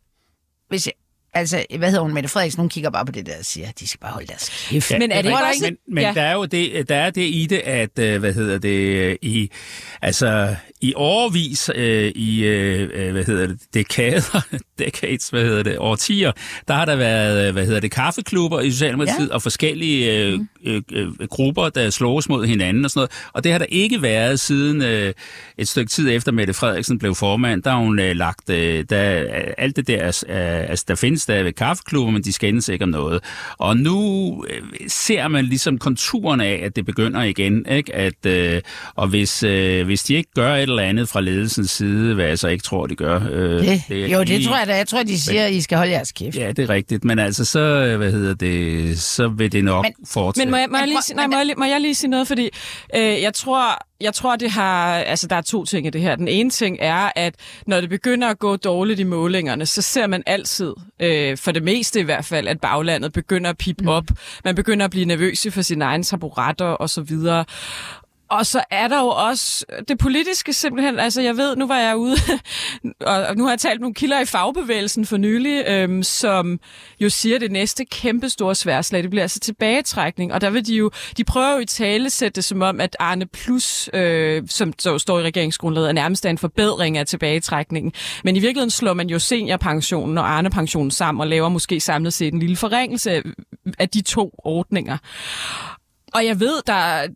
hvis 0.69 0.87
jeg, 0.87 0.93
Altså, 1.35 1.65
hvad 1.79 1.91
hedder 1.91 2.03
hun, 2.03 2.15
Mette 2.15 2.29
Frederiksen, 2.29 2.61
hun 2.61 2.69
kigger 2.69 2.91
bare 2.91 3.07
på 3.07 3.13
det 3.13 3.27
der 3.27 3.39
og 3.39 3.45
siger, 3.45 3.69
de 3.81 3.89
skal 3.89 4.01
bare 4.01 4.13
holde 4.13 4.27
deres 4.27 4.67
kæft. 4.69 4.91
Ja, 4.91 4.99
Men 4.99 5.13
er 5.13 5.23
det 5.23 5.29
ikke 5.29 5.45
også... 5.45 5.65
Men, 5.65 5.77
men 5.95 6.05
ja. 6.05 6.13
der 6.15 6.23
er 6.23 6.33
jo 6.33 6.45
det, 6.45 6.89
der 6.89 6.97
er 6.97 7.11
det 7.11 7.23
i 7.23 7.47
det, 7.51 7.59
at 7.59 7.99
øh, 7.99 8.21
hvad 8.21 8.33
hedder 8.35 8.59
det 8.59 8.69
øh, 8.69 9.17
i 9.23 9.51
altså 10.03 10.57
i 10.81 10.95
årvis 10.97 11.71
øh, 11.75 12.13
i 12.15 12.45
øh, 12.45 12.91
øh, 12.95 13.13
hvad 13.13 13.25
hedder 13.25 13.47
det 13.47 13.59
dekader, 13.75 14.47
decades, 14.79 15.29
hvad 15.29 15.45
hedder 15.45 15.63
det, 15.63 15.79
årtier, 15.79 16.33
der 16.69 16.75
har 16.75 16.85
der 16.85 16.97
været 16.97 17.53
hvad 17.53 17.67
hedder 17.67 17.81
det 17.81 17.91
kaffeklubber 17.91 18.61
i 18.61 18.71
Socialdemokratiet 18.71 19.29
ja. 19.29 19.35
og 19.35 19.43
forskellige 19.43 20.17
øh, 20.17 20.41
øh, 20.65 20.83
øh, 20.93 21.09
grupper 21.29 21.69
der 21.69 21.91
slås 21.91 22.29
mod 22.29 22.47
hinanden 22.47 22.85
og 22.85 22.91
sådan 22.91 22.99
noget. 22.99 23.11
Og 23.33 23.45
det 23.45 23.53
har 23.53 23.59
der 23.59 23.67
ikke 23.69 24.03
været 24.03 24.41
siden 24.41 24.83
øh, 24.83 25.15
et 25.59 25.69
stykke 25.69 25.91
tid 25.91 26.11
efter 26.11 26.33
Mette 26.33 26.55
Frederiksen 26.55 26.99
blev 26.99 27.15
formand. 27.15 27.63
Der 27.63 27.71
har 27.71 27.79
hun 27.79 27.99
øh, 27.99 28.17
lagt 28.17 28.51
øh, 28.51 28.85
der, 28.91 29.27
alt 29.59 29.77
det 29.77 29.87
der, 29.87 30.25
øh, 30.29 30.71
altså 30.71 30.85
der 30.89 30.95
findes 30.95 31.22
stadigvæk 31.23 31.53
kaffeklubber, 31.53 32.13
men 32.13 32.23
de 32.23 32.33
skændes 32.33 32.69
ikke 32.69 32.83
om 32.85 32.89
noget. 32.89 33.25
Og 33.59 33.77
nu 33.77 34.45
øh, 34.51 34.61
ser 34.89 35.29
man 35.29 35.45
ligesom 35.45 35.79
konturen 35.79 36.41
af, 36.41 36.61
at 36.65 36.77
det 36.77 36.87
begynder 36.87 37.23
igen, 37.23 37.67
ikke? 37.71 37.95
At, 37.95 38.27
øh, 38.27 38.61
og 38.95 39.09
hvis, 39.09 39.43
øh, 39.43 39.85
hvis 39.87 40.03
de 40.03 40.15
ikke 40.15 40.31
gør 40.35 40.55
et 40.55 40.63
eller 40.63 40.83
andet 40.83 41.09
fra 41.09 41.21
ledelsens 41.21 41.71
side, 41.71 42.15
hvad 42.15 42.25
jeg 42.27 42.39
så 42.39 42.49
ikke 42.49 42.65
tror, 42.65 42.87
de 42.87 42.95
gør. 42.95 43.21
Øh, 43.33 43.61
Det, 43.67 43.83
jo, 44.13 44.19
det 44.21 44.29
lige- 44.29 44.47
tror 44.47 44.59
jeg 44.59 44.67
da. 44.67 44.77
Jeg 44.77 44.87
tror, 44.89 45.03
de 45.03 45.21
siger, 45.21 45.45
at 45.47 45.53
I 45.53 45.61
skal 45.61 45.79
holde 45.79 45.93
jeres 45.93 46.13
kæft. 46.13 46.37
Ja, 46.37 46.49
det 46.53 46.59
er 46.59 46.69
rigtigt. 46.71 47.05
Men 47.05 47.19
altså, 47.19 47.45
så, 47.45 47.61
øh, 47.61 47.97
hvad 47.97 48.13
hedder 48.13 48.35
det, 48.35 48.99
så 49.01 49.29
vil 49.29 49.53
det 49.53 49.65
nok 49.65 49.85
Men- 49.85 50.07
fortsætte. 50.09 50.47
Men 50.47 50.51
må 50.51 50.57
jeg, 50.57 50.67
må, 50.71 50.77
jeg 50.77 50.83
Men 50.83 50.89
lige, 50.89 51.15
nej, 51.15 51.27
men 51.27 51.31
må, 51.31 51.37
jeg, 51.37 51.47
lige- 51.47 51.57
må 51.59 51.65
jeg 51.65 51.81
lige 51.81 51.95
sige 51.95 52.11
noget, 52.11 52.27
fordi 52.29 52.49
øh, 52.97 53.03
jeg 53.23 53.35
tror, 53.35 53.79
jeg 54.03 54.15
tror, 54.15 54.37
det 54.37 54.51
har, 54.51 54.95
altså 54.95 55.27
der 55.27 55.37
er 55.37 55.41
to 55.41 55.65
ting 55.65 55.87
i 55.87 55.91
det 55.91 56.01
her. 56.01 56.17
Den 56.17 56.29
ene 56.29 56.51
ting 56.51 56.77
er, 56.81 57.11
at 57.17 57.35
når 57.67 57.81
det 57.81 57.91
begynder 57.91 58.29
at 58.29 58.39
gå 58.39 58.57
dårligt 58.57 59.01
i 59.01 59.05
målingerne, 59.05 59.67
så 59.67 59.83
ser 59.83 60.07
man 60.07 60.23
altid, 60.27 60.75
øh, 61.01 61.37
for 61.37 61.53
det 61.53 61.63
meste 61.63 62.01
i 62.01 62.03
hvert 62.03 62.25
fald, 62.25 62.49
at 62.49 62.61
baglandet 62.61 63.13
begynder 63.13 63.51
at 63.51 63.59
pipe 63.59 63.91
op. 63.91 64.05
Man 64.45 64.55
begynder 64.55 64.85
at 64.85 64.91
blive 64.91 65.05
nervøs 65.05 65.47
for 65.51 65.63
sine 65.63 65.85
egne 65.85 66.05
taburetter 66.05 66.67
og 66.67 66.91
så 66.91 67.01
videre. 67.01 67.45
Og 68.33 68.47
så 68.47 68.65
er 68.71 68.89
der 68.89 69.01
jo 69.01 69.09
også 69.09 69.65
det 69.89 69.99
politiske 69.99 70.53
simpelthen, 70.53 70.99
altså 70.99 71.23
jeg 71.23 71.37
ved, 71.37 71.57
nu 71.57 71.67
var 71.67 71.79
jeg 71.79 71.97
ude, 71.97 72.17
og 73.01 73.37
nu 73.37 73.45
har 73.45 73.51
jeg 73.51 73.59
talt 73.59 73.81
med 73.81 73.85
nogle 73.85 73.95
kilder 73.95 74.21
i 74.21 74.25
fagbevægelsen 74.25 75.07
for 75.07 75.17
nylig, 75.17 75.65
øhm, 75.69 76.03
som 76.03 76.61
jo 77.01 77.09
siger, 77.11 77.35
at 77.35 77.41
det 77.41 77.53
næste 77.53 77.85
kæmpe 77.85 78.29
store 78.29 78.55
sværslag, 78.55 79.03
det 79.03 79.11
bliver 79.11 79.23
altså 79.23 79.41
tilbagetrækning, 79.41 80.33
og 80.33 80.41
der 80.41 80.51
vil 80.51 80.67
de 80.67 80.75
jo, 80.75 80.91
de 81.17 81.25
prøver 81.25 81.53
jo 81.53 81.59
i 81.59 81.65
tale 81.65 82.11
sætte 82.11 82.37
det 82.37 82.45
som 82.45 82.63
om, 82.63 82.81
at 82.81 82.97
Arne 83.01 83.27
Plus, 83.27 83.91
øh, 83.95 84.43
som 84.49 84.73
så 84.79 84.99
står 84.99 85.21
i 85.21 85.23
regeringsgrundlaget, 85.23 85.89
er 85.89 85.93
nærmest 85.93 86.27
en 86.27 86.39
forbedring 86.39 86.99
af 86.99 87.07
tilbagetrækningen. 87.07 87.93
Men 88.25 88.37
i 88.37 88.39
virkeligheden 88.39 88.71
slår 88.71 88.95
man 88.95 89.11
jo 89.11 89.19
seniorpensionen 89.19 90.19
og 90.19 90.31
Arne-pensionen 90.31 90.91
sammen 90.91 91.21
og 91.21 91.27
laver 91.27 91.49
måske 91.49 91.81
samlet 91.81 92.13
set 92.13 92.35
en 92.35 92.41
lille 92.41 92.57
forringelse 92.57 93.23
af 93.79 93.89
de 93.89 94.01
to 94.01 94.31
ordninger. 94.39 94.99
Og 96.15 96.27
jeg 96.27 96.41
ved, 96.41 96.63
der 96.67 96.73
er- 96.73 97.09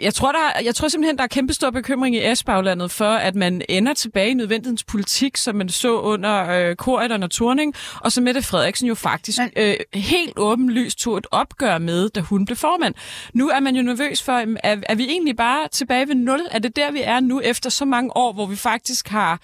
jeg 0.00 0.14
tror, 0.14 0.32
der, 0.32 0.38
er- 0.38 0.62
jeg 0.64 0.74
tror 0.74 0.88
simpelthen, 0.88 1.16
der 1.16 1.22
er 1.24 1.28
kæmpe 1.28 1.52
stor 1.52 1.70
bekymring 1.70 2.16
i 2.16 2.34
S-baglandet 2.34 2.90
for, 2.90 3.08
at 3.10 3.34
man 3.34 3.62
ender 3.68 3.94
tilbage 3.94 4.30
i 4.30 4.34
nødvendighedens 4.34 4.84
politik, 4.84 5.36
som 5.36 5.54
man 5.56 5.68
så 5.68 6.00
under 6.00 6.48
øh, 6.68 6.76
Korydon 6.76 7.22
og 7.22 7.30
Torning, 7.30 7.74
og 8.00 8.12
som 8.12 8.24
Mette 8.24 8.42
Frederiksen 8.42 8.88
jo 8.88 8.94
faktisk 8.94 9.38
Men- 9.38 9.50
øh, 9.56 9.74
helt 9.94 10.32
åbenlyst 10.36 10.98
tog 10.98 11.18
et 11.18 11.26
opgør 11.30 11.78
med, 11.78 12.08
da 12.08 12.20
hun 12.20 12.44
blev 12.44 12.56
formand. 12.56 12.94
Nu 13.34 13.48
er 13.48 13.60
man 13.60 13.76
jo 13.76 13.82
nervøs 13.82 14.22
for, 14.22 14.32
er, 14.64 14.76
er 14.82 14.94
vi 14.94 15.04
egentlig 15.04 15.36
bare 15.36 15.68
tilbage 15.68 16.08
ved 16.08 16.14
nul? 16.14 16.40
Er 16.50 16.58
det 16.58 16.76
der, 16.76 16.90
vi 16.92 17.00
er 17.04 17.20
nu 17.20 17.40
efter 17.40 17.70
så 17.70 17.84
mange 17.84 18.16
år, 18.16 18.32
hvor 18.32 18.46
vi 18.46 18.56
faktisk 18.56 19.08
har 19.08 19.40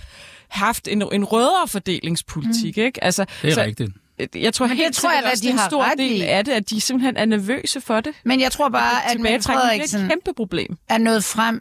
haft 0.48 0.88
en, 0.88 1.02
en 1.12 1.24
rødere 1.24 1.68
fordelingspolitik, 1.68 2.76
mm. 2.76 2.82
ikke? 2.82 3.04
Altså, 3.04 3.24
Det 3.42 3.50
er 3.50 3.54
så, 3.54 3.62
rigtigt. 3.62 3.90
Jeg 4.34 4.54
tror 4.54 4.66
helt 4.66 4.86
det 4.86 4.94
tror 4.96 5.12
jeg 5.12 5.22
også, 5.24 5.42
de 5.42 5.46
det 5.46 5.48
er 5.48 5.52
en 5.52 5.58
har 5.58 5.68
stor 5.68 5.84
ret 5.84 5.98
del 5.98 6.20
i. 6.20 6.24
af 6.24 6.44
det, 6.44 6.52
at 6.52 6.70
de 6.70 6.80
simpelthen 6.80 7.16
er 7.16 7.24
nervøse 7.24 7.80
for 7.80 8.00
det. 8.00 8.12
Men 8.24 8.40
jeg 8.40 8.52
tror 8.52 8.68
bare, 8.68 9.10
at 9.10 9.20
Mette 9.20 9.38
Tilbagetrækning 9.38 9.60
er 9.60 9.64
et 9.64 9.90
Frederiksen 9.90 10.08
kæmpe 10.08 10.32
problem. 10.36 10.76
er 10.88 10.98
nået 10.98 11.24
frem. 11.24 11.60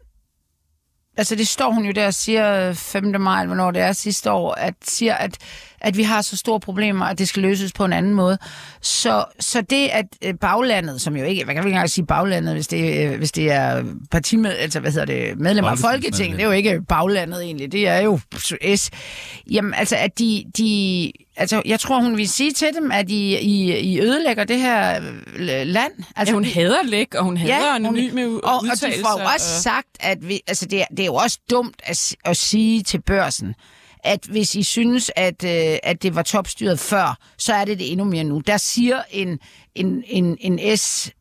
Altså 1.18 1.36
det 1.36 1.48
står 1.48 1.72
hun 1.72 1.86
jo 1.86 1.92
der 1.92 2.08
og 2.08 2.14
siger 2.14 2.74
5. 2.74 3.22
maj, 3.22 3.46
hvornår 3.46 3.72
det 3.72 3.82
er 3.82 3.94
sidste 3.94 4.32
år, 4.32 4.54
at 4.54 4.74
siger, 4.84 5.14
at, 5.14 5.38
at 5.82 5.98
vi 5.98 6.04
har 6.04 6.22
så 6.22 6.38
store 6.38 6.60
problemer, 6.60 7.06
at 7.06 7.20
det 7.20 7.28
skal 7.28 7.42
løses 7.42 7.74
på 7.74 7.86
en 7.86 7.94
anden 7.94 8.14
måde. 8.14 8.38
Så, 8.82 9.26
så 9.40 9.62
det, 9.62 9.88
at 9.88 10.06
øh, 10.22 10.34
baglandet, 10.42 11.02
som 11.02 11.16
jo 11.16 11.24
ikke, 11.24 11.44
hvad 11.44 11.56
kan 11.56 11.64
ikke 11.64 11.70
engang 11.70 11.90
sige 11.90 12.06
baglandet, 12.06 12.54
hvis 12.54 12.68
det, 12.68 13.08
øh, 13.08 13.18
hvis 13.18 13.32
det 13.32 13.52
er 13.52 13.84
partimed, 14.12 14.52
altså 14.52 14.80
hvad 14.80 14.92
hedder 14.92 15.06
det, 15.06 15.40
medlemmer 15.40 15.72
af 15.72 15.78
Folketinget, 15.78 16.38
det 16.38 16.44
er 16.44 16.48
jo 16.48 16.54
ikke 16.54 16.82
baglandet 16.82 17.44
egentlig, 17.44 17.72
det 17.72 17.88
er 17.88 18.00
jo 18.00 18.20
S. 18.76 18.90
Jamen 19.52 19.74
altså, 19.74 19.96
at 19.96 20.20
de, 20.20 20.44
de 20.58 21.12
altså 21.42 21.62
jeg 21.66 21.80
tror, 21.80 22.02
hun 22.02 22.18
vil 22.18 22.30
sige 22.30 22.52
til 22.52 22.68
dem, 22.76 22.92
at 22.92 23.10
I, 23.10 23.38
I, 23.38 23.78
I 23.80 24.02
ødelægger 24.02 24.44
det 24.44 24.60
her 24.60 25.02
øh, 25.36 25.48
land. 25.66 25.92
Altså, 25.98 26.14
Altså, 26.16 26.34
hun 26.34 26.46
hader 26.46 26.84
læk, 26.84 27.16
og 27.16 27.24
hun 27.24 27.38
hader 27.38 27.56
ja, 27.56 27.74
hun- 27.78 27.86
anonyme 27.86 28.44
og, 28.44 28.56
og 28.56 28.62
de 28.64 28.94
får 29.02 29.20
jo 29.22 29.26
også 29.34 29.62
sagt, 29.62 29.88
at 30.00 30.28
vi, 30.30 30.42
altså 30.48 30.66
det, 30.66 30.82
er- 30.82 30.86
det 30.90 31.00
er 31.00 31.06
jo 31.06 31.16
også 31.16 31.40
dumt 31.50 31.76
at, 31.84 32.16
at 32.26 32.38
sige 32.38 32.84
til 32.84 33.02
børsen, 33.02 33.56
at 34.04 34.20
hvis 34.30 34.56
I 34.56 34.64
synes, 34.64 35.12
at, 35.16 35.44
øh, 35.44 35.78
at 35.84 36.04
det 36.04 36.16
var 36.16 36.22
topstyret 36.22 36.80
før, 36.80 37.18
så 37.38 37.54
er 37.54 37.66
det 37.66 37.80
det 37.80 37.92
endnu 37.92 38.06
mere 38.06 38.24
nu. 38.24 38.40
Der 38.40 38.58
siger 38.58 39.02
en, 39.12 39.40
en, 39.76 40.04
en, 40.08 40.38
en 40.40 40.78
S 40.78 41.12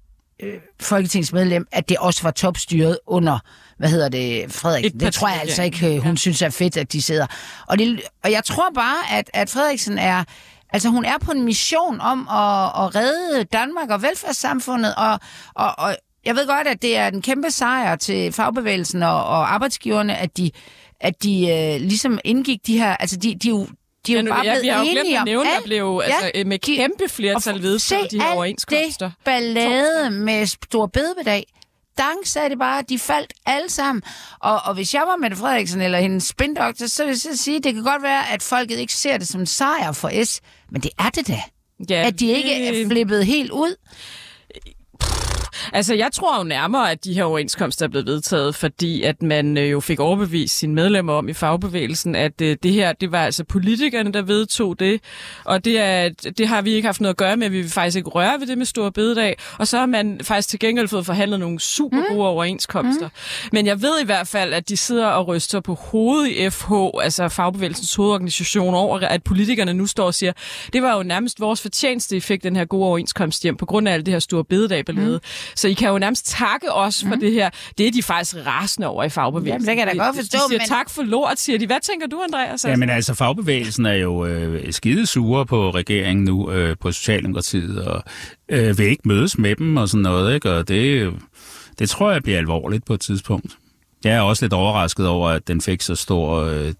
øh, 0.43 0.55
folketingsmedlem, 0.81 1.67
at 1.73 1.89
det 1.89 1.97
også 1.97 2.23
var 2.23 2.31
topstyret 2.31 2.99
under, 3.07 3.39
hvad 3.81 3.90
hedder 3.90 4.09
det, 4.09 4.53
Frederik. 4.53 4.85
Et 4.85 5.01
Det 5.01 5.14
tror 5.14 5.29
jeg 5.29 5.40
altså 5.40 5.62
ja. 5.62 5.66
ikke, 5.66 5.95
øh, 5.95 6.03
hun 6.03 6.16
synes 6.16 6.43
er 6.43 6.51
fedt, 6.51 6.77
at 6.77 6.93
de 6.93 7.03
sidder. 7.03 7.27
Og, 7.69 7.79
det, 7.79 8.01
og 8.25 8.33
jeg 8.33 8.45
tror 8.45 8.71
bare, 8.75 9.19
at, 9.19 9.31
at 9.35 9.51
Frederiksen 9.51 9.99
er, 9.99 10.25
altså 10.73 10.88
hun 10.88 11.05
er 11.05 11.19
på 11.19 11.33
en 11.33 11.43
mission 11.43 12.01
om 12.01 12.21
at, 12.21 12.85
at 12.85 12.95
redde 12.97 13.45
Danmark 13.45 13.90
og 13.90 14.03
velfærdssamfundet, 14.03 14.95
og, 14.97 15.21
og, 15.55 15.75
og 15.79 15.97
jeg 16.25 16.37
ved 16.37 16.47
godt, 16.47 16.66
at 16.69 16.83
det 16.83 16.97
er 16.97 17.07
en 17.09 17.23
kæmpe 17.23 17.51
sejr 17.51 17.97
til 17.97 18.33
fagbevægelsen 18.33 19.03
og, 19.03 19.25
og 19.25 19.55
arbejdsgiverne, 19.55 20.16
at 20.16 20.37
de, 20.37 20.51
at 21.01 21.23
de 21.23 21.49
øh, 21.51 21.81
ligesom 21.81 22.19
indgik 22.25 22.59
de 22.66 22.79
her, 22.79 22.97
altså 22.97 23.16
de, 23.16 23.35
de, 23.43 23.49
jo- 23.49 23.66
de 24.07 24.12
er 24.12 24.16
jo 24.16 24.23
Men, 24.23 24.33
bare 24.33 24.45
ja, 24.45 24.51
blevet 24.53 24.62
vi 24.62 24.69
har 24.69 24.79
jo 24.79 24.83
glemt 24.85 24.99
enige 25.01 25.16
at 25.16 25.21
om 25.21 25.27
nævne, 25.27 25.51
der 25.51 25.61
blev 25.64 26.03
altså, 26.05 26.31
øh, 26.35 26.47
med 26.47 26.59
kæmpe 26.59 27.09
flertal 27.09 27.62
vedtaget 27.62 28.11
de 28.11 28.21
her 28.21 28.33
overenskomster. 28.35 29.07
det 29.07 29.14
ballade 29.25 30.11
med 30.11 30.47
stor 30.47 30.87
bedebedag. 30.87 31.45
Dank 32.01 32.27
sagde 32.27 32.51
det 32.51 32.59
bare, 32.59 32.83
de 32.89 32.99
faldt 32.99 33.33
alle 33.47 33.71
sammen. 33.71 34.03
Og, 34.39 34.61
og 34.65 34.75
hvis 34.75 34.95
jeg 34.95 35.03
var 35.07 35.17
Mette 35.17 35.37
Frederiksen 35.37 35.81
eller 35.81 35.99
hendes 35.99 36.25
spindoktor, 36.25 36.87
så 36.87 37.05
vil 37.05 37.21
jeg 37.25 37.39
sige, 37.39 37.61
det 37.61 37.75
kan 37.75 37.83
godt 37.85 38.03
være, 38.03 38.31
at 38.33 38.43
folket 38.43 38.79
ikke 38.79 38.93
ser 38.95 39.17
det 39.19 39.29
som 39.29 39.41
en 39.41 39.47
sejr 39.47 39.93
for 39.93 40.25
S, 40.25 40.41
men 40.71 40.83
det 40.83 40.91
er 40.99 41.11
det 41.11 41.29
da. 41.29 41.43
Ja, 41.89 42.07
at 42.07 42.21
de 42.21 42.27
ikke 42.27 42.67
er 42.67 42.89
flippet 42.89 43.27
helt 43.27 43.51
ud. 43.51 43.77
Altså, 45.73 45.94
jeg 45.94 46.09
tror 46.12 46.38
jo 46.38 46.44
nærmere, 46.44 46.90
at 46.90 47.05
de 47.05 47.14
her 47.14 47.25
overenskomster 47.25 47.87
er 47.87 47.88
blevet 47.88 48.07
vedtaget, 48.07 48.55
fordi 48.55 49.03
at 49.03 49.23
man 49.23 49.59
øh, 49.59 49.70
jo 49.70 49.81
fik 49.81 50.01
overbevist 50.01 50.59
sine 50.59 50.75
medlemmer 50.75 51.12
om 51.12 51.29
i 51.29 51.33
fagbevægelsen, 51.33 52.14
at 52.14 52.40
øh, 52.40 52.57
det 52.62 52.73
her, 52.73 52.92
det 52.92 53.12
var 53.12 53.25
altså 53.25 53.44
politikerne, 53.44 54.12
der 54.12 54.23
vedtog 54.23 54.81
det, 54.81 55.01
og 55.44 55.64
det, 55.64 55.81
er, 55.81 56.09
det 56.38 56.49
har 56.49 56.62
vi 56.62 56.73
ikke 56.73 56.88
haft 56.88 57.01
noget 57.01 57.14
at 57.14 57.18
gøre 57.18 57.37
med, 57.37 57.51
vi 57.51 57.61
vil 57.61 57.70
faktisk 57.70 57.96
ikke 57.96 58.09
røre 58.09 58.40
ved 58.40 58.46
det 58.46 58.59
med 58.59 58.66
store 58.66 58.92
bededag, 58.92 59.37
og 59.59 59.68
så 59.68 59.79
har 59.79 59.87
man 59.87 60.20
faktisk 60.23 60.49
til 60.49 60.59
gengæld 60.59 60.88
fået 60.88 61.07
forhandlet 61.07 61.40
nogle 61.40 61.61
super 61.61 61.96
gode 61.96 62.14
mm. 62.14 62.20
overenskomster. 62.20 63.09
Mm. 63.09 63.49
Men 63.53 63.66
jeg 63.66 63.83
ved 63.83 64.01
i 64.03 64.05
hvert 64.05 64.29
fald, 64.29 64.53
at 64.53 64.68
de 64.68 64.77
sidder 64.77 65.07
og 65.07 65.29
ryster 65.29 65.61
på 65.61 65.75
hovedet 65.75 66.29
i 66.29 66.51
FH, 66.51 66.73
altså 67.03 67.29
fagbevægelsens 67.29 67.94
hovedorganisation, 67.94 68.75
over 68.75 68.99
at 68.99 69.23
politikerne 69.23 69.75
nu 69.75 69.87
står 69.87 70.07
og 70.07 70.14
siger, 70.14 70.33
det 70.73 70.83
var 70.83 70.96
jo 70.96 71.03
nærmest 71.03 71.40
vores 71.40 71.62
fortjeneste, 71.62 72.16
I 72.16 72.20
fik 72.20 72.42
den 72.42 72.57
her 72.57 72.64
gode 72.64 72.87
overenskomst 72.87 73.42
hjem, 73.42 73.57
på 73.57 73.66
grund 73.66 73.88
af 73.88 73.92
alt 73.92 74.07
det 74.07 74.14
her 74.14 74.18
store 74.18 74.44
bededag. 74.44 74.85
Mm. 74.88 75.18
Så 75.57 75.69
I 75.69 75.73
kan 75.73 75.89
jo 75.89 75.99
nærmest 75.99 76.27
takke 76.27 76.73
os 76.73 77.05
for 77.09 77.15
det 77.15 77.33
her. 77.33 77.51
Det 77.79 77.87
er 77.87 77.91
de 77.91 78.03
faktisk 78.03 78.37
rasende 78.47 78.87
over 78.89 79.05
i 79.05 79.09
fagbevægelsen. 79.09 79.49
Jamen, 79.53 79.67
det 79.69 79.77
kan 79.77 79.89
jeg 79.89 79.97
da 79.99 80.05
godt 80.05 80.15
De- 80.17 80.21
forstå, 80.21 80.39
De 80.39 80.49
siger 80.49 80.59
men- 80.61 80.69
tak 80.69 80.91
for 80.91 81.03
lort, 81.03 81.39
siger 81.39 81.59
de. 81.59 81.67
Hvad 81.67 81.81
tænker 81.83 82.07
du, 82.07 82.21
Andreas? 82.29 82.65
Ja, 82.65 82.77
men 82.77 82.91
altså, 82.91 83.15
fagbevægelsen 83.15 83.87
er 83.87 83.95
jo 83.95 84.27
øh, 84.27 84.73
skide 84.73 85.07
sure 85.07 85.47
på 85.47 85.71
regeringen 85.71 86.25
nu, 86.25 86.51
øh, 86.51 86.77
på 86.81 86.93
Socialdemokratiet, 86.93 87.83
og 87.87 88.03
øh, 88.49 88.79
vil 88.79 88.87
ikke 88.87 89.09
mødes 89.09 89.39
med 89.39 89.57
dem 89.57 89.77
og 89.77 89.89
sådan 89.89 90.03
noget, 90.03 90.35
ikke? 90.35 90.51
Og 90.53 90.69
det, 90.69 91.13
det 91.79 91.91
tror 91.91 92.11
jeg 92.13 92.23
bliver 92.23 92.39
alvorligt 92.39 92.85
på 92.87 92.95
et 92.95 93.01
tidspunkt. 93.01 93.57
Jeg 94.05 94.13
er 94.13 94.21
også 94.21 94.45
lidt 94.45 94.53
overrasket 94.53 95.07
over, 95.09 95.29
at 95.29 95.49
den 95.49 95.61
fik 95.61 95.83
så 95.83 95.95
stor 95.95 96.37
øh, 96.45 96.73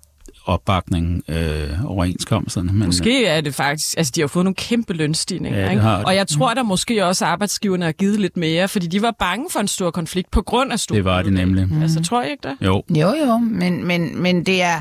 opbakning 0.45 1.23
øh, 1.29 1.85
overenskomsterne. 1.87 2.73
Men, 2.73 2.87
Måske 2.87 3.27
er 3.27 3.41
det 3.41 3.55
faktisk... 3.55 3.97
Altså, 3.97 4.13
de 4.17 4.21
har 4.21 4.29
fået 4.29 4.45
nogle 4.45 4.55
kæmpe 4.55 4.93
lønstigninger, 4.93 5.61
Ja, 5.61 5.71
ikke? 5.71 5.83
Og 5.83 6.15
jeg 6.15 6.29
tror, 6.29 6.55
der 6.55 6.63
måske 6.63 7.07
også 7.07 7.27
arbejdsgiverne 7.27 7.85
har 7.85 7.93
givet 7.93 8.21
lidt 8.21 8.37
mere, 8.37 8.69
fordi 8.69 8.87
de 8.87 9.03
var 9.03 9.15
bange 9.19 9.47
for 9.51 9.61
en 9.61 9.69
stor 9.69 9.91
konflikt 9.91 10.31
på 10.31 10.43
grund 10.43 10.73
af 10.73 10.81
stor 10.81 10.95
Det 10.95 11.05
var 11.05 11.23
det 11.23 11.33
nemlig. 11.33 11.69
Mm. 11.69 11.83
Altså, 11.83 12.03
tror 12.03 12.23
jeg 12.23 12.31
ikke 12.31 12.49
det? 12.49 12.67
Jo. 12.67 12.83
Jo, 12.91 13.15
jo, 13.27 13.39
men, 13.39 13.87
men, 13.87 14.23
men 14.23 14.47
det 14.47 14.63
er... 14.63 14.81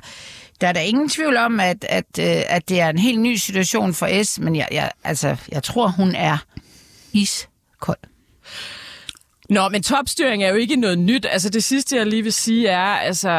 Der 0.61 0.67
er 0.67 0.71
der 0.73 0.79
ingen 0.79 1.09
tvivl 1.09 1.37
om, 1.37 1.59
at, 1.59 1.85
at, 1.89 2.05
øh, 2.19 2.25
at 2.47 2.69
det 2.69 2.79
er 2.79 2.89
en 2.89 2.97
helt 2.97 3.19
ny 3.21 3.35
situation 3.35 3.93
for 3.93 4.23
S, 4.23 4.39
men 4.39 4.55
jeg, 4.55 4.67
jeg, 4.71 4.91
altså, 5.03 5.35
jeg 5.51 5.63
tror, 5.63 5.87
hun 5.87 6.15
er 6.15 6.37
iskold. 7.13 7.97
Nå, 9.49 9.69
men 9.69 9.83
topstyring 9.83 10.43
er 10.43 10.49
jo 10.49 10.55
ikke 10.55 10.75
noget 10.75 10.99
nyt. 10.99 11.25
Altså 11.31 11.49
det 11.49 11.63
sidste, 11.63 11.95
jeg 11.95 12.05
lige 12.07 12.23
vil 12.23 12.33
sige 12.33 12.67
er, 12.67 12.79
altså 12.79 13.29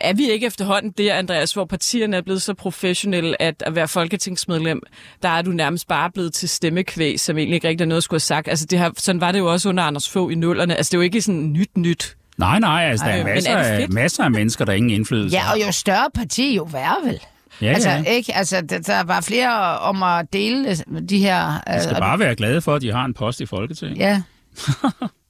er 0.00 0.12
vi 0.14 0.30
ikke 0.30 0.46
efterhånden 0.46 0.90
der, 0.98 1.14
Andreas, 1.14 1.52
hvor 1.52 1.64
partierne 1.64 2.16
er 2.16 2.20
blevet 2.20 2.42
så 2.42 2.54
professionelle, 2.54 3.42
at 3.42 3.62
at 3.66 3.74
være 3.74 3.88
folketingsmedlem, 3.88 4.80
der 5.22 5.28
er 5.28 5.42
du 5.42 5.50
nærmest 5.50 5.88
bare 5.88 6.10
blevet 6.10 6.32
til 6.32 6.48
stemmekvæg, 6.48 7.20
som 7.20 7.38
egentlig 7.38 7.54
ikke 7.54 7.68
rigtig 7.68 7.84
er 7.84 7.88
noget, 7.88 8.04
skulle 8.04 8.14
have 8.14 8.20
sagt. 8.20 8.48
Altså 8.48 8.66
det 8.66 8.78
har, 8.78 8.92
sådan 8.96 9.20
var 9.20 9.32
det 9.32 9.38
jo 9.38 9.52
også 9.52 9.68
under 9.68 9.82
Anders 9.84 10.10
Fogh 10.10 10.32
i 10.32 10.34
nullerne. 10.34 10.76
Altså 10.76 10.90
det 10.90 10.94
er 10.94 10.98
jo 10.98 11.02
ikke 11.02 11.22
sådan 11.22 11.52
nyt 11.52 11.76
nyt. 11.76 12.16
Nej, 12.38 12.58
nej, 12.58 12.84
altså, 12.84 13.06
der 13.06 13.12
er 13.12 13.24
masser, 13.24 13.50
er 13.50 13.80
af, 13.82 13.88
masser 13.88 14.24
af 14.24 14.30
mennesker, 14.30 14.64
der 14.64 14.72
ingen 14.72 14.90
indflydelse 14.90 15.36
Ja, 15.36 15.52
og 15.52 15.60
jo 15.66 15.72
større 15.72 16.10
parti, 16.14 16.56
jo 16.56 16.62
værre 16.62 16.96
vel. 17.04 17.20
Ja, 17.62 17.66
altså, 17.66 17.90
ja. 17.90 18.02
Ikke? 18.02 18.36
altså, 18.36 18.60
der, 18.60 18.78
der 18.78 18.94
er 18.94 19.04
bare 19.04 19.22
flere 19.22 19.78
om 19.78 20.02
at 20.02 20.32
dele 20.32 20.76
de 21.08 21.18
her... 21.18 21.60
De 21.76 21.82
skal 21.82 21.94
øh, 21.94 22.00
bare 22.00 22.18
være 22.18 22.34
glade 22.34 22.60
for, 22.60 22.74
at 22.74 22.82
de 22.82 22.92
har 22.92 23.04
en 23.04 23.14
post 23.14 23.40
i 23.40 23.46
Folketinget. 23.46 23.98
Ja. 23.98 24.22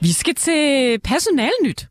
Vi 0.00 0.12
skal 0.12 0.34
til 0.34 0.98
personalnyt. 1.04 1.88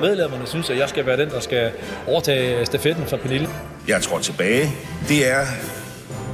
Medlemmerne 0.00 0.46
synes, 0.46 0.70
at 0.70 0.78
jeg 0.78 0.88
skal 0.88 1.06
være 1.06 1.16
den, 1.16 1.28
der 1.28 1.40
skal 1.40 1.72
overtage 2.06 2.66
stafetten 2.66 3.06
fra 3.06 3.16
Pernille. 3.16 3.48
Jeg 3.88 4.02
tror 4.02 4.18
tilbage. 4.18 4.70
Det 5.08 5.30
er, 5.30 5.46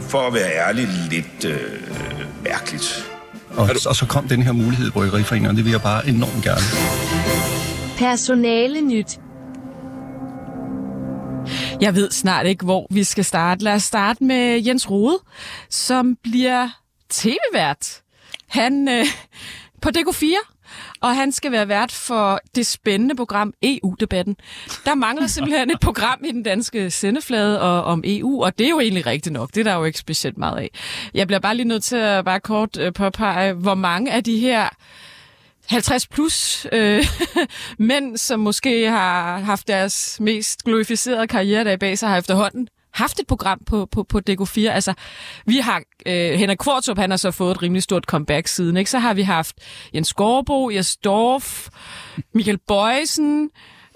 for 0.00 0.18
at 0.18 0.34
være 0.34 0.68
ærlig, 0.68 0.88
lidt 1.10 1.44
øh, 1.44 1.60
mærkeligt. 2.44 3.10
Og, 3.56 3.68
og 3.88 3.96
så 3.96 4.06
kom 4.08 4.28
den 4.28 4.42
her 4.42 4.52
mulighed 4.52 4.88
i 4.88 4.90
Bryggeriforeningen, 4.90 5.50
og 5.50 5.56
det 5.56 5.64
vil 5.64 5.70
jeg 5.70 5.82
bare 5.82 6.08
enormt 6.08 6.44
gerne. 6.44 6.66
Personale 7.98 8.80
nyt. 8.80 9.18
Jeg 11.80 11.94
ved 11.94 12.10
snart 12.10 12.46
ikke, 12.46 12.64
hvor 12.64 12.86
vi 12.90 13.04
skal 13.04 13.24
starte. 13.24 13.64
Lad 13.64 13.74
os 13.74 13.82
starte 13.82 14.24
med 14.24 14.62
Jens 14.66 14.90
Rode, 14.90 15.18
som 15.68 16.16
bliver 16.22 16.68
tv-vært. 17.08 18.02
Han 18.48 18.88
øh, 18.88 19.06
på 19.82 19.88
DK4, 19.96 20.24
og 21.00 21.16
han 21.16 21.32
skal 21.32 21.52
være 21.52 21.68
vært 21.68 21.92
for 21.92 22.40
det 22.54 22.66
spændende 22.66 23.16
program 23.16 23.54
EU-debatten. 23.62 24.36
Der 24.84 24.94
mangler 24.94 25.26
simpelthen 25.26 25.70
et 25.70 25.80
program 25.80 26.20
i 26.24 26.32
den 26.32 26.42
danske 26.42 26.90
sendeflade 26.90 27.60
og, 27.60 27.84
om 27.84 28.02
EU, 28.06 28.44
og 28.44 28.58
det 28.58 28.66
er 28.66 28.70
jo 28.70 28.80
egentlig 28.80 29.06
rigtigt 29.06 29.32
nok. 29.32 29.48
Det 29.54 29.60
er 29.60 29.64
der 29.64 29.74
jo 29.74 29.84
ikke 29.84 29.98
specielt 29.98 30.38
meget 30.38 30.58
af. 30.58 30.70
Jeg 31.14 31.26
bliver 31.26 31.40
bare 31.40 31.56
lige 31.56 31.68
nødt 31.68 31.82
til 31.82 31.96
at 31.96 32.24
bare 32.24 32.40
kort 32.40 32.78
øh, 32.78 32.92
påpege, 32.92 33.52
hvor 33.52 33.74
mange 33.74 34.12
af 34.12 34.24
de 34.24 34.38
her 34.38 34.68
50 35.70 36.06
plus 36.06 36.66
øh, 36.72 37.04
mænd, 37.78 38.16
som 38.16 38.40
måske 38.40 38.90
har 38.90 39.38
haft 39.38 39.68
deres 39.68 40.20
mest 40.20 40.64
glorificerede 40.64 41.26
karriere 41.26 41.64
der 41.64 41.76
bag 41.76 41.98
sig, 41.98 42.08
har 42.08 42.18
efterhånden 42.18 42.68
haft 42.94 43.20
et 43.20 43.26
program 43.26 43.60
på, 43.66 43.86
på, 43.86 44.02
på 44.02 44.20
DK4. 44.30 44.60
Altså, 44.60 44.94
vi 45.46 45.56
har, 45.56 45.82
øh, 46.06 46.30
Henrik 46.30 46.58
Kvartrup, 46.58 46.98
han 46.98 47.10
har 47.10 47.16
så 47.16 47.30
fået 47.30 47.50
et 47.50 47.62
rimelig 47.62 47.82
stort 47.82 48.04
comeback 48.04 48.48
siden, 48.48 48.76
ikke? 48.76 48.90
Så 48.90 48.98
har 48.98 49.14
vi 49.14 49.22
haft 49.22 49.56
Jens 49.94 50.08
Skorbo, 50.08 50.70
Jes 50.70 50.96
Dorf, 50.96 51.68
Michael 52.34 52.58
Bøjsen, 52.68 53.50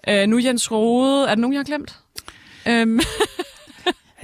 øh, 0.09 0.27
nu 0.27 0.39
Jens 0.39 0.71
Rode. 0.71 1.25
Er 1.25 1.35
der 1.35 1.41
nogen, 1.41 1.53
jeg 1.53 1.59
har 1.59 1.65
glemt? 1.65 1.99
Øhm, 2.67 3.01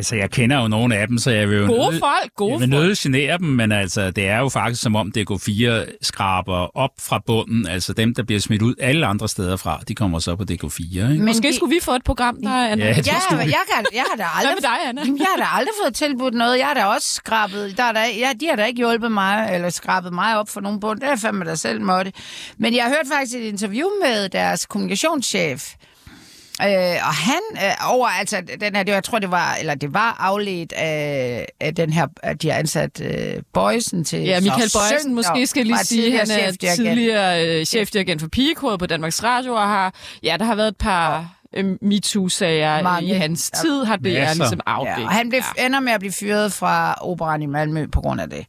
Altså, 0.01 0.17
jeg 0.17 0.31
kender 0.31 0.61
jo 0.63 0.69
nogle 0.69 0.97
af 0.97 1.09
dem, 1.09 1.19
så 1.19 1.31
jeg 1.31 1.49
vil 1.51 1.59
jo 1.59 1.67
Gode 1.67 1.91
nød- 1.91 2.01
folk, 2.01 2.35
gode 2.37 2.53
jeg 2.53 2.61
vil 2.61 2.69
nødt 2.69 2.99
genere 2.99 3.39
dem, 3.39 3.47
men 3.47 3.73
altså, 3.73 4.11
det 4.11 4.27
er 4.29 4.39
jo 4.39 4.49
faktisk 4.49 4.83
som 4.83 4.97
om 4.97 5.13
DK4 5.19 5.71
skraber 6.03 6.77
op 6.77 6.91
fra 7.01 7.23
bunden. 7.27 7.67
Altså 7.67 7.93
dem, 7.93 8.15
der 8.15 8.23
bliver 8.23 8.41
smidt 8.41 8.63
ud 8.63 8.75
alle 8.81 9.07
andre 9.07 9.29
steder 9.29 9.57
fra, 9.57 9.81
de 9.89 9.95
kommer 9.95 10.19
så 10.19 10.37
på 10.37 10.45
DK4. 10.51 10.81
Ikke? 10.81 11.09
Men 11.09 11.25
Måske 11.25 11.49
de... 11.49 11.57
skulle 11.57 11.75
vi 11.75 11.81
få 11.83 11.93
et 11.93 12.05
program, 12.05 12.37
der 12.43 12.51
er... 12.51 12.69
Ja, 12.69 12.77
det 12.77 13.07
Ja, 13.07 13.21
skulle 13.21 13.39
jeg, 13.39 13.47
vi. 13.47 13.53
kan, 13.75 13.85
jeg 13.95 14.05
har 14.11 14.17
da 14.17 14.25
aldrig, 14.39 14.55
med 14.57 14.63
dig, 14.63 14.89
Anna? 14.89 15.03
Jeg 15.19 15.27
har 15.37 15.43
da 15.45 15.49
aldrig 15.59 15.73
fået 15.85 15.95
tilbudt 15.95 16.35
noget. 16.35 16.59
Jeg 16.59 16.67
har 16.67 16.75
da 16.75 16.85
også 16.85 17.09
skrabet. 17.15 17.75
Der 17.77 17.85
er 17.85 17.93
da, 17.93 18.01
ja, 18.19 18.31
de 18.41 18.47
har 18.49 18.57
da 18.57 18.65
ikke 18.65 18.79
hjulpet 18.79 19.13
mig, 19.13 19.51
eller 19.53 19.71
skrabet 19.71 20.13
mig 20.13 20.39
op 20.39 20.49
for 20.49 20.61
nogen 20.61 20.81
bund. 20.81 21.01
Det 21.01 21.09
er 21.09 21.17
fandme 21.17 21.45
der 21.45 21.55
selv 21.55 21.81
måtte. 21.81 22.13
Men 22.59 22.75
jeg 22.75 22.83
har 22.83 22.91
hørt 22.91 23.07
faktisk 23.13 23.37
et 23.39 23.43
interview 23.45 23.87
med 24.03 24.29
deres 24.29 24.67
kommunikationschef. 24.67 25.71
Øh, 26.65 26.97
og 27.07 27.15
han 27.15 27.41
øh, 27.53 27.91
over, 27.93 28.09
altså 28.09 28.43
den 28.61 28.75
her, 28.77 28.83
det, 28.83 28.93
jeg 28.93 29.05
tror 29.05 29.19
det 29.19 29.31
var, 29.31 29.55
eller 29.61 29.75
det 29.75 29.95
var 29.95 30.17
afledt 30.21 30.73
af, 30.73 31.47
af 31.61 31.75
den 31.75 31.93
her, 31.93 32.07
at 32.23 32.43
de 32.43 32.51
har 32.51 32.59
ansat 32.59 33.01
øh, 33.01 33.43
Bøjsen 33.55 34.05
til. 34.05 34.21
Ja, 34.23 34.41
Michael 34.41 34.71
Bøjsen, 34.75 35.15
måske 35.15 35.47
skal 35.47 35.61
jeg 35.61 35.67
lige 35.67 35.85
sige, 35.85 36.13
han 36.19 36.21
er 36.21 36.25
chefdirigent. 36.25 36.77
tidligere 36.77 37.47
øh, 37.47 37.65
chefdirigent 37.65 38.21
for 38.21 38.29
Pigekoret 38.29 38.79
på 38.79 38.87
Danmarks 38.87 39.23
Radio, 39.25 39.53
og 39.55 39.69
har, 39.69 39.95
ja, 40.23 40.37
der 40.39 40.45
har 40.45 40.55
været 40.55 40.69
et 40.69 40.77
par 40.77 41.35
øh, 41.55 41.77
MeToo-sager 41.83 42.83
Mange. 42.83 43.09
i 43.09 43.13
hans 43.13 43.51
Ja. 43.55 43.61
tid, 43.61 43.85
har 43.85 43.97
det 43.97 44.19
er 44.19 44.35
ligesom 44.35 44.61
afdækket. 44.67 45.01
Ja, 45.03 45.07
og 45.07 45.13
han 45.13 45.29
blev, 45.29 45.43
ja. 45.59 45.67
ender 45.67 45.81
med 45.81 45.93
at 45.93 46.01
blive 46.01 46.13
fyret 46.13 46.53
fra 46.53 46.95
operan 47.01 47.43
i 47.43 47.47
Malmø 47.47 47.87
på 47.87 48.01
grund 48.01 48.21
af 48.21 48.31
det. 48.31 48.47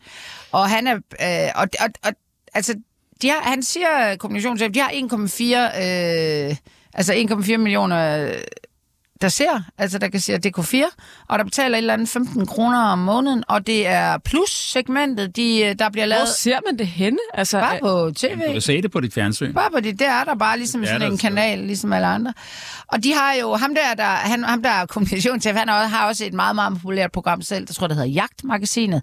Og 0.51 0.69
han 0.69 0.87
er... 0.87 0.95
Øh, 0.95 1.51
og, 1.55 1.67
og, 1.79 1.89
og, 2.05 2.11
altså, 2.53 2.73
de 3.21 3.29
har, 3.29 3.41
han 3.43 3.63
siger, 3.63 4.15
kommunikationschef, 4.19 4.71
de 4.71 4.79
har 4.79 4.89
1,4... 4.89 6.49
Øh, 6.49 6.55
altså 6.93 7.13
1,4 7.13 7.57
millioner 7.57 8.25
øh, 8.27 8.33
der 9.21 9.29
ser, 9.29 9.63
altså 9.77 9.97
der 9.97 10.07
kan 10.07 10.19
se 10.19 10.33
DK4, 10.47 10.77
og 11.29 11.39
der 11.39 11.43
betaler 11.45 11.77
et 11.77 11.81
eller 11.81 11.93
andet 11.93 12.09
15 12.09 12.45
kroner 12.45 12.79
om 12.79 12.99
måneden, 12.99 13.43
og 13.47 13.67
det 13.67 13.87
er 13.87 14.17
plus-segmentet, 14.17 15.35
de, 15.35 15.61
øh, 15.65 15.75
der 15.79 15.89
bliver 15.89 16.05
lavet... 16.05 16.21
Hvor 16.21 16.33
ser 16.37 16.59
man 16.69 16.79
det 16.79 16.87
henne? 16.87 17.17
Altså, 17.33 17.59
Bare 17.59 17.79
på 17.81 18.11
tv. 18.15 18.45
Du 18.47 18.51
kan 18.51 18.61
se 18.61 18.81
det 18.81 18.91
på 18.91 18.99
dit 18.99 19.13
fjernsyn. 19.13 19.53
Bare 19.53 19.71
på 19.71 19.79
det, 19.79 19.99
der 19.99 20.09
er 20.11 20.23
der 20.23 20.35
bare 20.35 20.57
ligesom 20.57 20.81
Det 20.81 20.87
sådan 20.89 21.01
der 21.01 21.07
en 21.07 21.17
så. 21.17 21.21
kanal, 21.21 21.59
ligesom 21.59 21.93
alle 21.93 22.07
andre. 22.07 22.33
Og 22.87 23.03
de 23.03 23.13
har 23.13 23.33
jo, 23.41 23.55
ham 23.55 23.75
der, 23.75 23.93
der, 23.93 24.03
han, 24.03 24.43
ham 24.43 24.63
der 24.63 24.69
er 24.69 24.85
kommunikationschef, 24.85 25.55
han 25.55 25.67
har 25.67 25.83
også- 25.83 25.95
har 25.95 26.07
også 26.07 26.25
et 26.25 26.33
meget, 26.33 26.55
meget 26.55 26.73
populært 26.73 27.11
program 27.11 27.41
selv, 27.41 27.67
der 27.67 27.73
tror, 27.73 27.87
det 27.87 27.95
hedder 27.95 28.09
Jagtmagasinet. 28.09 29.01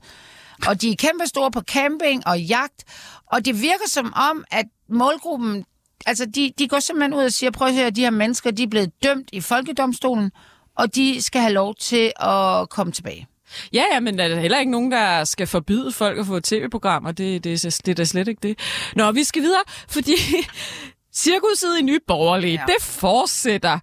Og 0.66 0.82
de 0.82 0.90
er 0.90 0.94
kæmpe 0.98 1.26
store 1.26 1.50
på 1.50 1.60
camping 1.60 2.26
og 2.26 2.40
jagt, 2.40 2.84
og 3.32 3.44
det 3.44 3.62
virker 3.62 3.88
som 3.88 4.12
om, 4.30 4.44
at 4.50 4.64
målgruppen, 4.90 5.64
altså 6.08 6.26
de, 6.26 6.52
de 6.58 6.68
går 6.68 6.80
simpelthen 6.80 7.14
ud 7.14 7.24
og 7.24 7.32
siger, 7.32 7.50
prøv 7.50 7.68
at 7.68 7.74
høre, 7.74 7.90
de 7.90 8.00
her 8.00 8.10
mennesker, 8.10 8.50
de 8.50 8.62
er 8.62 8.66
blevet 8.68 9.02
dømt 9.02 9.28
i 9.32 9.40
folkedomstolen, 9.40 10.30
og 10.76 10.94
de 10.94 11.22
skal 11.22 11.40
have 11.40 11.52
lov 11.52 11.74
til 11.74 12.12
at 12.20 12.68
komme 12.70 12.92
tilbage. 12.92 13.26
Ja, 13.72 13.84
ja, 13.92 14.00
men 14.00 14.18
der 14.18 14.24
er 14.24 14.40
heller 14.40 14.58
ikke 14.58 14.70
nogen, 14.72 14.92
der 14.92 15.24
skal 15.24 15.46
forbyde 15.46 15.92
folk 15.92 16.18
at 16.18 16.26
få 16.26 16.40
tv-programmer. 16.40 17.12
Det, 17.12 17.44
det, 17.44 17.64
er- 17.64 17.80
det 17.86 17.90
er 17.90 17.94
da 17.94 18.04
slet 18.04 18.28
ikke 18.28 18.40
det. 18.48 18.58
Nå, 18.96 19.12
vi 19.12 19.24
skal 19.24 19.42
videre, 19.42 19.62
fordi 19.88 20.12
cirkuset 21.14 21.78
i 21.78 21.82
Nye 21.82 22.00
Borgerlige, 22.06 22.52
ja. 22.68 22.72
det 22.72 22.82
fortsætter. 22.82 23.78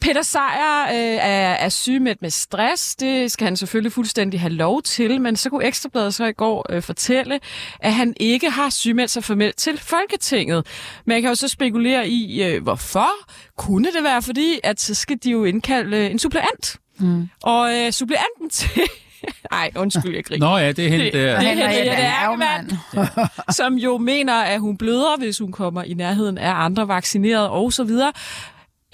Peter 0.00 0.22
Sejer 0.22 0.82
øh, 0.82 1.18
er, 1.20 1.52
er 1.52 1.68
sygemeldt 1.68 2.22
med 2.22 2.30
stress. 2.30 2.96
Det 2.96 3.32
skal 3.32 3.44
han 3.44 3.56
selvfølgelig 3.56 3.92
fuldstændig 3.92 4.40
have 4.40 4.52
lov 4.52 4.82
til, 4.82 5.20
men 5.20 5.36
så 5.36 5.50
kunne 5.50 5.64
Ekstrabladet 5.64 6.14
så 6.14 6.24
i 6.24 6.32
går 6.32 6.66
øh, 6.70 6.82
fortælle, 6.82 7.40
at 7.80 7.92
han 7.92 8.14
ikke 8.20 8.50
har 8.50 8.70
sygemeldt 8.70 9.10
sig 9.10 9.24
formelt 9.24 9.56
til 9.56 9.78
Folketinget. 9.78 10.66
Man 11.04 11.22
kan 11.22 11.28
jo 11.28 11.34
så 11.34 11.48
spekulere 11.48 12.08
i, 12.08 12.42
øh, 12.42 12.62
hvorfor. 12.62 13.08
Kunne 13.56 13.92
det 13.92 14.04
være 14.04 14.22
fordi, 14.22 14.60
at 14.62 14.80
så 14.80 14.94
skal 14.94 15.18
de 15.24 15.30
jo 15.30 15.44
indkalde 15.44 15.96
øh, 15.96 16.10
en 16.10 16.18
suppleant? 16.18 16.76
Mm. 16.98 17.28
Og 17.42 17.76
øh, 17.76 17.92
suppleanten 17.92 18.50
til... 18.50 18.82
Ej, 19.52 19.70
undskyld, 19.76 20.14
jeg 20.14 20.24
griner. 20.24 20.50
Nå 20.50 20.56
ja, 20.58 20.72
det 20.72 20.86
er 20.86 20.90
hende 20.90 21.04
det, 21.04 21.12
der. 21.12 21.20
Det 21.20 21.30
er 21.30 21.38
Henriette 21.40 21.74
Henriette 21.74 22.02
Ærkemann. 22.02 22.70
Ærkemann, 22.96 23.28
som 23.50 23.74
jo 23.74 23.98
mener, 23.98 24.34
at 24.34 24.60
hun 24.60 24.76
bløder, 24.76 25.18
hvis 25.18 25.38
hun 25.38 25.52
kommer 25.52 25.82
i 25.82 25.94
nærheden 25.94 26.38
af 26.38 26.52
andre 26.64 26.88
vaccinerede 26.88 27.50
og 27.50 27.72
så 27.72 27.84
videre. 27.84 28.12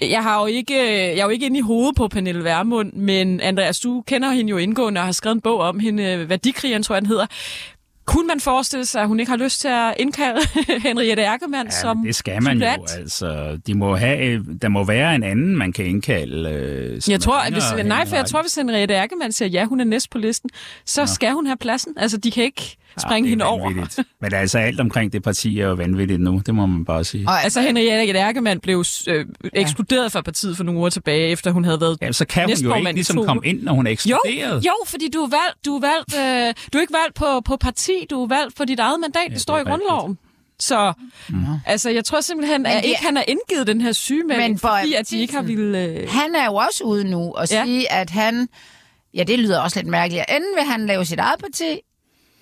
Jeg 0.01 0.23
har 0.23 0.41
jo 0.41 0.45
ikke, 0.47 0.77
jeg 0.95 1.17
er 1.19 1.23
jo 1.23 1.29
ikke 1.29 1.45
inde 1.45 1.57
i 1.57 1.61
hovedet 1.61 1.95
på 1.95 2.07
Pernille 2.07 2.43
Vermund, 2.43 2.93
men 2.93 3.39
Andreas, 3.41 3.79
du 3.79 4.01
kender 4.07 4.29
hende 4.31 4.49
jo 4.49 4.57
indgående 4.57 4.99
og 5.01 5.05
har 5.05 5.11
skrevet 5.11 5.35
en 5.35 5.41
bog 5.41 5.59
om 5.59 5.79
hende, 5.79 6.29
Værdikrigeren, 6.29 6.83
tror 6.83 6.95
jeg, 6.95 7.01
den 7.01 7.07
hedder. 7.09 7.25
Kunne 8.05 8.27
man 8.27 8.39
forestille 8.39 8.85
sig, 8.85 9.01
at 9.01 9.07
hun 9.07 9.19
ikke 9.19 9.29
har 9.29 9.37
lyst 9.37 9.61
til 9.61 9.67
at 9.67 9.93
indkalde 9.99 10.39
Henriette 10.87 11.23
Ærkemann 11.23 11.67
Ja, 11.67 11.71
som 11.81 12.03
det 12.05 12.15
skal 12.15 12.43
man 12.43 12.57
jo. 12.57 12.65
suppleant? 12.65 12.91
Altså, 12.97 13.59
de 13.67 13.73
må 13.73 13.95
have, 13.95 14.45
der 14.61 14.67
må 14.69 14.83
være 14.83 15.15
en 15.15 15.23
anden, 15.23 15.57
man 15.57 15.73
kan 15.73 15.85
indkalde. 15.85 16.49
Øh, 16.49 17.09
Jeg 17.09 17.21
tror, 17.21 17.37
at 17.39 17.53
hvis, 17.53 17.63
nej, 17.85 18.05
for 18.05 18.15
jeg 18.15 18.25
tror, 18.25 18.41
hvis 18.41 18.55
Henriette 18.55 18.93
Ærkemann 18.93 19.31
siger, 19.31 19.49
ja, 19.49 19.65
hun 19.65 19.79
er 19.79 19.83
næst 19.85 20.09
på 20.09 20.17
listen, 20.17 20.49
så 20.85 21.01
Nå. 21.01 21.05
skal 21.05 21.31
hun 21.33 21.45
have 21.45 21.57
pladsen. 21.57 21.93
Altså, 21.97 22.17
de 22.17 22.31
kan 22.31 22.43
ikke 22.43 22.77
springe 23.01 23.25
det 23.25 23.29
hende 23.29 23.43
er 23.43 23.47
over. 23.47 23.69
vanvittigt. 23.73 24.07
Men 24.21 24.33
altså, 24.33 24.59
alt 24.59 24.79
omkring 24.79 25.13
det 25.13 25.23
parti 25.23 25.59
er 25.59 25.67
jo 25.67 25.73
vanvittigt 25.73 26.21
nu, 26.21 26.41
det 26.45 26.55
må 26.55 26.65
man 26.65 26.85
bare 26.85 27.03
sige. 27.03 27.27
Og 27.27 27.43
Altså, 27.43 27.61
Henriette 27.61 28.19
Ærkemann 28.19 28.59
blev 28.59 28.83
øh, 29.07 29.25
ekskluderet 29.53 30.11
fra 30.11 30.21
partiet 30.21 30.57
for 30.57 30.63
nogle 30.63 30.79
uger 30.79 30.89
tilbage, 30.89 31.29
efter 31.31 31.51
hun 31.51 31.63
havde 31.65 31.81
været 31.81 31.97
Ja, 32.01 32.11
så 32.11 32.25
kan 32.25 32.43
hun 32.43 32.49
jo 32.49 32.51
næstformand 32.51 32.79
ikke 32.87 32.89
i 32.89 32.93
ligesom 32.93 33.15
to- 33.17 33.23
komme 33.23 33.41
ind, 33.45 33.63
når 33.63 33.73
hun 33.73 33.87
er 33.87 33.91
Jo, 33.91 33.93
ekskluderet. 33.93 34.65
jo, 34.65 34.73
fordi 34.85 35.09
du 35.13 35.19
er 35.19 35.29
valgt, 35.29 35.65
du 35.65 35.75
er 35.75 35.79
valgt, 35.81 36.15
øh, 36.49 36.53
du 36.73 36.77
er 36.77 36.81
ikke 36.81 36.93
valgt 37.03 37.15
på, 37.15 37.41
på 37.45 37.57
parti, 37.57 37.93
du 38.09 38.23
er 38.23 38.27
valgt 38.27 38.55
på 38.57 38.65
dit 38.65 38.79
eget 38.79 38.99
mandat, 38.99 39.21
ja, 39.29 39.33
det 39.33 39.41
står 39.41 39.57
i 39.57 39.59
det 39.59 39.67
rigtigt. 39.67 39.87
grundloven. 39.87 40.17
Så 40.59 40.93
mm. 41.29 41.35
altså, 41.65 41.89
jeg 41.89 42.05
tror 42.05 42.21
simpelthen, 42.21 42.65
at 42.65 42.85
ikke 42.85 42.99
han 43.05 43.15
har 43.15 43.23
indgivet 43.27 43.67
den 43.67 43.81
her 43.81 43.91
sygemelding, 43.91 44.49
Men 44.51 44.59
Boje 44.59 44.81
fordi 44.81 44.93
at 44.93 45.09
de 45.09 45.19
ikke 45.19 45.33
har 45.33 45.41
ville... 45.41 45.83
Øh... 45.85 46.09
Han 46.09 46.35
er 46.35 46.45
jo 46.45 46.55
også 46.55 46.83
ude 46.83 47.03
nu 47.09 47.33
og 47.35 47.47
Ja. 47.51 47.63
sige, 47.65 47.91
at 47.91 48.09
han... 48.09 48.47
Ja, 49.13 49.23
det 49.23 49.39
lyder 49.39 49.59
også 49.59 49.79
lidt 49.79 49.87
mærkeligt. 49.87 50.23
Enten 50.29 50.49
vil 50.55 50.63
han 50.71 50.85
lave 50.85 51.05
sit 51.05 51.19
eget 51.19 51.39
parti, 51.39 51.79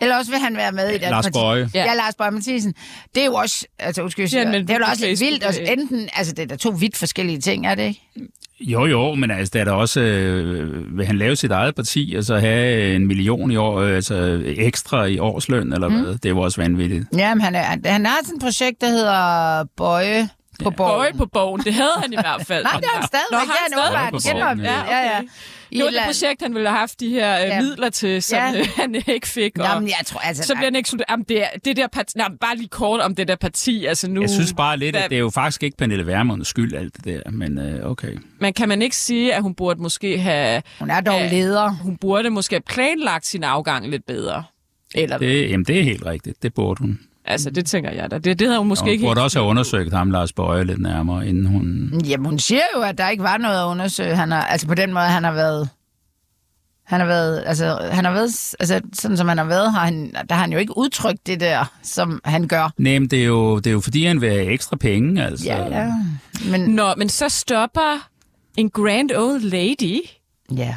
eller 0.02 0.16
også 0.18 0.32
vil 0.32 0.40
han 0.40 0.58
være 0.58 0.72
med 0.72 0.90
i 0.90 0.94
det 0.94 1.02
Lars 1.02 1.26
parti. 1.26 1.34
Boje. 1.34 1.70
Ja. 1.74 1.86
ja, 1.86 1.94
Lars 1.94 2.16
Boje 2.16 2.32
Mathisen. 2.32 2.74
Det 3.16 3.22
er 3.22 3.26
jo 3.26 3.34
også... 3.34 3.66
Altså, 3.80 4.04
undskyld, 4.04 4.28
Ja, 4.34 4.40
ja, 4.40 4.52
men 4.52 4.62
det 4.62 4.70
er 4.70 4.78
jo 4.78 4.86
også 4.92 5.06
lidt 5.06 5.20
vildt. 5.20 5.44
Og 5.44 5.54
øh. 5.62 5.72
enten, 5.72 6.10
altså, 6.14 6.34
det 6.34 6.44
er 6.44 6.48
da 6.48 6.56
to 6.56 6.70
vidt 6.70 6.98
forskellige 6.98 7.42
ting, 7.42 7.68
er 7.68 7.76
det 7.76 7.84
ikke? 7.84 8.02
Jo, 8.60 8.86
jo, 8.86 9.16
men 9.16 9.32
altså, 9.32 9.52
der 9.54 9.60
er 9.60 9.66
der 9.66 9.72
også, 9.72 10.02
øh, 10.02 10.98
vil 10.98 11.06
han 11.06 11.18
lave 11.18 11.36
sit 11.36 11.52
eget 11.52 11.76
parti, 11.76 12.16
og 12.18 12.24
så 12.24 12.38
have 12.38 12.96
en 12.96 13.08
million 13.08 13.52
i 13.52 13.56
år, 13.56 13.80
øh, 13.80 13.96
altså 13.96 14.42
ekstra 14.46 15.06
i 15.06 15.20
årsløn, 15.20 15.74
eller 15.74 15.88
mm. 15.88 16.02
hvad? 16.02 16.14
Det 16.14 16.26
er 16.26 16.30
jo 16.30 16.40
også 16.40 16.62
vanvittigt. 16.62 17.06
Jamen, 17.18 17.42
han, 17.42 17.56
er, 17.56 17.64
han 17.86 18.06
har 18.06 18.18
sådan 18.24 18.36
et 18.36 18.42
projekt, 18.42 18.82
der 18.82 18.88
hedder 18.88 19.64
Bøje 19.78 20.30
på 20.64 20.70
borgen. 20.70 20.92
Bøje 21.00 21.14
på 21.14 21.26
bogen, 21.26 21.62
det 21.62 21.74
havde 21.74 21.92
han 22.02 22.14
i 22.14 22.16
hvert 22.16 22.46
fald. 22.48 22.64
Nej, 22.64 22.74
det 22.80 22.86
har 22.86 23.00
han 23.00 23.08
stadigvæk. 23.08 23.32
Nå, 23.32 23.38
Ja, 23.38 23.78
han 23.78 23.88
åbenbart 23.88 24.12
Bøje 24.12 24.12
på 24.12 24.40
borgen, 24.40 24.60
ja. 24.60 24.98
Ja, 24.98 25.10
ja. 25.12 25.18
okay. 25.20 25.28
Det 25.72 25.84
var 25.84 25.90
et 25.90 26.06
projekt, 26.06 26.42
han 26.42 26.54
ville 26.54 26.70
have 26.70 26.78
haft 26.80 27.00
de 27.00 27.10
her 27.10 27.36
øh, 27.42 27.48
Ja. 27.48 27.62
midler 27.62 27.90
til, 27.90 28.24
som 28.24 28.38
Ja. 28.38 28.60
øh, 28.60 28.68
han 28.76 28.96
ikke 29.08 29.28
fik. 29.28 29.60
Og 29.60 29.66
Jamen, 29.66 29.88
jeg 29.88 29.98
tror, 30.06 30.20
altså... 30.20 30.44
så 30.44 30.54
bliver 30.54 30.66
han 30.66 30.76
ekskluderet. 30.76 31.06
Jamen, 31.10 31.26
det, 31.30 31.44
er, 31.44 31.48
det 31.66 31.78
der 31.78 31.88
parti, 31.88 32.18
nej, 32.18 32.28
bare 32.42 32.56
lige 32.58 32.68
kort 32.68 33.02
om 33.02 33.16
det 33.16 33.28
der 33.28 33.36
parti. 33.36 33.86
Altså 33.86 34.10
nu, 34.10 34.22
Jeg 34.22 34.30
synes 34.30 34.54
bare 34.58 34.78
lidt, 34.78 34.96
Hvad- 34.96 35.04
at 35.04 35.10
det 35.10 35.16
er 35.16 35.20
jo 35.20 35.30
faktisk 35.30 35.64
ikke 35.64 35.78
Pernille 35.78 36.08
Vermunds 36.08 36.48
skyld, 36.48 36.74
alt 36.76 36.96
det 36.96 37.06
der, 37.06 37.32
men 37.32 37.58
øh, 37.60 37.90
okay. 37.92 38.18
Men 38.40 38.54
kan 38.54 38.70
man 38.70 38.82
ikke 38.82 38.96
sige, 38.96 39.34
at 39.34 39.42
hun 39.42 39.56
burde 39.56 39.82
måske 39.82 40.18
have... 40.20 40.62
Hun 40.80 40.90
er 40.90 41.02
dog 41.02 41.20
Ja. 41.20 41.30
leder. 41.32 41.70
Hun 41.70 41.98
burde 41.98 42.30
måske 42.30 42.54
have 42.56 42.62
planlagt 42.62 43.26
sin 43.26 43.44
afgang 43.44 43.90
lidt 43.90 44.06
bedre. 44.06 44.44
Eller 44.96 45.18
det... 45.18 45.28
Det, 45.30 45.50
jamen, 45.50 45.66
det 45.66 45.80
er 45.80 45.84
helt 45.84 46.06
rigtigt. 46.06 46.44
Det 46.44 46.54
burde 46.54 46.82
hun. 46.82 47.00
Altså, 47.28 47.50
det 47.50 47.66
tænker 47.66 47.92
jeg 47.92 48.12
da. 48.12 48.18
Det, 48.18 48.40
det 48.40 48.48
havde 48.48 48.60
hun 48.60 48.68
måske 48.68 48.84
hun 48.84 48.90
ikke 48.90 49.02
burde 49.02 49.20
helt 49.20 49.24
også 49.24 49.40
have 49.40 49.50
undersøgt 49.50 49.94
ham, 49.94 50.12
Lars 50.12 50.34
Bøje, 50.34 50.64
lidt 50.64 50.82
nærmere, 50.82 51.28
inden 51.28 51.46
hun... 51.46 51.92
Jamen, 52.06 52.26
hun 52.26 52.40
siger 52.40 52.62
jo, 52.76 52.82
at 52.82 52.98
der 52.98 53.10
ikke 53.10 53.24
var 53.24 53.38
noget 53.38 53.62
at 53.62 53.66
undersøge. 53.66 54.16
Han 54.16 54.32
har, 54.32 54.42
altså 54.42 54.68
på 54.68 54.76
den 54.76 54.94
måde, 54.94 55.06
han 55.06 55.24
har 55.24 55.32
været... 55.32 55.70
Han 56.86 57.00
har 57.00 57.08
været, 57.08 57.44
altså, 57.46 57.90
han 57.92 58.06
har 58.06 58.12
været, 58.12 58.56
altså, 58.60 58.82
sådan 58.94 59.18
som 59.18 59.28
han 59.28 59.38
har 59.38 59.46
været, 59.46 59.72
har 59.74 59.86
han, 59.86 60.14
der 60.30 60.36
har 60.36 60.42
han 60.42 60.52
jo 60.52 60.58
ikke 60.60 60.78
udtrykt 60.78 61.28
det 61.28 61.40
der, 61.40 61.72
som 61.84 62.22
han 62.26 62.48
gør. 62.48 62.70
Nej, 62.78 63.00
men 63.00 63.08
det 63.08 63.22
er, 63.22 63.26
jo, 63.26 63.58
det 63.58 63.68
er 63.68 63.72
jo 63.72 63.80
fordi, 63.80 64.06
han 64.06 64.22
vil 64.22 64.30
have 64.30 64.46
ekstra 64.46 64.76
penge, 64.76 65.26
altså. 65.26 65.46
Ja, 65.46 65.80
ja. 65.80 65.92
Men, 66.52 66.62
Nå, 66.62 66.94
men 66.98 67.10
så 67.10 67.30
stopper 67.30 68.10
en 68.58 68.70
grand 68.70 69.12
old 69.12 69.42
lady 69.42 70.02
ja. 70.58 70.76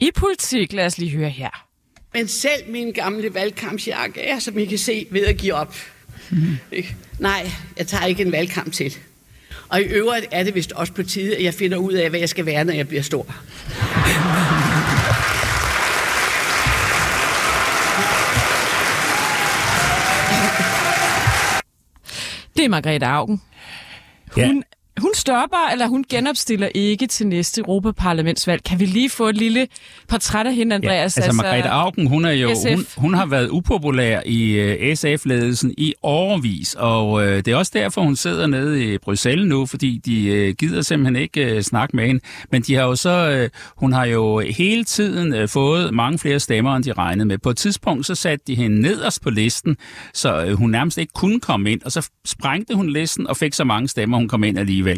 i 0.00 0.10
politik. 0.16 0.72
Lad 0.72 0.86
os 0.86 0.98
lige 0.98 1.10
høre 1.10 1.28
her. 1.28 1.69
Men 2.14 2.28
selv 2.28 2.68
min 2.68 2.92
gamle 2.92 3.34
valgkampsjakke 3.34 4.20
er, 4.20 4.38
som 4.38 4.58
I 4.58 4.64
kan 4.64 4.78
se, 4.78 5.06
ved 5.10 5.26
at 5.26 5.36
give 5.36 5.54
op. 5.54 5.74
Mm. 6.30 6.56
Nej, 7.18 7.50
jeg 7.78 7.86
tager 7.86 8.06
ikke 8.06 8.22
en 8.22 8.32
valgkamp 8.32 8.72
til. 8.72 8.96
Og 9.68 9.80
i 9.80 9.84
øvrigt 9.84 10.26
er 10.30 10.42
det 10.42 10.54
vist 10.54 10.72
også 10.72 10.92
på 10.92 11.02
tide, 11.02 11.36
at 11.36 11.42
jeg 11.44 11.54
finder 11.54 11.76
ud 11.78 11.92
af, 11.92 12.10
hvad 12.10 12.20
jeg 12.20 12.28
skal 12.28 12.46
være, 12.46 12.64
når 12.64 12.72
jeg 12.72 12.88
bliver 12.88 13.02
stor. 13.02 13.26
Det 22.56 22.64
er 22.64 22.68
Margrethe 22.68 23.06
Augen. 23.06 23.42
Ja. 24.36 24.60
Hun, 25.00 25.10
stopper, 25.14 25.70
eller 25.72 25.86
hun 25.86 26.04
genopstiller 26.10 26.68
ikke 26.74 27.06
til 27.06 27.26
næste 27.26 27.60
Europaparlamentsvalg. 27.60 28.62
Kan 28.64 28.80
vi 28.80 28.86
lige 28.86 29.10
få 29.10 29.28
et 29.28 29.36
lille 29.36 29.66
portræt 30.08 30.46
af 30.46 30.54
hende, 30.54 30.74
Andreas? 30.74 31.16
Ja, 31.16 31.22
altså 31.22 31.32
Margrethe 31.32 31.70
Augen, 31.70 32.06
hun, 32.06 32.24
er 32.24 32.30
jo, 32.30 32.54
SF. 32.54 32.68
hun, 32.74 32.86
hun 32.96 33.14
har 33.14 33.26
været 33.26 33.48
upopulær 33.48 34.20
i 34.26 34.60
uh, 34.90 34.96
SF-ledelsen 34.96 35.74
i 35.78 35.94
årvis, 36.02 36.74
og 36.74 37.12
uh, 37.12 37.22
det 37.22 37.48
er 37.48 37.56
også 37.56 37.72
derfor, 37.74 38.02
hun 38.02 38.16
sidder 38.16 38.46
nede 38.46 38.94
i 38.94 38.98
Bruxelles 38.98 39.48
nu, 39.48 39.66
fordi 39.66 40.00
de 40.06 40.48
uh, 40.48 40.54
gider 40.56 40.82
simpelthen 40.82 41.16
ikke 41.16 41.56
uh, 41.56 41.60
snakke 41.60 41.96
med 41.96 42.06
hende. 42.06 42.20
Men 42.52 42.62
de 42.62 42.74
har 42.74 42.82
jo 42.82 42.96
så, 42.96 43.42
uh, 43.42 43.60
hun 43.76 43.92
har 43.92 44.04
jo 44.04 44.38
hele 44.38 44.84
tiden 44.84 45.42
uh, 45.42 45.48
fået 45.48 45.94
mange 45.94 46.18
flere 46.18 46.40
stemmer, 46.40 46.76
end 46.76 46.84
de 46.84 46.92
regnede 46.92 47.24
med. 47.26 47.38
På 47.38 47.50
et 47.50 47.56
tidspunkt, 47.56 48.06
så 48.06 48.14
satte 48.14 48.44
de 48.46 48.54
hende 48.54 48.80
nederst 48.80 49.22
på 49.22 49.30
listen, 49.30 49.76
så 50.14 50.46
uh, 50.46 50.52
hun 50.52 50.70
nærmest 50.70 50.98
ikke 50.98 51.12
kunne 51.14 51.40
komme 51.40 51.72
ind, 51.72 51.80
og 51.84 51.92
så 51.92 52.08
sprængte 52.24 52.74
hun 52.74 52.90
listen 52.90 53.26
og 53.26 53.36
fik 53.36 53.54
så 53.54 53.64
mange 53.64 53.88
stemmer, 53.88 54.16
hun 54.16 54.28
kom 54.28 54.44
ind 54.44 54.58
alligevel. 54.58 54.89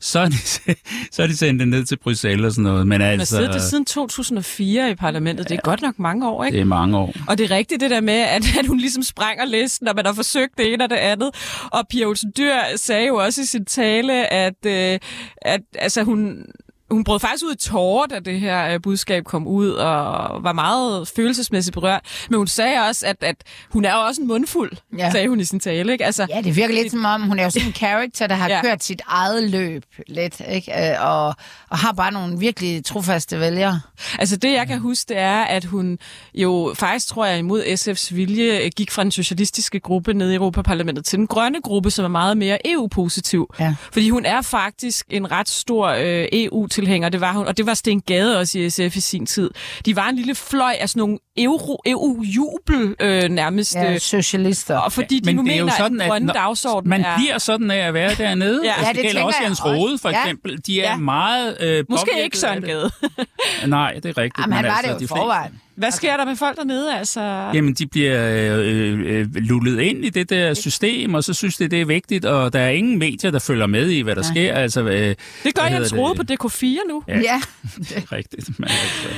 Så 0.00 0.18
er 0.18 0.28
de, 0.28 0.36
så 1.14 1.22
er 1.22 1.26
de 1.26 1.36
sendt 1.36 1.60
det 1.60 1.68
ned 1.68 1.84
til 1.84 1.96
Bruxelles 1.96 2.46
og 2.46 2.52
sådan 2.52 2.64
noget. 2.64 2.86
Men 2.86 3.00
altså, 3.00 3.36
siddet 3.36 3.52
der 3.52 3.58
siden 3.58 3.84
2004 3.84 4.90
i 4.90 4.94
parlamentet. 4.94 5.48
Det 5.48 5.56
er 5.56 5.60
godt 5.62 5.82
nok 5.82 5.98
mange 5.98 6.28
år, 6.28 6.44
ikke? 6.44 6.54
det 6.54 6.60
er 6.60 6.64
mange 6.64 6.98
år. 6.98 7.14
Og 7.28 7.38
det 7.38 7.44
er 7.44 7.56
rigtigt 7.56 7.80
det 7.80 7.90
der 7.90 8.00
med, 8.00 8.14
at, 8.14 8.42
at 8.58 8.66
hun 8.66 8.78
ligesom 8.78 9.02
sprænger 9.02 9.44
listen, 9.44 9.88
og 9.88 9.96
man 9.96 10.06
har 10.06 10.12
forsøgt 10.12 10.58
det 10.58 10.72
ene 10.72 10.84
og 10.84 10.90
det 10.90 10.96
andet. 10.96 11.30
Og 11.72 11.88
Pia 11.88 12.06
Olsen 12.06 12.32
Dyr 12.36 12.54
sagde 12.76 13.06
jo 13.06 13.16
også 13.16 13.40
i 13.40 13.44
sin 13.44 13.64
tale, 13.64 14.32
at, 14.32 14.66
øh, 14.66 14.98
at 15.42 15.60
altså, 15.74 16.02
hun, 16.02 16.44
hun 16.92 17.04
brød 17.04 17.20
faktisk 17.20 17.44
ud 17.44 17.52
i 17.52 17.56
tårer, 17.56 18.06
da 18.06 18.18
det 18.20 18.40
her 18.40 18.74
øh, 18.74 18.80
budskab 18.82 19.24
kom 19.24 19.46
ud, 19.46 19.68
og 19.70 20.42
var 20.44 20.52
meget 20.52 21.08
følelsesmæssigt 21.16 21.74
berørt. 21.74 22.00
Men 22.30 22.36
hun 22.38 22.46
sagde 22.46 22.78
også, 22.88 23.06
at, 23.06 23.16
at 23.20 23.36
hun 23.70 23.84
er 23.84 23.94
jo 23.94 24.00
også 24.00 24.20
en 24.20 24.28
mundfuld, 24.28 24.72
ja. 24.98 25.10
Sagde 25.10 25.28
hun 25.28 25.40
i 25.40 25.44
sin 25.44 25.60
tale. 25.60 25.92
Ikke? 25.92 26.04
Altså, 26.04 26.26
Ja, 26.30 26.40
det 26.40 26.56
virker 26.56 26.74
lidt 26.74 26.90
som 26.92 27.04
om, 27.04 27.22
hun 27.22 27.38
er 27.38 27.44
jo 27.44 27.50
sådan 27.50 27.68
en 27.68 27.74
character, 27.74 28.26
der 28.26 28.34
har 28.34 28.48
Ja. 28.48 28.60
kørt 28.62 28.84
sit 28.84 29.02
eget 29.06 29.50
løb 29.50 29.84
lidt, 30.08 30.40
ikke? 30.50 30.90
Øh, 30.90 30.96
Og, 31.06 31.26
og 31.68 31.78
har 31.78 31.92
bare 31.92 32.12
nogle 32.12 32.38
virkelig 32.38 32.84
trofaste 32.84 33.40
vælgere. 33.40 33.80
Altså 34.18 34.36
det, 34.36 34.52
jeg 34.52 34.66
kan 34.66 34.78
huske, 34.78 35.08
det 35.08 35.18
er, 35.18 35.40
at 35.42 35.64
hun 35.64 35.98
jo 36.34 36.74
faktisk, 36.76 37.06
tror 37.08 37.26
jeg, 37.26 37.38
imod 37.38 37.62
SF's 37.62 38.14
vilje 38.14 38.58
øh, 38.64 38.70
gik 38.76 38.90
fra 38.90 39.02
den 39.02 39.10
socialistiske 39.10 39.80
gruppe 39.80 40.14
ned 40.14 40.30
i 40.30 40.34
Europaparlamentet 40.34 41.04
til 41.04 41.18
den 41.18 41.26
grønne 41.26 41.60
gruppe, 41.62 41.90
som 41.90 42.04
er 42.04 42.08
meget 42.08 42.36
mere 42.36 42.58
EU-positiv. 42.72 43.54
Ja. 43.60 43.74
Fordi 43.92 44.10
hun 44.10 44.24
er 44.24 44.42
faktisk 44.42 45.06
en 45.10 45.30
ret 45.30 45.48
stor 45.48 45.86
øh, 45.88 46.26
EU-tilhænger 46.32 46.81
EU-tilhænger, 46.82 47.08
det 47.08 47.20
var 47.20 47.32
hun, 47.32 47.46
og 47.46 47.56
det 47.56 47.66
var 47.66 47.74
Sten 47.74 48.00
Gade 48.00 48.38
også 48.38 48.58
i 48.58 48.70
SF 48.70 48.96
i 48.96 49.00
sin 49.00 49.26
tid. 49.26 49.50
De 49.86 49.96
var 49.96 50.08
en 50.08 50.16
lille 50.16 50.34
fløj 50.34 50.76
af 50.80 50.88
sådan 50.88 51.00
nogle 51.00 51.18
euro, 51.38 51.82
EU-jubel 51.86 52.94
øh, 53.00 53.28
nærmest. 53.28 53.74
Ja, 53.74 53.92
øh, 53.92 53.98
socialister. 53.98 54.76
Og 54.76 54.92
fordi 54.92 55.18
de 55.20 55.26
Men 55.26 55.36
nu 55.36 55.42
det 55.44 55.52
er 55.54 55.58
jo 55.58 55.64
mener, 55.64 55.76
sådan, 55.76 56.00
at 56.00 56.08
grønne 56.08 56.32
dagsorden 56.32 56.90
Man 56.90 57.00
er... 57.04 57.16
bliver 57.16 57.38
sådan 57.38 57.70
af 57.70 57.76
at 57.88 57.94
være 57.94 58.14
dernede. 58.14 58.60
Ja. 58.64 58.68
Altså, 58.70 58.82
Ja, 58.86 58.88
det, 58.88 58.96
det 58.96 59.04
gælder 59.04 59.22
også 59.22 59.38
jeg 59.40 59.48
Jens. 59.48 59.64
Rode, 59.64 59.98
for 59.98 60.08
Ja. 60.10 60.22
eksempel. 60.22 60.58
De 60.66 60.80
er 60.80 60.90
Ja. 60.90 60.96
meget 60.96 61.56
øh, 61.60 61.84
Måske 61.88 62.10
ikke 62.24 62.38
Søren 62.38 62.62
Gade. 62.62 62.82
det. 62.82 63.26
Nej, 63.66 63.92
det 63.94 64.04
er 64.04 64.18
rigtigt. 64.18 64.38
Jamen, 64.38 64.52
han 64.52 64.64
men 64.64 64.68
var 64.70 64.76
altså, 64.76 64.88
det 64.94 64.94
jo 64.94 64.98
de 65.04 65.08
forvejen. 65.08 65.52
Hvad 65.74 65.90
sker 65.90 66.16
der 66.16 66.24
med 66.24 66.36
folk 66.36 66.56
dernede? 66.56 66.98
Altså... 66.98 67.20
Jamen, 67.54 67.74
de 67.74 67.86
bliver 67.86 68.30
øh, 68.60 69.00
øh, 69.06 69.26
lullet 69.34 69.80
ind 69.80 70.04
i 70.04 70.08
det 70.10 70.30
der 70.30 70.54
system, 70.54 71.14
og 71.14 71.24
så 71.24 71.34
synes 71.34 71.56
de, 71.56 71.68
det 71.68 71.80
er 71.80 71.84
vigtigt, 71.84 72.24
og 72.24 72.52
der 72.52 72.58
er 72.60 72.68
ingen 72.70 72.98
medier, 72.98 73.30
der 73.30 73.38
følger 73.38 73.66
med 73.66 73.88
i, 73.90 74.00
hvad 74.00 74.14
der 74.16 74.22
Ja. 74.26 74.32
sker. 74.32 74.54
Altså, 74.54 74.80
øh, 74.82 75.14
Det 75.44 75.54
gør 75.54 75.62
hedder 75.62 75.96
Rode 75.96 76.14
på 76.14 76.22
DK4 76.32 76.88
nu. 76.88 77.02
Ja. 77.08 77.18
Ja. 77.20 77.40
Det 77.78 77.96
er 77.96 78.12
rigtigt. 78.12 78.48
Men, 78.58 78.68
altså. 78.68 79.08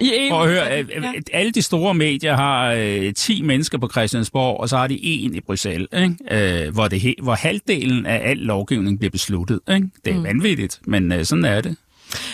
I 0.00 0.12
en... 0.16 0.30
Prøv 0.30 0.42
at 0.42 0.48
høre, 0.48 0.78
øh, 0.80 0.88
øh, 0.96 1.04
alle 1.32 1.52
de 1.56 1.62
store 1.62 1.94
medier 1.94 2.36
har 2.36 2.72
øh, 2.72 3.12
10 3.14 3.42
mennesker 3.42 3.78
på 3.78 3.88
Christiansborg, 3.92 4.60
og 4.60 4.68
så 4.68 4.76
har 4.76 4.86
de 4.86 4.98
en 5.04 5.34
i 5.34 5.40
Bruxelles, 5.40 5.88
ikke? 5.96 6.64
Øh, 6.66 6.74
hvor, 6.74 6.88
det 6.88 7.14
hvor 7.22 7.34
halvdelen 7.34 8.06
af 8.06 8.30
al 8.30 8.36
lovgivning 8.36 8.98
bliver 8.98 9.10
besluttet. 9.10 9.60
Ikke? 9.74 9.88
Det 10.04 10.12
er 10.12 10.16
Mm. 10.16 10.24
vanvittigt, 10.24 10.80
men 10.86 11.12
øh, 11.12 11.24
sådan 11.24 11.44
er 11.44 11.60
det. 11.60 11.76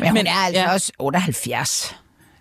Men 0.00 0.08
hun 0.08 0.14
Men- 0.14 0.26
er 0.26 0.30
altså 0.46 0.60
ja. 0.60 0.72
også 0.72 0.92
78. 0.98 1.96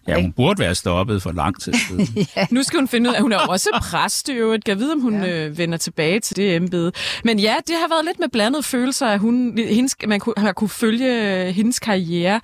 Ja, 0.07 0.21
hun 0.21 0.32
burde 0.32 0.59
være 0.59 0.75
stoppet 0.75 1.21
for 1.23 1.32
lang 1.32 1.61
tid 1.61 1.73
siden. 1.88 2.07
Nu 2.55 2.63
skal 2.63 2.79
hun 2.79 2.88
finde 2.88 3.09
ud 3.09 3.13
af, 3.13 3.17
at 3.17 3.21
hun 3.21 3.32
er 3.32 3.38
også 3.38 3.69
præst 3.82 4.29
i 4.29 4.32
øvrigt. 4.32 4.63
Kan 4.65 4.79
vide, 4.79 4.91
om 4.93 4.99
hun 4.99 5.23
ja. 5.23 5.45
øh, 5.47 5.57
vender 5.57 5.77
tilbage 5.77 6.19
til 6.19 6.36
det 6.36 6.55
embede. 6.55 6.91
Men 7.23 7.39
ja, 7.39 7.55
det 7.67 7.75
har 7.75 7.95
været 7.95 8.05
lidt 8.05 8.19
med 8.19 8.27
blandede 8.29 8.63
følelser, 8.63 9.07
at 9.07 9.19
hun, 9.19 9.57
hendes, 9.69 9.95
man 10.07 10.19
kunne, 10.19 10.34
har 10.38 10.51
kunne 10.51 10.69
følge 10.69 11.41
øh, 11.47 11.47
hendes 11.47 11.79
karriere. 11.79 12.41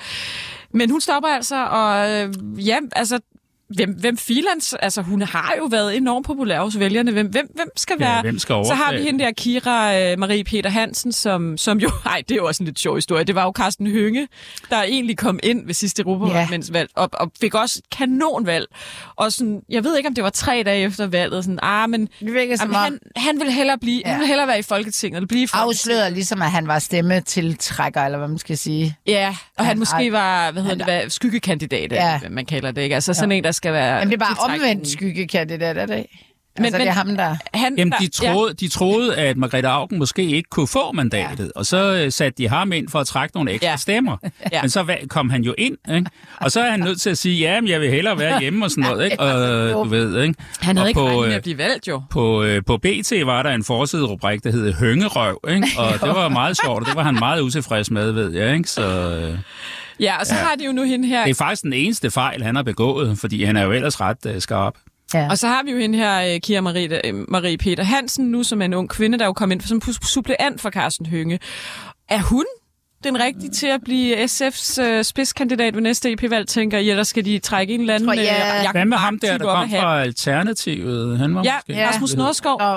Men 0.73 0.89
hun 0.89 1.01
stopper 1.01 1.29
altså, 1.29 1.65
og 1.65 2.11
øh, 2.11 2.33
ja, 2.67 2.77
altså... 2.95 3.19
Hvem, 3.75 3.91
hvem 3.99 4.17
filans, 4.17 4.73
altså 4.79 5.01
hun 5.01 5.21
har 5.21 5.53
jo 5.57 5.65
været 5.65 5.97
enormt 5.97 6.25
populær 6.25 6.59
hos 6.61 6.79
vælgerne. 6.79 7.11
Hvem, 7.11 7.27
hvem, 7.27 7.47
hvem 7.55 7.67
skal 7.75 7.95
Ja, 7.99 8.05
være... 8.05 8.21
hvem 8.21 8.39
skal 8.39 8.65
Så 8.65 8.73
har 8.73 8.93
vi 8.93 9.01
hende 9.03 9.23
der 9.23 9.31
Kira 9.31 9.99
øh, 9.99 10.19
Marie 10.19 10.43
Peter 10.43 10.69
Hansen, 10.69 11.11
som, 11.11 11.57
som 11.57 11.77
jo... 11.79 11.91
Nej, 12.05 12.21
det 12.29 12.31
er 12.31 12.35
jo 12.35 12.45
også 12.47 12.63
en 12.63 12.65
lidt 12.65 12.79
sjov 12.79 12.95
historie. 12.95 13.23
Det 13.23 13.35
var 13.35 13.43
jo 13.43 13.51
Carsten 13.55 13.87
Hønge, 13.87 14.27
der 14.69 14.83
egentlig 14.83 15.17
kom 15.17 15.39
ind 15.43 15.65
ved 15.65 15.73
sidste 15.73 16.01
Europaparlamentsvalg, 16.01 16.89
og, 16.95 17.09
og 17.13 17.31
fik 17.41 17.53
også 17.55 17.81
kanonvalg. 17.97 18.65
Og 19.15 19.31
sådan, 19.31 19.61
jeg 19.69 19.83
ved 19.83 19.97
ikke, 19.97 20.07
om 20.09 20.15
det 20.15 20.23
var 20.23 20.29
tre 20.29 20.63
dage 20.65 20.83
efter 20.85 21.07
valget, 21.07 21.43
sådan, 21.43 21.59
ah, 21.61 21.89
men 21.89 22.01
Det 22.19 22.59
som 22.59 22.71
jamen, 22.71 22.75
han, 22.75 22.99
han 23.15 23.39
vil 23.39 23.51
hellere 23.51 23.77
blive, 23.77 24.01
ja. 24.05 24.11
han 24.11 24.19
vil 24.19 24.27
hellere 24.27 24.47
være 24.47 24.59
i 24.59 24.61
Folketinget, 24.61 25.17
eller 25.17 25.27
blive 25.27 25.43
i 25.43 25.47
Folketinget. 25.47 25.73
Afsløret 25.73 26.13
ligesom, 26.13 26.41
at 26.41 26.51
han 26.51 26.67
var 26.67 26.79
stemmetiltrækker, 26.79 28.01
eller 28.01 28.17
hvad 28.17 28.27
man 28.27 28.37
skal 28.37 28.57
sige. 28.57 28.95
Ja, 29.07 29.27
og 29.57 29.65
han, 29.65 29.65
Han- 29.65 29.79
måske 29.79 30.11
var, 30.11 30.51
hvad 30.51 30.61
hedder 30.63 30.75
han- 30.85 30.87
det, 30.95 31.01
hvad, 31.01 31.09
skyggekandidat, 31.09 31.91
Ja. 31.91 32.11
ja. 32.11 32.19
hvad 32.19 32.29
man 32.29 32.45
kalder 32.45 32.71
det, 32.71 32.81
ikke? 32.81 32.95
Altså 32.95 33.13
sådan 33.13 33.31
en, 33.31 33.43
der 33.43 33.51
skal 33.57 33.73
være... 33.73 33.99
Men 33.99 34.07
det 34.07 34.21
er 34.21 34.25
bare 34.25 34.53
omvendt 34.53 34.87
skyggekandidat, 34.87 35.77
er 35.77 35.85
det 35.85 35.97
ikke? 35.97 36.23
Men- 36.59 36.65
altså, 36.65 36.77
men- 36.77 36.87
det 36.87 36.89
er 36.89 36.93
ham, 36.93 37.15
der... 37.15 37.35
Han, 37.53 37.75
Jamen, 37.77 37.93
de 37.99 38.09
ja. 38.23 38.31
troede, 38.31 38.53
de 38.53 38.67
troede, 38.67 39.15
at 39.15 39.37
Margrethe 39.37 39.67
Augen 39.69 39.97
måske 39.99 40.23
ikke 40.23 40.49
kunne 40.49 40.67
få 40.67 40.91
mandatet, 40.91 41.45
ja. 41.45 41.49
og 41.59 41.65
så 41.65 41.93
øh, 41.93 42.11
satte 42.11 42.37
de 42.43 42.49
ham 42.49 42.71
ind 42.71 42.89
for 42.89 42.99
at 42.99 43.07
trække 43.07 43.35
nogle 43.35 43.51
ekstra 43.51 43.65
Ja. 43.67 43.71
ja. 43.71 43.77
stemmer. 43.77 44.17
Ja. 44.23 44.29
Ja. 44.51 44.61
Men 44.61 44.69
så 44.69 44.95
kom 45.09 45.29
han 45.29 45.41
jo 45.43 45.55
ind, 45.57 45.77
ikke? 45.95 46.09
og 46.41 46.51
så 46.51 46.61
er 46.61 46.71
han 46.71 46.79
nødt 46.79 47.01
til 47.01 47.09
at 47.09 47.17
sige, 47.17 47.39
ja, 47.39 47.61
men 47.61 47.69
jeg 47.69 47.81
vil 47.81 47.89
hellere 47.89 48.19
være 48.19 48.39
hjemme 48.39 48.65
og 48.65 48.71
sådan 48.71 48.83
noget, 48.83 49.05
ikke? 49.05 49.19
Og, 49.19 49.69
du 49.85 49.89
ved, 49.89 50.21
ikke? 50.21 50.35
Han 50.59 50.77
havde 50.77 50.85
og 50.85 50.89
ikke 50.89 51.01
regnet 51.01 51.19
med 51.21 51.27
øh, 51.29 51.35
at 51.35 51.41
blive 51.43 51.57
valgt, 51.57 51.87
jo. 51.87 52.01
på, 52.09 52.43
øh, 52.43 52.61
på 52.67 52.77
BT 52.77 53.13
var 53.25 53.43
der 53.43 53.49
en 53.49 53.63
forside-rubrik, 53.63 54.43
der 54.43 54.51
hed 54.51 54.73
Høngerøv, 54.73 55.39
ikke? 55.49 55.67
og 55.77 55.93
det 56.07 56.15
var 56.15 56.29
meget 56.29 56.57
sjovt, 56.65 56.79
og 56.81 56.85
det 56.87 56.95
var 56.95 57.03
han 57.03 57.15
meget 57.19 57.41
utilfreds 57.41 57.91
med, 57.91 58.11
ved 58.11 58.31
jeg. 58.33 58.53
Ikke? 58.55 58.69
Så, 58.69 58.81
øh, 59.15 59.37
Ja, 59.99 60.19
og 60.19 60.25
så 60.27 60.33
ja. 60.35 60.39
Ja. 60.41 60.45
har 60.45 60.55
de 60.55 60.65
jo 60.65 60.71
nu 60.71 60.83
hende 60.83 61.07
her... 61.07 61.23
det 61.23 61.29
er 61.31 61.35
faktisk 61.35 61.63
den 61.63 61.73
eneste 61.73 62.11
fejl, 62.11 62.43
han 62.43 62.55
har 62.55 62.63
begået, 62.63 63.17
fordi 63.19 63.43
han 63.43 63.57
er 63.57 63.63
jo 63.63 63.71
ellers 63.71 64.01
ret 64.01 64.25
øh, 64.25 64.41
skarp. 64.41 64.73
Ja. 65.13 65.27
Og 65.29 65.37
så 65.37 65.47
har 65.47 65.63
vi 65.63 65.71
jo 65.71 65.77
hende 65.77 65.97
her, 65.97 66.33
øh, 66.33 66.39
Kira 66.39 66.61
Marie, 66.61 67.07
øh, 67.07 67.25
Marie 67.29 67.57
Peter 67.57 67.83
Hansen, 67.83 68.25
nu 68.31 68.43
som 68.43 68.61
er 68.61 68.65
en 68.65 68.73
ung 68.73 68.89
kvinde, 68.89 69.17
der 69.17 69.23
er 69.23 69.27
jo 69.27 69.33
kommet 69.33 69.55
ind 69.55 69.61
som 69.61 69.81
suppleant 70.03 70.61
for 70.61 70.69
Carsten 70.69 71.05
Hønge. 71.05 71.39
Er 72.09 72.21
hun 72.21 72.45
den 73.03 73.19
rigtige 73.19 73.49
til 73.51 73.67
at 73.67 73.81
blive 73.85 74.23
SF's 74.25 74.81
øh, 74.81 75.03
spidskandidat 75.03 75.75
ved 75.75 75.81
næste 75.81 76.11
EP-valg, 76.11 76.47
tænker 76.47 76.77
I, 76.77 76.89
eller 76.89 77.03
skal 77.03 77.25
de 77.25 77.39
trække 77.39 77.73
en 77.73 77.79
eller 77.81 77.93
anden... 77.95 78.07
Tror 78.09 78.13
jeg- 78.13 78.21
øh, 78.23 78.63
Jacob 78.63 78.71
Hvad 78.73 78.85
med 78.85 78.97
ham 78.97 79.19
der, 79.19 79.37
der 79.37 79.45
kom 79.45 79.69
fra 79.69 80.01
Alternativet? 80.01 81.17
Han 81.19 81.35
var 81.35 81.43
Ja, 81.43 81.53
måske... 81.55 81.73
ja, 81.73 81.87
Rasmus 81.89 82.13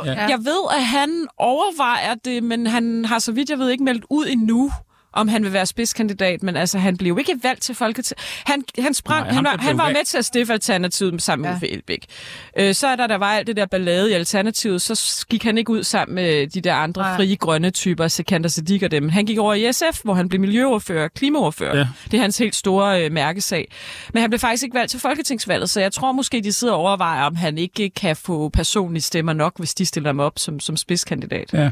Ja. 0.04 0.12
ja. 0.12 0.26
Jeg 0.28 0.38
ved, 0.38 0.60
at 0.76 0.84
han 0.84 1.26
overvejer 1.38 2.14
det, 2.24 2.42
men 2.42 2.66
han 2.66 3.04
har 3.04 3.18
så 3.18 3.32
vidt 3.32 3.50
jeg 3.50 3.58
ved 3.58 3.70
ikke 3.70 3.84
meldt 3.84 4.04
ud 4.10 4.26
endnu 4.28 4.70
om 5.12 5.28
han 5.28 5.44
vil 5.44 5.52
være 5.52 5.66
spidskandidat, 5.66 6.42
men 6.42 6.56
altså, 6.56 6.78
han 6.78 6.96
blev 6.96 7.18
ikke 7.18 7.38
valgt 7.42 7.62
til 7.62 7.74
Folketinget. 7.74 8.24
Han, 8.46 8.64
han, 8.78 8.94
sprang, 8.94 9.24
Nej, 9.24 9.34
han, 9.34 9.44
var, 9.44 9.56
han 9.60 9.78
var 9.78 9.88
med 9.88 10.04
til 10.04 10.18
at 10.18 10.24
stifte 10.24 10.52
Alternativet 10.52 11.22
sammen 11.22 11.42
med 11.42 11.50
Ja. 11.50 11.54
Uffe 11.56 11.68
Elbæk. 11.68 12.06
Øh, 12.58 12.74
så 12.74 12.86
er 12.86 12.96
der, 12.96 13.06
der 13.06 13.18
var 13.18 13.32
alt 13.32 13.46
det 13.46 13.56
der 13.56 13.66
ballade 13.66 14.10
i 14.10 14.12
Alternativet, 14.12 14.82
så 14.82 15.26
gik 15.30 15.44
han 15.44 15.58
ikke 15.58 15.70
ud 15.72 15.82
sammen 15.82 16.14
med 16.14 16.46
de 16.46 16.60
der 16.60 16.74
andre 16.74 17.02
Nej. 17.02 17.16
frie 17.16 17.36
grønne 17.36 17.70
typer, 17.70 18.08
Sekander 18.08 18.48
Siddiq 18.48 18.82
og 18.82 18.90
dem. 18.90 19.08
Han 19.08 19.26
gik 19.26 19.38
over 19.38 19.54
i 19.54 19.72
SF, 19.72 20.02
hvor 20.04 20.14
han 20.14 20.28
blev 20.28 20.40
miljøordfører, 20.40 21.08
klimaordfører. 21.08 21.78
Ja. 21.78 21.86
Det 22.10 22.14
er 22.16 22.20
hans 22.20 22.38
helt 22.38 22.54
store 22.56 23.04
øh, 23.04 23.12
mærkesag. 23.12 23.72
Men 24.14 24.20
han 24.20 24.30
blev 24.30 24.38
faktisk 24.38 24.62
ikke 24.62 24.74
valgt 24.74 24.90
til 24.90 25.00
Folketingsvalget, 25.00 25.70
så 25.70 25.80
jeg 25.80 25.92
tror 25.92 26.12
måske, 26.12 26.40
de 26.40 26.52
sidder 26.52 26.74
og 26.74 26.80
overvejer, 26.80 27.24
om 27.24 27.36
han 27.36 27.58
ikke 27.58 27.90
kan 27.90 28.16
få 28.16 28.48
personlige 28.48 29.02
stemmer 29.02 29.32
nok, 29.32 29.58
hvis 29.58 29.74
de 29.74 29.86
stiller 29.86 30.08
ham 30.08 30.20
op 30.20 30.38
som, 30.38 30.60
som 30.60 30.76
spidskandidat. 30.76 31.52
Ja. 31.52 31.70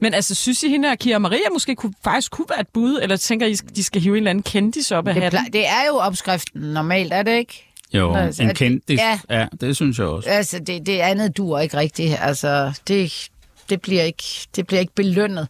Men 0.00 0.14
altså, 0.14 0.34
synes 0.34 0.62
I, 0.62 0.68
hende 0.68 0.88
og 0.88 0.98
Kira 0.98 1.18
Maria 1.18 1.38
måske 1.52 1.74
kunne, 1.74 1.92
faktisk 2.04 2.30
kunne 2.32 2.46
være 2.50 2.60
et 2.60 2.68
bud, 2.68 2.98
eller 3.02 3.16
tænker 3.16 3.46
I, 3.46 3.52
de 3.54 3.84
skal 3.84 4.00
hive 4.02 4.14
en 4.14 4.16
eller 4.16 4.30
anden 4.30 4.42
kendis 4.42 4.90
op 4.90 5.08
af 5.08 5.14
Det, 5.14 5.22
hatten? 5.22 5.52
det 5.52 5.66
er 5.66 5.86
jo 5.88 5.96
opskriften 5.96 6.60
normalt, 6.62 7.12
er 7.12 7.22
det 7.22 7.36
ikke? 7.38 7.66
Jo, 7.94 8.14
Altså, 8.14 8.42
en 8.42 8.54
kendis. 8.54 8.98
ja. 9.00 9.20
Ja. 9.30 9.46
det 9.60 9.76
synes 9.76 9.98
jeg 9.98 10.06
også. 10.06 10.28
Altså, 10.28 10.58
det, 10.58 10.86
det 10.86 10.98
andet 10.98 11.36
dur 11.36 11.58
ikke 11.58 11.76
rigtigt. 11.76 12.16
Altså, 12.20 12.72
det, 12.88 13.28
det, 13.70 13.80
bliver, 13.80 14.02
ikke, 14.02 14.24
det 14.56 14.66
bliver 14.66 14.80
ikke 14.80 14.94
belønnet. 14.94 15.48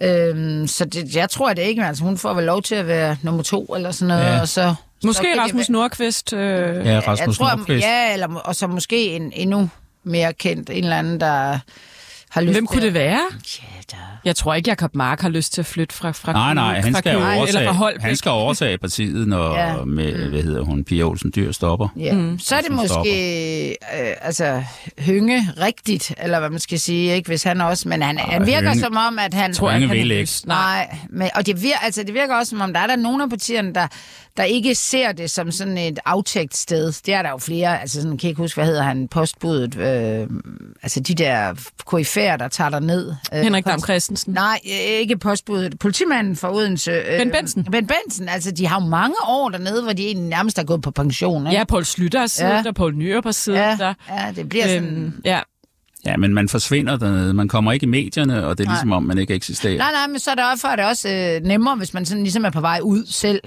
Øhm, 0.00 0.66
så 0.66 0.84
det, 0.84 1.16
jeg 1.16 1.30
tror 1.30 1.52
det 1.52 1.62
ikke, 1.62 1.80
men 1.80 1.88
altså, 1.88 2.04
hun 2.04 2.18
får 2.18 2.34
vel 2.34 2.44
lov 2.44 2.62
til 2.62 2.74
at 2.74 2.86
være 2.86 3.16
nummer 3.22 3.42
to 3.42 3.64
eller 3.64 3.90
sådan 3.90 4.08
noget. 4.08 4.24
Ja. 4.24 4.40
Og 4.40 4.48
så, 4.48 4.74
Måske 5.04 5.26
så 5.34 5.40
Rasmus 5.40 5.68
Nordqvist. 5.70 6.32
Øh, 6.32 6.86
Ja, 6.86 6.98
Rasmus 7.06 7.26
jeg 7.26 7.34
tror, 7.34 7.56
Nordqvist. 7.56 7.86
Ja, 7.86 8.12
eller, 8.12 8.34
og 8.34 8.56
så 8.56 8.66
måske 8.66 9.06
en 9.06 9.32
endnu 9.36 9.70
mere 10.04 10.32
kendt, 10.32 10.70
en 10.70 10.76
eller 10.84 10.96
anden, 10.98 11.20
der 11.20 11.58
har 12.30 12.40
lyst 12.40 12.52
Hvem 12.52 12.66
til 12.66 12.72
kunne 12.74 12.86
det 12.86 12.94
være? 12.94 13.20
Ja. 13.92 13.98
Jeg 14.24 14.36
tror 14.36 14.54
ikke, 14.54 14.70
Jacob 14.70 14.94
Mark 14.94 15.20
har 15.20 15.28
lyst 15.28 15.52
til 15.52 15.62
at 15.62 15.66
flytte 15.66 15.94
fra, 15.94 16.10
fra 16.12 16.32
Nej, 16.32 16.54
nej, 16.54 16.80
han 16.80 16.92
fra 16.92 16.98
skal, 16.98 17.12
Køge, 17.12 17.24
eller 17.24 17.34
fra 17.34 17.38
overtage, 17.38 17.68
Holbæk. 17.74 18.00
han 18.02 18.16
skal 18.16 18.30
overtage 18.30 18.78
partiet, 18.78 19.28
når 19.28 19.54
Ja. 19.54 19.84
med, 19.84 20.28
hvad 20.28 20.42
hedder 20.42 20.62
hun, 20.62 20.84
Pia 20.84 21.02
Olsen 21.04 21.32
Dyr 21.36 21.52
stopper. 21.52 21.88
Ja. 21.96 22.12
Mm. 22.14 22.38
Så 22.38 22.56
er 22.56 22.60
det 22.60 22.72
måske 22.72 23.68
øh, 23.70 23.76
altså, 24.20 24.62
Hønge 24.98 25.48
rigtigt, 25.60 26.14
eller 26.22 26.38
hvad 26.38 26.50
man 26.50 26.60
skal 26.60 26.80
sige, 26.80 27.14
ikke? 27.14 27.26
hvis 27.28 27.42
han 27.42 27.60
også... 27.60 27.88
Men 27.88 28.02
han, 28.02 28.18
han 28.18 28.46
virker 28.46 28.68
Hønge- 28.68 28.80
som 28.80 28.96
om, 28.96 29.18
at 29.18 29.34
han... 29.34 29.52
Tror 29.52 29.70
han, 29.70 29.90
vil 29.90 30.10
ikke. 30.10 30.32
Nej, 30.46 30.96
men, 31.10 31.30
og 31.34 31.46
det 31.46 31.62
virker, 31.62 31.78
altså, 31.82 32.02
det 32.02 32.14
virker 32.14 32.34
også 32.34 32.50
som 32.50 32.60
om, 32.60 32.72
der 32.72 32.80
er 32.80 32.86
der 32.86 32.96
nogle 32.96 33.22
af 33.22 33.30
partierne, 33.30 33.74
der, 33.74 33.86
der 34.36 34.42
ikke 34.44 34.74
ser 34.74 35.12
det 35.12 35.30
som 35.30 35.50
sådan 35.52 35.78
et 35.78 35.98
aftægt 36.04 36.56
sted. 36.56 36.92
Det 37.06 37.14
er 37.14 37.22
der 37.22 37.30
jo 37.30 37.38
flere, 37.38 37.80
altså 37.80 38.02
sådan, 38.02 38.18
kan 38.18 38.22
jeg 38.22 38.30
ikke 38.30 38.42
huske, 38.42 38.56
hvad 38.56 38.66
hedder 38.66 38.82
han, 38.82 39.08
postbudet, 39.08 39.76
øh, 39.76 40.26
altså 40.82 41.00
de 41.00 41.14
der 41.14 41.54
koryfærer, 42.18 42.36
der 42.36 42.48
tager 42.48 42.70
der 42.70 42.80
ned. 42.80 43.14
Øh, 43.34 43.40
Henrik 43.40 43.66
Dam 43.66 43.80
Christensen. 43.80 44.32
Nej, 44.32 44.60
ikke 44.64 45.18
postbudet. 45.18 45.78
Politimanden 45.78 46.36
fra 46.36 46.54
Odense. 46.54 46.90
Øh, 46.90 47.18
Ben 47.18 47.30
Benson. 47.30 47.64
Ben 47.64 47.86
Benson. 47.86 48.28
Altså, 48.28 48.50
de 48.50 48.66
har 48.66 48.80
jo 48.82 48.86
mange 48.86 49.14
år 49.26 49.48
dernede, 49.48 49.82
hvor 49.82 49.92
de 49.92 50.06
egentlig 50.06 50.28
nærmest 50.28 50.58
er 50.58 50.62
gået 50.64 50.82
på 50.82 50.90
pension. 50.90 51.46
Ikke? 51.46 51.58
Ja, 51.58 51.64
Poul 51.64 51.84
Slytter 51.84 52.20
har 52.20 52.26
siddet 52.26 52.50
Ja. 52.50 52.62
der, 52.62 52.72
Poul 52.72 52.94
Nyrup 52.96 53.24
har 53.24 53.32
siddet 53.32 53.58
Ja, 53.58 53.76
der. 53.78 53.94
ja, 54.10 54.32
det 54.36 54.48
bliver 54.48 54.66
sådan... 54.66 54.84
Øhm, 54.96 55.20
ja. 55.24 55.40
Ja, 56.06 56.16
men 56.16 56.34
man 56.34 56.48
forsvinder 56.48 56.96
dernede. 56.96 57.34
Man 57.34 57.48
kommer 57.48 57.72
ikke 57.72 57.84
i 57.84 57.88
medierne, 57.88 58.46
og 58.46 58.58
det 58.58 58.64
er 58.64 58.68
Nej. 58.68 58.74
ligesom 58.74 58.92
om, 58.92 59.02
man 59.02 59.18
ikke 59.18 59.34
eksisterer. 59.34 59.78
Nej, 59.78 59.90
nej, 59.92 60.06
men 60.06 60.18
så 60.18 60.30
er 60.30 60.34
det 60.34 60.44
også, 60.52 60.60
for, 60.60 60.68
at 60.68 60.78
det 60.78 60.86
også 60.86 61.08
øh, 61.08 61.46
nemmere, 61.46 61.76
hvis 61.76 61.94
man 61.94 62.06
sådan 62.06 62.22
ligesom 62.22 62.44
er 62.44 62.50
på 62.50 62.60
vej 62.60 62.80
ud 62.82 63.06
selv. 63.06 63.40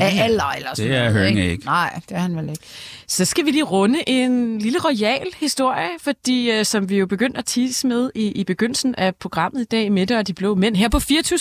Af 0.00 0.14
Ja, 0.14 0.22
alder 0.22 0.44
eller 0.44 0.68
sådan 0.74 0.90
det 0.90 0.98
er 0.98 1.10
noget, 1.10 1.24
Hønge 1.26 1.50
ikke. 1.50 1.64
Nej, 1.64 2.00
det 2.08 2.16
er 2.16 2.20
han 2.20 2.36
vel 2.36 2.50
ikke. 2.50 2.62
Så 3.06 3.24
skal 3.24 3.46
vi 3.46 3.50
lige 3.50 3.62
runde 3.62 4.08
en 4.08 4.58
lille 4.58 4.78
royal 4.84 5.26
historie, 5.36 5.88
fordi 6.00 6.50
øh, 6.50 6.64
som 6.64 6.88
vi 6.88 6.96
jo 6.98 7.06
begyndte 7.06 7.38
at 7.38 7.44
tease 7.46 7.86
med 7.86 8.10
i, 8.14 8.26
i 8.32 8.44
begyndelsen 8.44 8.94
af 8.94 9.16
programmet 9.16 9.60
i 9.60 9.64
dag 9.64 9.84
i 9.84 9.88
Midte 9.88 10.18
og 10.18 10.26
de 10.26 10.34
Blå 10.34 10.54
Mænd 10.54 10.76
her 10.76 10.88
på 10.88 11.00
24 11.00 11.38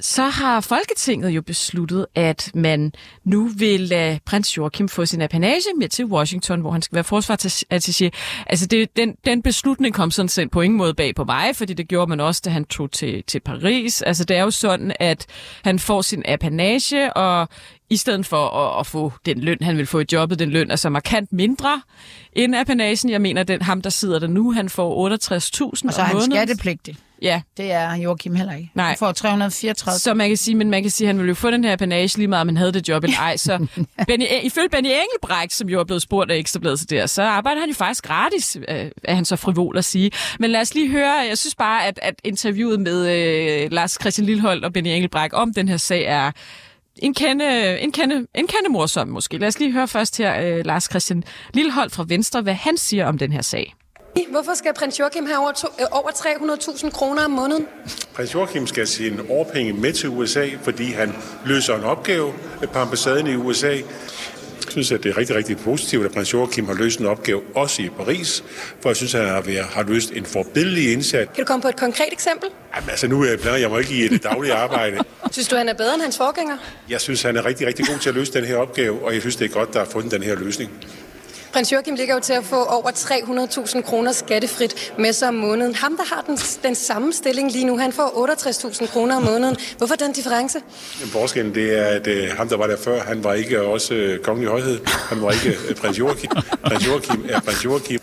så 0.00 0.22
har 0.22 0.60
Folketinget 0.60 1.30
jo 1.30 1.42
besluttet, 1.42 2.06
at 2.14 2.50
man 2.54 2.92
nu 3.24 3.48
vil 3.56 3.80
lade 3.80 4.20
prins 4.26 4.56
Joachim 4.56 4.88
få 4.88 5.06
sin 5.06 5.22
apanage 5.22 5.64
med 5.78 5.88
til 5.88 6.04
Washington, 6.04 6.60
hvor 6.60 6.70
han 6.70 6.82
skal 6.82 6.96
være 6.96 7.04
forsvarsattaché. 7.04 8.10
Altså 8.46 8.66
det, 8.66 8.96
den, 8.96 9.14
den 9.24 9.42
beslutning 9.42 9.94
kom 9.94 10.10
sådan 10.10 10.28
set 10.28 10.50
på 10.50 10.60
ingen 10.60 10.78
måde 10.78 10.94
bag 10.94 11.14
på 11.14 11.24
mig, 11.24 11.56
fordi 11.56 11.74
det 11.74 11.88
gjorde 11.88 12.08
man 12.08 12.20
også, 12.20 12.42
da 12.44 12.50
han 12.50 12.64
tog 12.64 12.92
til, 12.92 13.24
til 13.26 13.40
Paris. 13.40 14.02
Altså 14.02 14.24
det 14.24 14.36
er 14.36 14.42
jo 14.42 14.50
sådan, 14.50 14.92
at 15.00 15.26
han 15.64 15.78
får 15.78 16.02
sin 16.02 16.22
apanage, 16.26 17.12
og 17.12 17.48
i 17.90 17.96
stedet 17.96 18.26
for 18.26 18.48
at, 18.48 18.80
at 18.80 18.86
få 18.86 19.12
den 19.26 19.40
løn, 19.40 19.58
han 19.62 19.76
vil 19.76 19.86
få 19.86 20.00
i 20.00 20.04
jobbet, 20.12 20.38
den 20.38 20.50
løn 20.50 20.70
er 20.70 20.76
så 20.76 20.88
markant 20.88 21.32
mindre 21.32 21.82
end 22.32 22.56
apanagen. 22.56 23.10
Jeg 23.10 23.20
mener, 23.20 23.42
den 23.42 23.62
ham, 23.62 23.82
der 23.82 23.90
sidder 23.90 24.18
der 24.18 24.26
nu, 24.26 24.52
han 24.52 24.68
får 24.68 25.08
68.000 25.08 25.10
Og 25.10 25.76
så 25.76 26.00
er 26.00 26.02
om 26.02 26.06
han 26.06 26.14
måneden. 26.14 26.32
skattepligtig. 26.32 26.96
Ja. 27.22 27.42
Det 27.56 27.72
er 27.72 27.94
Joachim 27.94 28.34
heller 28.34 28.54
ikke. 28.56 28.70
Nej. 28.74 28.86
Han 28.86 28.96
får 28.98 29.12
334. 29.12 29.98
Så 29.98 30.14
man 30.14 30.28
kan 30.28 30.36
sige, 30.36 30.54
men 30.54 30.70
man 30.70 30.82
kan 30.82 30.90
sige, 30.90 31.06
at 31.06 31.08
han 31.08 31.18
ville 31.18 31.28
jo 31.28 31.34
få 31.34 31.50
den 31.50 31.64
her 31.64 31.76
panage 31.76 32.18
lige 32.18 32.28
meget, 32.28 32.40
om 32.40 32.48
han 32.48 32.56
havde 32.56 32.72
det 32.72 32.88
job 32.88 33.04
eller 33.04 33.18
ej. 33.18 33.36
Så 33.36 33.66
Benny, 34.06 34.24
ifølge 34.42 34.68
Benny 34.68 34.88
Engelbrecht, 34.88 35.52
som 35.52 35.68
jo 35.68 35.80
er 35.80 35.84
blevet 35.84 36.02
spurgt 36.02 36.30
af 36.30 36.36
Ekstrabladet 36.36 36.78
til 36.78 36.90
der, 36.90 37.06
så 37.06 37.22
arbejder 37.22 37.60
han 37.60 37.68
jo 37.68 37.74
faktisk 37.74 38.04
gratis, 38.04 38.56
øh, 38.68 38.90
er 39.04 39.14
han 39.14 39.24
så 39.24 39.36
frivol 39.36 39.78
at 39.78 39.84
sige. 39.84 40.10
Men 40.38 40.50
lad 40.50 40.60
os 40.60 40.74
lige 40.74 40.88
høre, 40.90 41.12
jeg 41.28 41.38
synes 41.38 41.54
bare, 41.54 41.86
at, 41.86 41.98
at 42.02 42.14
interviewet 42.24 42.80
med 42.80 43.08
øh, 43.64 43.72
Lars 43.72 43.98
Christian 44.00 44.26
Lillehold 44.26 44.64
og 44.64 44.72
Benny 44.72 44.88
Engelbrecht 44.88 45.32
om 45.34 45.54
den 45.54 45.68
her 45.68 45.76
sag 45.76 46.04
er 46.04 46.30
en 46.96 47.14
kende, 47.14 47.80
en 47.80 47.92
kende, 47.92 48.14
en 48.14 48.46
kende 48.46 48.68
morsom 48.70 49.08
måske. 49.08 49.38
Lad 49.38 49.48
os 49.48 49.58
lige 49.58 49.72
høre 49.72 49.88
først 49.88 50.18
her 50.18 50.40
øh, 50.40 50.66
Lars 50.66 50.84
Christian 50.90 51.24
Lillehold 51.54 51.90
fra 51.90 52.04
Venstre, 52.08 52.42
hvad 52.42 52.54
han 52.54 52.76
siger 52.76 53.06
om 53.06 53.18
den 53.18 53.32
her 53.32 53.42
sag. 53.42 53.74
Hvorfor 54.30 54.54
skal 54.54 54.74
prins 54.74 54.98
Joachim 54.98 55.26
have 55.26 55.38
over, 55.38 55.52
to, 55.52 55.68
øh, 55.80 55.86
over 55.90 56.10
300.000 56.10 56.90
kroner 56.90 57.24
om 57.24 57.30
måneden? 57.30 57.66
Prins 58.14 58.34
Joachim 58.34 58.66
skal 58.66 58.86
sine 58.86 59.22
årpenge 59.28 59.72
med 59.72 59.92
til 59.92 60.08
USA, 60.08 60.48
fordi 60.62 60.84
han 60.84 61.12
løser 61.44 61.76
en 61.76 61.84
opgave 61.84 62.32
på 62.72 62.78
ambassaden 62.78 63.26
i 63.26 63.34
USA. 63.34 63.68
Jeg 63.68 64.72
synes, 64.72 64.92
at 64.92 65.02
det 65.02 65.10
er 65.10 65.18
rigtig, 65.18 65.36
rigtig 65.36 65.56
positivt, 65.58 66.04
at 66.04 66.12
prins 66.12 66.32
Joachim 66.32 66.66
har 66.66 66.74
løst 66.74 67.00
en 67.00 67.06
opgave 67.06 67.40
også 67.54 67.82
i 67.82 67.88
Paris, 67.88 68.44
for 68.80 68.88
jeg 68.88 68.96
synes, 68.96 69.14
at 69.14 69.20
han 69.20 69.34
har, 69.34 69.40
været, 69.40 69.64
har 69.64 69.82
løst 69.82 70.10
en 70.10 70.24
forbindelig 70.26 70.92
indsats. 70.92 71.30
Kan 71.34 71.44
du 71.44 71.46
komme 71.46 71.62
på 71.62 71.68
et 71.68 71.76
konkret 71.76 72.08
eksempel? 72.12 72.48
Jamen, 72.76 72.90
altså, 72.90 73.08
nu 73.08 73.22
er 73.22 73.28
jeg 73.28 73.38
planer, 73.38 73.58
jeg 73.58 73.70
må 73.70 73.78
ikke 73.78 74.04
i 74.04 74.08
det 74.08 74.22
daglige 74.22 74.54
arbejde. 74.54 74.98
Synes 75.32 75.48
du, 75.48 75.56
han 75.56 75.68
er 75.68 75.74
bedre 75.74 75.94
end 75.94 76.02
hans 76.02 76.16
forgænger? 76.16 76.56
Jeg 76.88 77.00
synes, 77.00 77.22
han 77.22 77.36
er 77.36 77.44
rigtig, 77.44 77.66
rigtig 77.66 77.86
god 77.86 77.98
til 77.98 78.08
at 78.08 78.14
løse 78.14 78.32
den 78.32 78.44
her 78.44 78.56
opgave, 78.56 79.04
og 79.04 79.14
jeg 79.14 79.20
synes, 79.20 79.36
det 79.36 79.44
er 79.44 79.54
godt, 79.54 79.74
der 79.74 79.80
er 79.80 79.84
fundet 79.84 80.12
den 80.12 80.22
her 80.22 80.34
løsning. 80.36 80.70
Prins 81.52 81.72
Joachim 81.72 81.94
ligger 81.94 82.14
jo 82.14 82.20
til 82.20 82.32
at 82.32 82.44
få 82.44 82.64
over 82.64 82.90
300.000 82.90 83.80
kroner 83.82 84.12
skattefrit 84.12 84.92
med 84.98 85.12
sig 85.12 85.28
om 85.28 85.34
måneden. 85.34 85.74
Ham, 85.74 85.96
der 85.96 86.14
har 86.14 86.22
den, 86.26 86.36
den 86.62 86.74
samme 86.74 87.12
stilling 87.12 87.52
lige 87.52 87.64
nu, 87.64 87.78
han 87.78 87.92
får 87.92 88.26
68.000 88.72 88.86
kroner 88.92 89.16
om 89.16 89.22
måneden. 89.22 89.56
Hvorfor 89.78 89.94
den 89.94 90.12
difference? 90.12 90.58
Jamen, 91.00 91.12
forskellen 91.12 91.54
det 91.54 91.78
er, 91.78 91.86
at 91.86 92.06
øh, 92.06 92.28
ham, 92.36 92.48
der 92.48 92.56
var 92.56 92.66
der 92.66 92.76
før, 92.84 93.00
han 93.02 93.24
var 93.24 93.34
ikke 93.34 93.60
også 93.62 93.94
øh, 93.94 94.18
kongelig 94.18 94.50
højhed. 94.50 94.80
Han 94.86 95.22
var 95.22 95.30
ikke 95.30 95.58
øh, 95.68 95.74
prins 95.76 95.98
Joachim. 95.98 96.30
Prins 96.64 96.86
Joachim 96.86 97.24
er 97.28 97.40
prins 97.40 97.64
Joachim. 97.64 98.00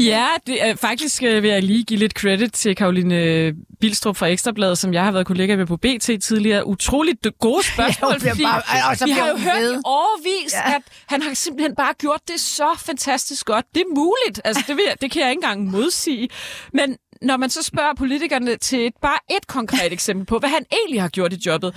Ja, 0.00 0.26
det 0.46 0.64
er, 0.66 0.74
faktisk 0.76 1.22
øh, 1.22 1.42
vil 1.42 1.50
jeg 1.50 1.62
lige 1.62 1.84
give 1.84 1.98
lidt 1.98 2.12
credit 2.12 2.52
til 2.52 2.76
Karoline 2.76 3.52
Bilstrup 3.80 4.16
fra 4.16 4.26
Ekstrabladet, 4.26 4.78
som 4.78 4.94
jeg 4.94 5.04
har 5.04 5.12
været 5.12 5.26
kollega 5.26 5.56
med 5.56 5.66
på 5.66 5.76
BT 5.76 6.10
tidligere. 6.22 6.66
Utroligt 6.66 7.26
gode 7.40 7.66
spørgsmål, 7.74 8.18
bliver 8.18 8.30
fordi 8.32 8.42
bare- 8.44 8.62
og 8.90 8.96
så 8.96 9.04
vi 9.04 9.10
har 9.10 9.28
jo 9.28 9.36
hørt 9.36 9.62
ved. 9.62 9.74
i 9.74 9.80
overvis, 9.84 10.52
Ja. 10.52 10.70
ja. 10.70 10.76
at 10.76 10.82
han 11.06 11.22
har 11.22 11.34
simpelthen 11.34 11.74
bare 11.76 11.94
gjort 11.98 12.20
det 12.28 12.40
så 12.40 12.68
fantastisk 12.78 13.46
godt. 13.46 13.66
Det 13.74 13.80
er 13.80 13.94
muligt. 13.94 14.40
Altså, 14.44 14.64
det, 14.68 14.76
vil 14.76 14.84
jeg, 14.88 14.96
det 15.00 15.10
kan 15.10 15.22
jeg 15.22 15.30
ikke 15.30 15.38
engang 15.38 15.70
modsige. 15.70 16.28
Men 16.72 16.96
når 17.22 17.36
man 17.36 17.50
så 17.50 17.62
spørger 17.62 17.94
politikerne 17.94 18.56
til 18.56 18.86
et, 18.86 18.94
bare 19.02 19.18
et 19.30 19.46
konkret 19.46 19.92
eksempel 19.92 20.26
på, 20.26 20.38
hvad 20.38 20.48
han 20.48 20.64
egentlig 20.72 21.00
har 21.00 21.08
gjort 21.08 21.32
i 21.32 21.40
jobbet, 21.46 21.74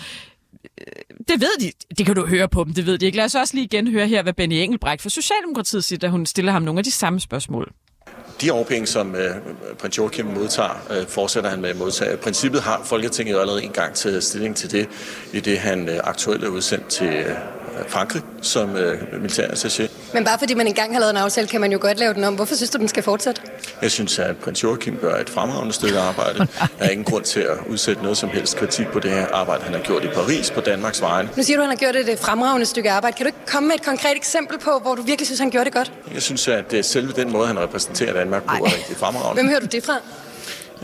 øh, 0.63 0.85
det 1.27 1.41
ved 1.41 1.59
de. 1.59 1.71
Det 1.97 2.05
kan 2.05 2.15
du 2.15 2.25
høre 2.25 2.49
på 2.49 2.63
dem, 2.63 2.73
det 2.73 2.85
ved 2.85 2.97
de 2.97 3.05
ikke. 3.05 3.17
Lad 3.17 3.25
os 3.25 3.35
også 3.35 3.53
lige 3.53 3.65
igen 3.65 3.87
høre 3.87 4.07
her, 4.07 4.23
hvad 4.23 4.33
Benny 4.33 4.53
Engelbrecht 4.53 5.01
fra 5.01 5.09
Socialdemokratiet 5.09 5.83
siger, 5.83 5.99
da 5.99 6.07
hun 6.07 6.25
stiller 6.25 6.51
ham 6.51 6.61
nogle 6.61 6.79
af 6.79 6.83
de 6.83 6.91
samme 6.91 7.19
spørgsmål. 7.19 7.71
De 8.41 8.53
årpenge, 8.53 8.87
som 8.87 9.15
øh, 9.15 9.35
prins 9.79 9.97
Joachim 9.97 10.25
modtager, 10.25 10.87
øh, 10.91 11.07
fortsætter 11.07 11.49
han 11.49 11.61
med 11.61 11.69
at 11.69 11.77
modtage. 11.77 12.13
I 12.13 12.17
princippet 12.17 12.61
har 12.61 12.81
Folketinget 12.83 13.33
jo 13.33 13.39
allerede 13.39 13.63
en 13.63 13.71
gang 13.71 13.93
taget 13.93 14.23
stilling 14.23 14.55
til 14.55 14.71
det, 14.71 14.89
i 15.33 15.39
det 15.39 15.57
han 15.59 15.89
øh, 15.89 15.99
aktuelt 16.03 16.43
er 16.43 16.47
udsendt 16.47 16.87
til 16.87 17.07
øh, 17.07 17.35
Frankrig 17.87 18.21
som 18.41 18.75
øh, 18.75 19.01
militærattaché. 19.23 19.89
Men 20.13 20.23
bare 20.23 20.39
fordi 20.39 20.53
man 20.53 20.67
engang 20.67 20.93
har 20.93 20.99
lavet 20.99 21.11
en 21.11 21.17
aftale, 21.17 21.47
kan 21.47 21.61
man 21.61 21.71
jo 21.71 21.77
godt 21.81 21.99
lave 21.99 22.13
den 22.13 22.23
om. 22.23 22.35
Hvorfor 22.35 22.55
synes 22.55 22.69
du, 22.69 22.77
den 22.77 22.87
skal 22.87 23.03
fortsætte? 23.03 23.41
Jeg 23.81 23.91
synes, 23.91 24.19
at 24.19 24.37
prins 24.37 24.63
Joachim 24.63 24.97
gør 25.01 25.15
et 25.15 25.29
fremragende 25.29 25.73
stykke 25.73 25.99
arbejde. 25.99 26.39
Der 26.79 26.85
er 26.85 26.89
ingen 26.89 27.05
grund 27.05 27.23
til 27.23 27.39
at 27.39 27.57
udsætte 27.69 28.01
noget 28.01 28.17
som 28.17 28.29
helst 28.29 28.57
kritik 28.57 28.87
på 28.87 28.99
det 28.99 29.11
her 29.11 29.27
arbejde, 29.33 29.63
han 29.63 29.73
har 29.73 29.81
gjort 29.81 30.03
i 30.03 30.07
Paris 30.07 30.51
på 30.51 30.61
Danmarks 30.61 31.01
vegne. 31.01 31.29
Nu 31.37 31.43
siger 31.43 31.57
du, 31.57 31.63
at 31.63 31.67
han 31.69 31.77
har 31.77 31.91
gjort 31.91 32.09
et 32.09 32.19
fremragende 32.19 32.65
stykke 32.65 32.91
arbejde. 32.91 33.17
Kan 33.17 33.23
du 33.25 33.27
ikke 33.27 33.45
komme 33.47 33.67
med 33.67 33.75
et 33.75 33.85
konkret 33.85 34.15
eksempel 34.15 34.59
på, 34.59 34.79
hvor 34.81 34.95
du 34.95 35.01
virkelig 35.01 35.27
synes, 35.27 35.39
han 35.39 35.49
gjorde 35.49 35.65
det 35.65 35.73
godt? 35.73 35.91
Jeg 36.13 36.21
synes, 36.21 36.47
at 36.47 36.73
øh, 36.73 36.83
selve 36.83 37.11
den 37.11 37.31
måde, 37.31 37.47
han 37.47 37.59
repræsenterer 37.59 38.13
Danmark 38.13 38.43
på, 38.43 38.55
er 38.55 38.65
rigtig 38.65 38.97
fremragende. 38.97 39.33
Hvem 39.33 39.47
hører 39.47 39.59
du 39.59 39.65
det 39.65 39.83
fra? 39.83 39.93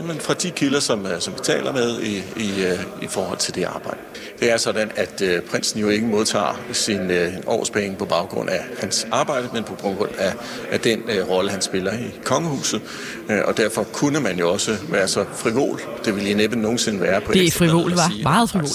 Jamen, 0.02 0.20
fra 0.20 0.34
de 0.34 0.50
kilder, 0.50 0.80
som, 0.80 1.06
øh, 1.06 1.20
som 1.20 1.34
vi 1.34 1.38
taler 1.42 1.72
med 1.72 2.00
i, 2.00 2.16
i, 2.36 2.64
øh, 2.64 2.78
i 3.02 3.06
forhold 3.06 3.38
til 3.38 3.54
det 3.54 3.64
arbejde. 3.64 3.98
Det 4.40 4.50
er 4.50 4.56
sådan, 4.56 4.90
at 4.96 5.20
øh, 5.20 5.42
prinsen 5.42 5.80
jo 5.80 5.88
ikke 5.88 6.06
modtager 6.06 6.60
sin 6.72 7.10
øh, 7.10 7.32
årspenge 7.46 7.96
på 7.96 8.04
baggrund 8.04 8.50
af 8.50 8.64
hans 8.80 9.06
arbejde, 9.12 9.48
men 9.52 9.64
på 9.64 9.74
baggrund 9.74 10.10
af, 10.18 10.32
af 10.70 10.80
den 10.80 11.02
øh, 11.08 11.28
rolle, 11.28 11.50
han 11.50 11.62
spiller 11.62 11.92
i 11.92 12.10
kongehuset. 12.24 12.82
Øh, 13.30 13.40
og 13.44 13.56
derfor 13.56 13.84
kunne 13.84 14.20
man 14.20 14.38
jo 14.38 14.52
også 14.52 14.76
være 14.88 15.08
så 15.08 15.24
frivol. 15.34 15.80
Det 16.04 16.14
ville 16.14 16.30
I 16.30 16.34
næppe 16.34 16.56
nogensinde 16.56 17.00
være 17.00 17.20
på 17.20 17.32
Det 17.32 17.46
er 17.46 17.50
frivol, 17.50 17.92
sige, 18.10 18.22
Meget 18.22 18.50
frivol. 18.50 18.68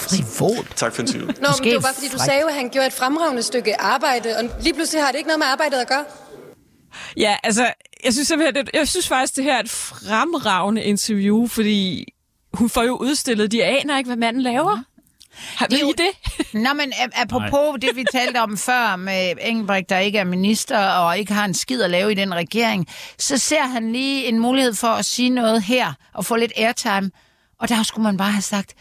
Frivol? 0.00 0.66
Tak 0.76 0.94
for 0.94 1.02
interviewet. 1.02 1.40
Nå, 1.40 1.48
men 1.58 1.64
det 1.64 1.74
var 1.74 1.80
bare 1.80 1.94
fordi, 1.94 2.08
du 2.08 2.18
sagde 2.18 2.42
at 2.48 2.54
han 2.54 2.68
gjorde 2.68 2.86
et 2.86 2.92
fremragende 2.92 3.42
stykke 3.42 3.80
arbejde, 3.80 4.36
og 4.36 4.44
lige 4.60 4.74
pludselig 4.74 5.02
har 5.02 5.10
det 5.10 5.18
ikke 5.18 5.28
noget 5.28 5.38
med 5.38 5.46
arbejdet 5.46 5.76
at 5.76 5.88
gøre. 5.88 6.04
Ja, 7.16 7.36
altså, 7.42 7.66
jeg 8.04 8.12
synes 8.12 8.28
simpelthen, 8.28 8.66
det, 8.66 8.70
jeg 8.74 8.88
synes 8.88 9.08
faktisk, 9.08 9.36
det 9.36 9.44
her 9.44 9.56
er 9.56 9.60
et 9.60 9.70
fremragende 9.70 10.82
interview, 10.84 11.46
fordi 11.46 12.04
hun 12.54 12.70
får 12.70 12.82
jo 12.82 12.96
udstillet, 12.96 13.52
de 13.52 13.64
aner 13.64 13.98
ikke, 13.98 14.08
hvad 14.08 14.16
manden 14.16 14.42
laver. 14.42 14.78
Har 15.34 15.66
Det 15.66 15.80
er 15.80 15.86
ved 15.86 15.94
jo- 15.98 16.04
I 16.04 16.08
det? 16.42 16.54
Nå, 16.62 16.72
men 16.72 16.92
apropos 17.14 17.80
det, 17.82 17.96
vi 17.96 18.04
talte 18.12 18.38
om 18.40 18.58
før 18.58 18.96
med 18.96 19.32
Engelbrecht, 19.40 19.88
der 19.90 19.98
ikke 19.98 20.18
er 20.18 20.24
minister 20.24 20.78
og 20.88 21.18
ikke 21.18 21.32
har 21.32 21.44
en 21.44 21.54
skid 21.54 21.82
at 21.82 21.90
lave 21.90 22.12
i 22.12 22.14
den 22.14 22.34
regering, 22.34 22.86
så 23.18 23.38
ser 23.38 23.62
han 23.62 23.92
lige 23.92 24.24
en 24.26 24.38
mulighed 24.38 24.74
for 24.74 24.88
at 24.88 25.04
sige 25.04 25.30
noget 25.30 25.62
her 25.62 25.92
og 26.14 26.24
få 26.24 26.36
lidt 26.36 26.52
airtime. 26.56 27.10
Og 27.60 27.68
der 27.68 27.82
skulle 27.82 28.02
man 28.02 28.16
bare 28.16 28.30
have 28.32 28.42
sagt, 28.42 28.74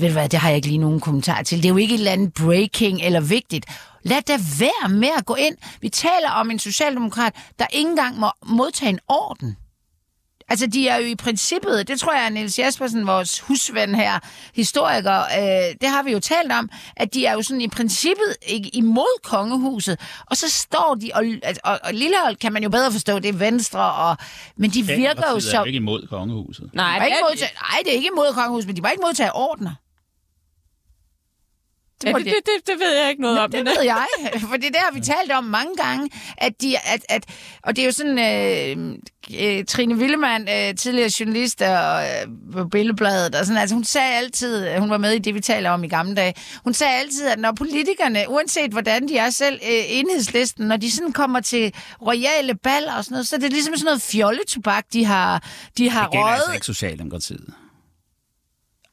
ved 0.00 0.08
du 0.08 0.12
hvad, 0.12 0.28
det 0.28 0.38
har 0.38 0.48
jeg 0.48 0.56
ikke 0.56 0.68
lige 0.68 0.78
nogen 0.78 1.00
kommentar 1.00 1.42
til. 1.42 1.58
Det 1.58 1.64
er 1.64 1.68
jo 1.68 1.76
ikke 1.76 1.94
et 1.94 1.98
eller 1.98 2.12
andet 2.12 2.34
breaking 2.34 3.00
eller 3.02 3.20
vigtigt. 3.20 3.66
Lad 4.02 4.22
da 4.22 4.32
være 4.58 4.88
med 4.88 5.08
at 5.18 5.26
gå 5.26 5.34
ind. 5.34 5.56
Vi 5.80 5.88
taler 5.88 6.30
om 6.30 6.50
en 6.50 6.58
socialdemokrat, 6.58 7.34
der 7.58 7.66
ikke 7.72 7.90
engang 7.90 8.18
må 8.18 8.30
modtage 8.46 8.88
en 8.90 8.98
orden. 9.08 9.56
Altså, 10.48 10.66
de 10.66 10.88
er 10.88 10.96
jo 10.96 11.06
i 11.06 11.14
princippet, 11.14 11.88
det 11.88 12.00
tror 12.00 12.14
jeg, 12.14 12.26
at 12.26 12.32
Niels 12.32 12.58
Jaspersen, 12.58 13.06
vores 13.06 13.40
husven 13.40 13.94
her, 13.94 14.18
historiker, 14.54 15.20
øh, 15.20 15.74
det 15.80 15.88
har 15.88 16.02
vi 16.02 16.12
jo 16.12 16.20
talt 16.20 16.52
om, 16.52 16.70
at 16.96 17.14
de 17.14 17.26
er 17.26 17.32
jo 17.32 17.42
sådan 17.42 17.60
i 17.60 17.68
princippet 17.68 18.36
ikke 18.46 18.68
imod 18.76 19.22
kongehuset, 19.22 20.00
og 20.26 20.36
så 20.36 20.50
står 20.50 20.96
de, 21.00 21.10
og, 21.14 21.24
altså, 21.42 21.60
og, 21.64 21.80
og 21.84 21.94
Lillehold 21.94 22.36
kan 22.36 22.52
man 22.52 22.62
jo 22.62 22.68
bedre 22.68 22.92
forstå, 22.92 23.18
det 23.18 23.28
er 23.28 23.32
venstre, 23.32 23.92
og, 23.92 24.16
men 24.56 24.70
de 24.70 24.82
virker 24.86 25.30
jo 25.30 25.40
Socialdemokratiet 25.40 25.54
er 25.60 25.64
ikke 25.64 25.76
imod 25.76 26.06
kongehuset. 26.06 26.70
Nej, 26.72 26.94
De 26.94 27.00
må 27.00 27.06
ikke 27.06 27.18
modtage, 27.28 27.52
nej, 27.70 27.78
det 27.84 27.90
er 27.92 27.96
ikke 27.96 28.10
imod 28.12 28.34
kongehuset, 28.34 28.66
men 28.66 28.76
de 28.76 28.82
må 28.82 28.88
ikke 28.88 29.02
modtage 29.02 29.32
ordner. 29.34 29.74
Det, 32.02 32.14
de- 32.16 32.24
det, 32.24 32.34
det, 32.46 32.66
det 32.66 32.78
ved 32.78 32.96
jeg 33.00 33.10
ikke 33.10 33.22
noget 33.22 33.38
om. 33.38 33.50
Det 33.50 33.64
ved 33.64 33.82
jeg, 33.84 34.06
for 34.50 34.56
det 34.56 34.72
der 34.74 34.78
har 34.80 34.92
vi 34.92 35.00
talt 35.00 35.32
om 35.32 35.44
mange 35.44 35.76
gange, 35.76 36.10
at 36.38 36.52
de, 36.62 36.76
at, 36.78 37.06
at, 37.08 37.24
og 37.62 37.76
det 37.76 37.82
er 37.82 37.86
jo 37.86 37.92
sådan, 37.92 38.18
øh, 38.18 38.98
øh, 39.40 39.64
Trine 39.64 39.94
Willemann, 39.94 40.48
øh, 40.48 40.74
tidligere 40.74 41.10
journalist 41.20 41.62
og, 41.62 42.02
øh, 42.02 42.26
på 42.52 42.68
Billedbladet, 42.68 43.34
og 43.34 43.46
sådan, 43.46 43.60
altså 43.60 43.74
hun 43.74 43.84
sagde 43.84 44.14
altid, 44.14 44.68
øh, 44.68 44.76
hun 44.78 44.90
var 44.90 44.98
med 44.98 45.12
i 45.12 45.18
det, 45.18 45.34
vi 45.34 45.40
taler 45.40 45.70
om 45.70 45.84
i 45.84 45.88
gamle 45.88 46.14
dage, 46.14 46.34
hun 46.64 46.74
sagde 46.74 46.94
altid, 46.94 47.26
at 47.28 47.38
når 47.38 47.52
politikerne, 47.52 48.24
uanset 48.28 48.70
hvordan 48.70 49.08
de 49.08 49.16
er 49.18 49.30
selv, 49.30 49.60
øh, 49.62 49.82
enhedslisten, 49.88 50.66
når 50.68 50.76
de 50.76 50.90
sådan 50.90 51.12
kommer 51.12 51.40
til 51.40 51.74
royale 52.06 52.54
baller 52.54 52.94
og 52.94 53.04
sådan 53.04 53.14
noget, 53.14 53.26
så 53.28 53.36
er 53.36 53.40
det 53.40 53.52
ligesom 53.52 53.76
sådan 53.76 53.84
noget 53.84 54.02
fjolletobak, 54.02 54.84
de 54.92 55.04
har, 55.04 55.44
de 55.78 55.90
har 55.90 56.02
Det 56.02 56.12
gælder 56.12 56.26
altså 56.26 56.44
røget. 56.46 56.54
ikke 56.56 56.66
Socialdemokratiet. 56.66 57.54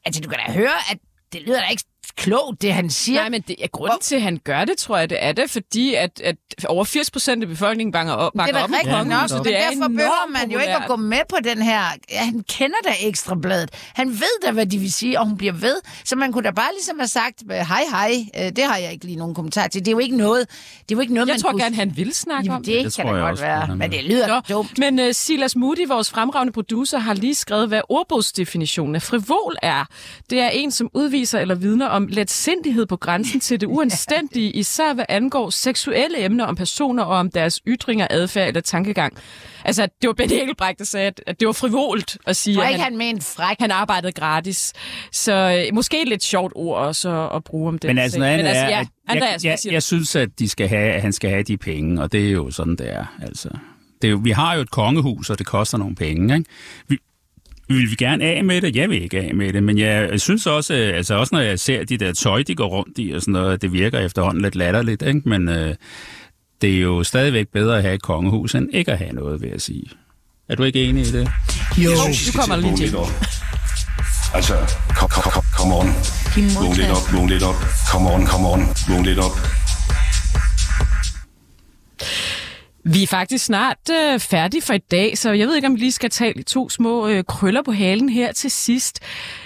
Altså, 0.04 0.20
du 0.20 0.28
kan 0.28 0.38
da 0.46 0.52
høre, 0.52 0.74
at 0.90 0.98
det 1.32 1.42
lyder 1.42 1.60
da 1.60 1.66
ikke 1.68 1.82
klogt, 2.18 2.62
det 2.62 2.72
han 2.74 2.90
siger. 2.90 3.20
Nej, 3.20 3.28
men 3.28 3.40
det 3.48 3.56
er 3.64 3.66
grunden 3.68 3.98
til, 4.00 4.14
at 4.16 4.22
han 4.22 4.40
gør 4.44 4.64
det, 4.64 4.78
tror 4.78 4.96
jeg, 4.98 5.10
det 5.10 5.18
er 5.20 5.32
det, 5.32 5.50
fordi 5.50 5.94
at, 5.94 6.20
at 6.24 6.36
over 6.68 6.84
80 6.84 7.10
procent 7.10 7.42
af 7.42 7.48
befolkningen 7.48 7.92
bakker 7.92 8.12
op, 8.12 8.32
Det 8.32 8.38
bakker 8.38 8.54
er 8.54 8.62
op 8.62 8.68
om 8.68 8.74
rigtigt 8.74 8.92
nok, 8.92 9.06
men 9.06 9.44
Det 9.44 9.56
er 9.64 9.70
derfor 9.70 9.88
behøver 9.88 10.28
man 10.32 10.50
jo 10.50 10.58
ikke 10.58 10.70
at 10.72 10.82
populært. 10.82 10.88
gå 10.88 10.96
med 10.96 11.20
på 11.28 11.36
den 11.44 11.62
her. 11.62 11.80
Ja, 12.10 12.18
han 12.18 12.44
kender 12.48 12.76
da 12.84 12.90
ekstrabladet. 13.02 13.70
Han 13.94 14.10
ved 14.10 14.46
da, 14.46 14.50
hvad 14.52 14.66
de 14.66 14.78
vil 14.78 14.92
sige, 14.92 15.20
og 15.20 15.26
hun 15.26 15.36
bliver 15.36 15.52
ved. 15.52 15.76
Så 16.04 16.16
man 16.16 16.32
kunne 16.32 16.44
da 16.44 16.50
bare 16.50 16.68
ligesom 16.76 16.98
have 16.98 17.08
sagt, 17.08 17.42
hej 17.50 17.82
hej, 17.90 18.12
øh, 18.36 18.42
det 18.56 18.64
har 18.64 18.76
jeg 18.76 18.92
ikke 18.92 19.04
lige 19.04 19.16
nogen 19.18 19.34
kommentar 19.34 19.66
til. 19.68 19.80
Det 19.80 19.88
er 19.88 19.92
jo 19.92 19.98
ikke 19.98 20.16
noget, 20.16 20.48
det 20.88 20.94
er 20.94 20.96
jo 20.96 21.00
ikke 21.00 21.14
noget 21.14 21.26
Jeg 21.28 21.32
man 21.34 21.40
tror 21.40 21.50
kunne... 21.50 21.62
gerne, 21.62 21.76
han 21.76 21.96
vil 21.96 22.14
snakke 22.14 22.44
Jamen, 22.46 22.56
om 22.56 22.64
det, 22.64 22.84
det 22.84 22.94
kan 22.94 23.06
da 23.06 23.12
godt 23.12 23.40
være, 23.40 23.76
men 23.76 23.92
det 23.92 24.04
lyder 24.04 24.26
Nå, 24.28 24.40
dumt. 24.48 24.78
Men 24.78 24.98
uh, 24.98 25.06
Silas 25.12 25.56
Moody, 25.56 25.86
vores 25.88 26.10
fremragende 26.10 26.52
producer, 26.52 26.98
har 26.98 27.14
lige 27.14 27.34
skrevet, 27.34 27.68
hvad 27.68 27.80
ordbogsdefinitionen 27.88 28.94
af 28.94 29.02
frivol 29.02 29.56
er. 29.62 29.84
Det 30.30 30.40
er 30.40 30.48
en, 30.48 30.70
som 30.70 30.90
udviser 30.94 31.38
eller 31.38 31.54
vidner 31.54 31.86
om 31.86 32.07
letsindighed 32.08 32.86
på 32.86 32.96
grænsen 32.96 33.40
til 33.40 33.60
det 33.60 33.66
uanstændige, 33.76 34.50
især 34.50 34.94
hvad 34.94 35.04
angår 35.08 35.50
seksuelle 35.50 36.24
emner 36.24 36.44
om 36.44 36.56
personer 36.56 37.02
og 37.04 37.16
om 37.16 37.30
deres 37.30 37.60
ytringer, 37.66 38.06
adfærd 38.10 38.48
eller 38.48 38.60
tankegang. 38.60 39.12
Altså, 39.64 39.88
det 40.02 40.08
var 40.08 40.12
Benny 40.14 40.32
Engelbrecht, 40.32 40.78
der 40.78 40.84
sagde, 40.84 41.06
at- 41.06 41.20
at 41.26 41.40
det 41.40 41.46
var 41.46 41.52
frivolt 41.52 42.18
at 42.26 42.36
sige, 42.36 42.54
Tror 42.56 42.62
at 42.64 42.70
ikke, 42.70 42.82
han 42.82 42.96
mente 42.96 43.26
fræk. 43.26 43.56
han 43.60 43.70
arbejdede 43.70 44.12
gratis. 44.12 44.72
Så 45.12 45.64
øh, 45.68 45.74
måske 45.74 46.02
et 46.02 46.08
lidt 46.08 46.22
sjovt 46.22 46.52
ord 46.56 46.78
også 46.78 47.10
at, 47.24 47.36
at 47.36 47.44
bruge 47.44 47.68
om 47.68 47.78
det. 47.78 47.88
Men 47.88 47.98
altså 47.98 48.18
noget 48.18 48.32
andet 48.32 48.46
altså, 48.46 48.64
er, 48.64 48.68
ja, 48.68 48.84
Andreas, 49.08 49.44
jeg, 49.44 49.58
jeg, 49.64 49.72
jeg 49.72 49.82
synes, 49.82 50.16
at, 50.16 50.28
de 50.38 50.48
skal 50.48 50.68
have, 50.68 50.92
at 50.92 51.02
han 51.02 51.12
skal 51.12 51.30
have 51.30 51.42
de 51.42 51.56
penge, 51.56 52.02
og 52.02 52.12
det 52.12 52.26
er 52.26 52.30
jo 52.30 52.50
sådan, 52.50 52.76
det 52.76 52.92
er. 52.94 53.04
Altså, 53.22 53.48
det 54.02 54.10
er 54.10 54.16
vi 54.16 54.30
har 54.30 54.54
jo 54.54 54.60
et 54.60 54.70
kongehus, 54.70 55.30
og 55.30 55.38
det 55.38 55.46
koster 55.46 55.78
nogle 55.78 55.94
penge. 55.94 56.34
Ikke? 56.36 56.50
Vi, 56.88 56.98
Vil 57.68 57.90
vi 57.90 57.94
gerne 57.94 58.24
af 58.24 58.44
med 58.44 58.60
det? 58.60 58.76
Jeg 58.76 58.90
vil 58.90 59.02
ikke 59.02 59.20
af 59.20 59.34
med 59.34 59.52
det, 59.52 59.62
men 59.62 59.78
jeg 59.78 60.20
synes 60.20 60.46
også, 60.46 60.74
øh, 60.74 60.96
altså 60.96 61.14
også 61.14 61.34
når 61.34 61.40
jeg 61.40 61.58
ser 61.58 61.84
de 61.84 61.96
der 61.96 62.12
tøj, 62.12 62.42
de 62.42 62.54
går 62.54 62.68
rundt 62.68 62.98
i 62.98 63.10
og 63.10 63.20
sådan 63.20 63.32
noget, 63.32 63.62
det 63.62 63.72
virker 63.72 63.98
efterhånden 63.98 64.42
lidt 64.42 64.56
latterligt, 64.56 65.02
ikke? 65.02 65.28
men 65.28 65.48
øh, 65.48 65.74
det 66.60 66.76
er 66.76 66.80
jo 66.80 67.04
stadigvæk 67.04 67.48
bedre 67.52 67.76
at 67.76 67.82
have 67.82 67.94
et 67.94 68.02
kongehus, 68.02 68.54
end 68.54 68.68
ikke 68.72 68.92
at 68.92 68.98
have 68.98 69.12
noget, 69.12 69.42
vil 69.42 69.50
jeg 69.50 69.60
sige. 69.60 69.84
Er 70.48 70.54
du 70.54 70.62
ikke 70.62 70.84
enig 70.84 71.06
i 71.06 71.12
det? 71.12 71.28
Jo, 71.78 71.90
nu 71.90 72.40
kommer 72.40 72.56
lige 72.56 72.76
til. 72.76 72.96
Altså, 74.34 74.54
kom, 74.96 75.08
kom, 75.08 75.22
kom, 75.32 75.42
come 75.56 75.74
on. 75.74 75.86
Vågn 76.36 76.76
lidt 76.76 76.90
op, 76.90 77.12
vågn 77.12 77.28
lidt 77.28 77.42
op. 77.42 77.54
Come 77.92 78.10
on, 78.10 78.26
come 78.26 78.48
on. 78.48 78.60
Vågn 78.88 79.04
lidt 79.04 79.18
op. 79.18 79.36
Vi 82.92 83.02
er 83.02 83.06
faktisk 83.06 83.44
snart 83.44 83.78
øh, 83.90 84.20
færdige 84.20 84.62
for 84.62 84.74
i 84.74 84.78
dag, 84.78 85.18
så 85.18 85.32
jeg 85.32 85.48
ved 85.48 85.56
ikke, 85.56 85.66
om 85.66 85.74
vi 85.74 85.80
lige 85.80 85.92
skal 85.92 86.10
tage 86.10 86.34
de 86.34 86.42
to 86.42 86.68
små 86.68 87.08
øh, 87.08 87.24
krøller 87.24 87.62
på 87.62 87.72
halen 87.72 88.08
her 88.08 88.32
til 88.32 88.50
sidst. 88.50 89.00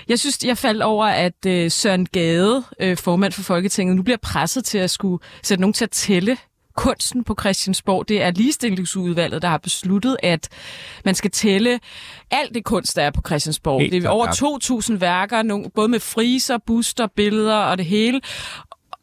Jeg 0.08 0.18
synes, 0.18 0.44
jeg 0.44 0.58
faldt 0.58 0.82
over, 0.82 1.06
at 1.06 1.46
øh, 1.46 1.70
Søren 1.70 2.06
Gade, 2.06 2.64
øh, 2.80 2.96
formand 2.96 3.32
for 3.32 3.42
Folketinget, 3.42 3.96
nu 3.96 4.02
bliver 4.02 4.16
presset 4.22 4.64
til 4.64 4.78
at 4.78 4.90
skulle 4.90 5.24
sætte 5.42 5.60
nogen 5.60 5.72
til 5.72 5.84
at 5.84 5.90
tælle 5.90 6.36
kunsten 6.76 7.24
på 7.24 7.36
Christiansborg. 7.40 8.08
Det 8.08 8.22
er 8.22 8.30
ligestillingsudvalget, 8.30 9.42
der 9.42 9.48
har 9.48 9.58
besluttet, 9.58 10.16
at 10.22 10.48
man 11.04 11.14
skal 11.14 11.30
tælle 11.30 11.80
alt 12.30 12.54
det 12.54 12.64
kunst, 12.64 12.96
der 12.96 13.02
er 13.02 13.10
på 13.10 13.22
Christiansborg. 13.26 13.80
Helt 13.80 13.92
det 13.92 14.04
er 14.04 14.08
over 14.08 14.26
klart. 14.26 14.90
2.000 14.90 14.96
værker, 14.96 15.42
nogle, 15.42 15.70
både 15.74 15.88
med 15.88 16.00
friser, 16.00 16.58
buster, 16.66 17.06
billeder 17.16 17.56
og 17.56 17.78
det 17.78 17.86
hele. 17.86 18.20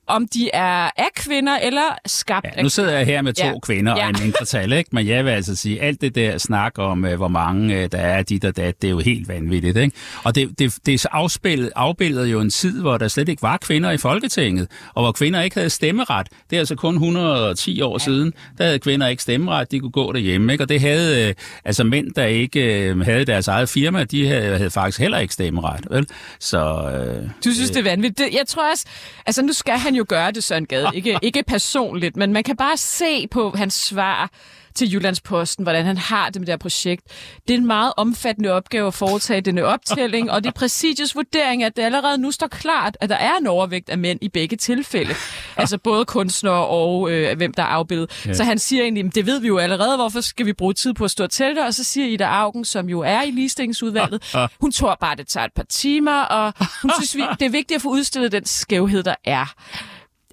Om 0.10 0.28
de 0.28 0.50
er 0.54 0.90
af 0.98 1.10
kvinder 1.16 1.58
eller 1.58 1.98
skabt 2.06 2.48
Ja, 2.58 2.62
nu 2.62 2.70
sidder 2.70 2.92
jeg 2.98 3.06
her 3.06 3.22
med 3.22 3.34
to 3.34 3.44
Ja. 3.46 3.50
ja. 3.52 3.60
kvinder 3.64 3.96
Ja. 3.98 4.04
og 4.04 4.10
en 4.10 4.16
mindretal, 4.24 4.74
ikke? 4.74 4.90
men 4.94 5.08
jeg 5.08 5.26
vil 5.26 5.32
altså 5.32 5.56
sige, 5.56 5.82
alt 5.82 6.02
det 6.02 6.16
der 6.16 6.38
snak 6.38 6.74
om, 6.78 7.06
øh, 7.06 7.16
hvor 7.18 7.28
mange 7.28 7.76
øh, 7.76 7.90
der 7.92 7.98
er 7.98 8.22
dit 8.24 8.46
og 8.46 8.58
dat, 8.58 8.82
det 8.82 8.88
er 8.88 8.92
jo 8.92 9.00
helt 9.00 9.28
vanvittigt. 9.28 9.78
Ikke? 9.78 9.96
Og 10.24 10.36
det, 10.36 10.60
det, 10.60 10.78
det 10.86 11.06
afspillet, 11.12 11.72
afbilleder 11.76 12.26
jo 12.26 12.40
en 12.42 12.50
tid, 12.50 12.82
hvor 12.82 12.98
der 12.98 13.08
slet 13.08 13.30
ikke 13.30 13.42
var 13.42 13.58
kvinder 13.58 13.92
i 13.92 13.98
Folketinget, 13.98 14.68
og 14.94 15.04
hvor 15.04 15.12
kvinder 15.12 15.42
ikke 15.42 15.56
havde 15.56 15.70
stemmeret. 15.70 16.28
Det 16.50 16.56
er 16.56 16.60
altså 16.60 16.76
kun 16.76 16.94
110 16.94 17.82
år 17.82 17.98
siden, 17.98 18.34
der 18.58 18.64
havde 18.64 18.80
kvinder 18.80 19.08
ikke 19.08 19.24
stemmeret, 19.24 19.72
de 19.72 19.80
kunne 19.80 19.92
gå 19.92 20.12
derhjemme. 20.14 20.52
Ikke? 20.52 20.64
Og 20.64 20.70
det 20.70 20.82
havde 20.82 21.28
øh, 21.30 21.34
altså 21.66 21.84
mænd, 21.84 22.12
der 22.16 22.26
ikke 22.26 22.84
øh, 22.90 23.00
havde 23.00 23.26
deres 23.26 23.48
eget 23.48 23.70
firma, 23.70 24.04
de 24.04 24.28
havde, 24.28 24.58
havde 24.58 24.70
faktisk 24.72 25.00
heller 25.00 25.18
ikke 25.20 25.34
stemmeret. 25.34 25.86
Vel? 25.92 26.08
Så, 26.40 26.60
øh, 26.60 27.30
Du 27.46 27.52
synes, 27.54 27.70
det 27.70 27.80
er 27.80 27.84
vanvittigt. 27.84 28.30
Jeg 28.34 28.44
tror 28.48 28.72
også, 28.72 28.86
altså 29.26 29.42
nu 29.42 29.54
skal 29.54 29.74
han 29.78 29.96
jo 29.96 29.99
gøre 30.06 30.32
det, 30.32 30.44
Søren 30.44 30.66
Gade. 30.66 30.90
Ikke, 30.94 31.20
ikke 31.28 31.44
personligt, 31.48 32.18
men 32.18 32.34
man 32.34 32.44
kan 32.44 32.58
bare 32.58 32.78
se 32.78 33.28
på 33.28 33.54
hans 33.58 33.74
svar 33.74 34.30
til 34.76 34.94
Jyllandsposten, 34.94 35.64
hvordan 35.64 35.86
han 35.86 35.98
har 35.98 36.26
det 36.30 36.36
med 36.42 36.46
det 36.46 36.52
her 36.52 36.58
projekt. 36.58 37.02
Det 37.48 37.54
er 37.54 37.58
en 37.58 37.66
meget 37.66 37.94
omfattende 37.98 38.52
opgave 38.52 38.88
at 38.88 38.94
foretage 38.94 39.42
denne 39.42 39.66
optælling, 39.66 40.32
og 40.32 40.44
det 40.44 40.50
er 40.50 40.54
præsidiets 40.54 41.16
vurdering, 41.16 41.64
at 41.64 41.76
det 41.76 41.84
allerede 41.84 42.18
nu 42.18 42.32
står 42.32 42.48
klart, 42.48 42.98
at 43.02 43.10
der 43.10 43.16
er 43.16 43.38
en 43.40 43.48
overvægt 43.48 43.90
af 43.90 43.98
mænd 43.98 44.20
i 44.22 44.30
begge 44.30 44.58
tilfælde. 44.58 45.14
Altså 45.58 45.78
både 45.78 46.06
kunstnere 46.06 46.68
og 46.68 47.12
øh, 47.12 47.38
hvem 47.38 47.54
der 47.54 47.64
er 47.64 47.68
afbildet. 47.68 48.26
Ja. 48.26 48.34
Så 48.34 48.44
han 48.44 48.60
siger 48.60 48.84
egentlig, 48.84 49.06
"Men 49.06 49.12
det 49.16 49.26
ved 49.26 49.40
vi 49.40 49.48
jo 49.48 49.58
allerede, 49.58 49.96
hvorfor 49.96 50.22
skal 50.22 50.46
vi 50.46 50.54
bruge 50.54 50.74
tid 50.74 50.94
på 50.94 51.04
at 51.04 51.12
stå 51.12 51.24
og 51.24 51.30
tælle 51.30 51.56
det? 51.56 51.66
Og 51.66 51.74
så 51.74 51.84
siger 51.84 52.08
Ida 52.08 52.24
Augen, 52.26 52.66
som 52.66 52.90
jo 52.90 53.00
er 53.00 53.22
i 53.22 53.32
ligestillingsudvalget, 53.32 54.36
hun 54.62 54.72
tror 54.72 54.98
bare, 55.02 55.16
det 55.16 55.28
tager 55.28 55.46
et 55.46 55.54
par 55.56 55.64
timer, 55.64 56.22
og 56.22 56.54
hun 56.82 56.92
synes, 56.98 57.16
vi, 57.16 57.24
det 57.40 57.46
er 57.46 57.50
vigtigt 57.50 57.76
at 57.76 57.82
få 57.82 57.90
udstillet 57.90 58.32
den 58.32 58.46
skævhed, 58.46 59.04
der 59.04 59.16
er. 59.26 59.54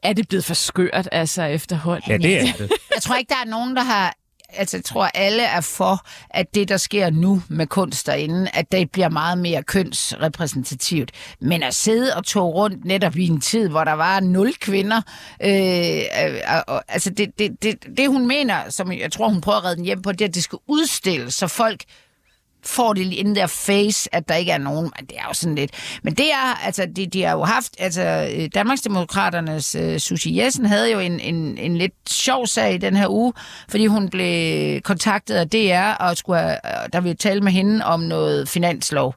Er 0.06 0.12
det 0.12 0.28
blevet 0.28 0.44
for 0.44 0.54
skørt, 0.54 1.08
altså 1.12 1.42
efterhånden? 1.42 2.10
det. 2.22 2.70
Jeg 2.94 3.02
tror 3.02 3.16
ikke, 3.16 3.28
der 3.28 3.40
er 3.44 3.50
nogen, 3.50 3.76
der 3.76 3.82
har... 3.82 4.14
Altså, 4.48 4.76
jeg 4.76 4.84
tror, 4.84 5.04
alle 5.14 5.42
er 5.42 5.60
for, 5.60 6.06
at 6.30 6.54
det, 6.54 6.68
der 6.68 6.76
sker 6.76 7.10
nu 7.10 7.42
med 7.48 7.66
kunst 7.66 8.06
derinde, 8.06 8.50
at 8.54 8.72
det 8.72 8.90
bliver 8.90 9.08
meget 9.08 9.38
mere 9.38 9.62
kønsrepræsentativt. 9.62 11.10
Men 11.40 11.62
at 11.62 11.74
sidde 11.74 12.16
og 12.16 12.24
tog 12.24 12.54
rundt 12.54 12.84
netop 12.84 13.16
i 13.16 13.26
en 13.26 13.40
tid, 13.40 13.68
hvor 13.68 13.84
der 13.84 13.92
var 13.92 14.20
nul 14.20 14.54
kvinder, 14.54 15.02
øh, 15.42 15.50
øh, 15.50 16.34
øh, 16.34 16.80
altså 16.88 17.10
det, 17.10 17.38
det, 17.38 17.62
det, 17.62 17.86
det, 17.96 18.08
hun 18.08 18.26
mener, 18.26 18.70
som 18.70 18.92
jeg 18.92 19.12
tror, 19.12 19.28
hun 19.28 19.40
prøver 19.40 19.58
at 19.58 19.64
redde 19.64 19.76
den 19.76 19.84
hjem 19.84 20.02
på, 20.02 20.12
det 20.12 20.20
er, 20.20 20.28
at 20.28 20.34
det 20.34 20.42
skal 20.42 20.58
udstilles, 20.68 21.34
så 21.34 21.46
folk 21.46 21.84
får 22.66 22.92
det 22.92 23.12
in 23.12 23.36
der 23.36 23.46
face, 23.46 24.14
at 24.14 24.28
der 24.28 24.34
ikke 24.34 24.52
er 24.52 24.58
nogen. 24.58 24.92
Det 25.00 25.18
er 25.18 25.24
jo 25.28 25.34
sådan 25.34 25.54
lidt. 25.54 25.70
Men 26.02 26.14
det 26.14 26.32
er, 26.32 26.64
altså, 26.64 26.86
de, 26.96 27.06
de 27.06 27.22
har 27.22 27.32
jo 27.32 27.44
haft, 27.44 27.76
altså, 27.78 28.30
øh, 28.36 28.48
Danmarksdemokraternes 28.54 29.76
uh, 29.76 29.96
Susie 29.96 30.44
Jessen 30.44 30.66
havde 30.66 30.92
jo 30.92 30.98
en, 30.98 31.20
en, 31.20 31.58
en 31.58 31.76
lidt 31.76 31.94
sjov 32.08 32.46
sag 32.46 32.74
i 32.74 32.78
den 32.78 32.96
her 32.96 33.08
uge, 33.08 33.32
fordi 33.68 33.86
hun 33.86 34.08
blev 34.08 34.80
kontaktet 34.80 35.34
af 35.34 35.48
DR, 35.48 36.04
og 36.04 36.16
skulle 36.16 36.40
have, 36.40 36.56
øh, 36.64 36.88
der 36.92 37.00
ville 37.00 37.16
tale 37.16 37.40
med 37.40 37.52
hende 37.52 37.84
om 37.84 38.00
noget 38.00 38.48
finanslov. 38.48 39.14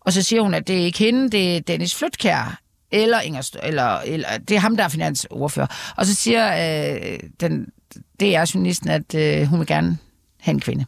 Og 0.00 0.12
så 0.12 0.22
siger 0.22 0.42
hun, 0.42 0.54
at 0.54 0.68
det 0.68 0.80
er 0.80 0.84
ikke 0.84 0.98
hende, 0.98 1.30
det 1.30 1.56
er 1.56 1.60
Dennis 1.60 1.94
Flytkær, 1.94 2.58
eller 2.90 3.20
Inger 3.20 3.42
St- 3.42 3.66
eller, 3.66 3.98
eller 3.98 4.28
det 4.48 4.56
er 4.56 4.60
ham, 4.60 4.76
der 4.76 4.84
er 4.84 4.88
finansordfører. 4.88 5.94
Og 5.96 6.06
så 6.06 6.14
siger 6.14 6.46
øh, 6.46 7.18
den, 7.40 7.66
det 8.20 8.36
er 8.36 8.50
journalisten, 8.54 8.90
at 8.90 9.14
øh, 9.14 9.46
hun 9.46 9.58
vil 9.58 9.66
gerne 9.66 9.98
have 10.40 10.52
en 10.54 10.60
kvinde. 10.60 10.84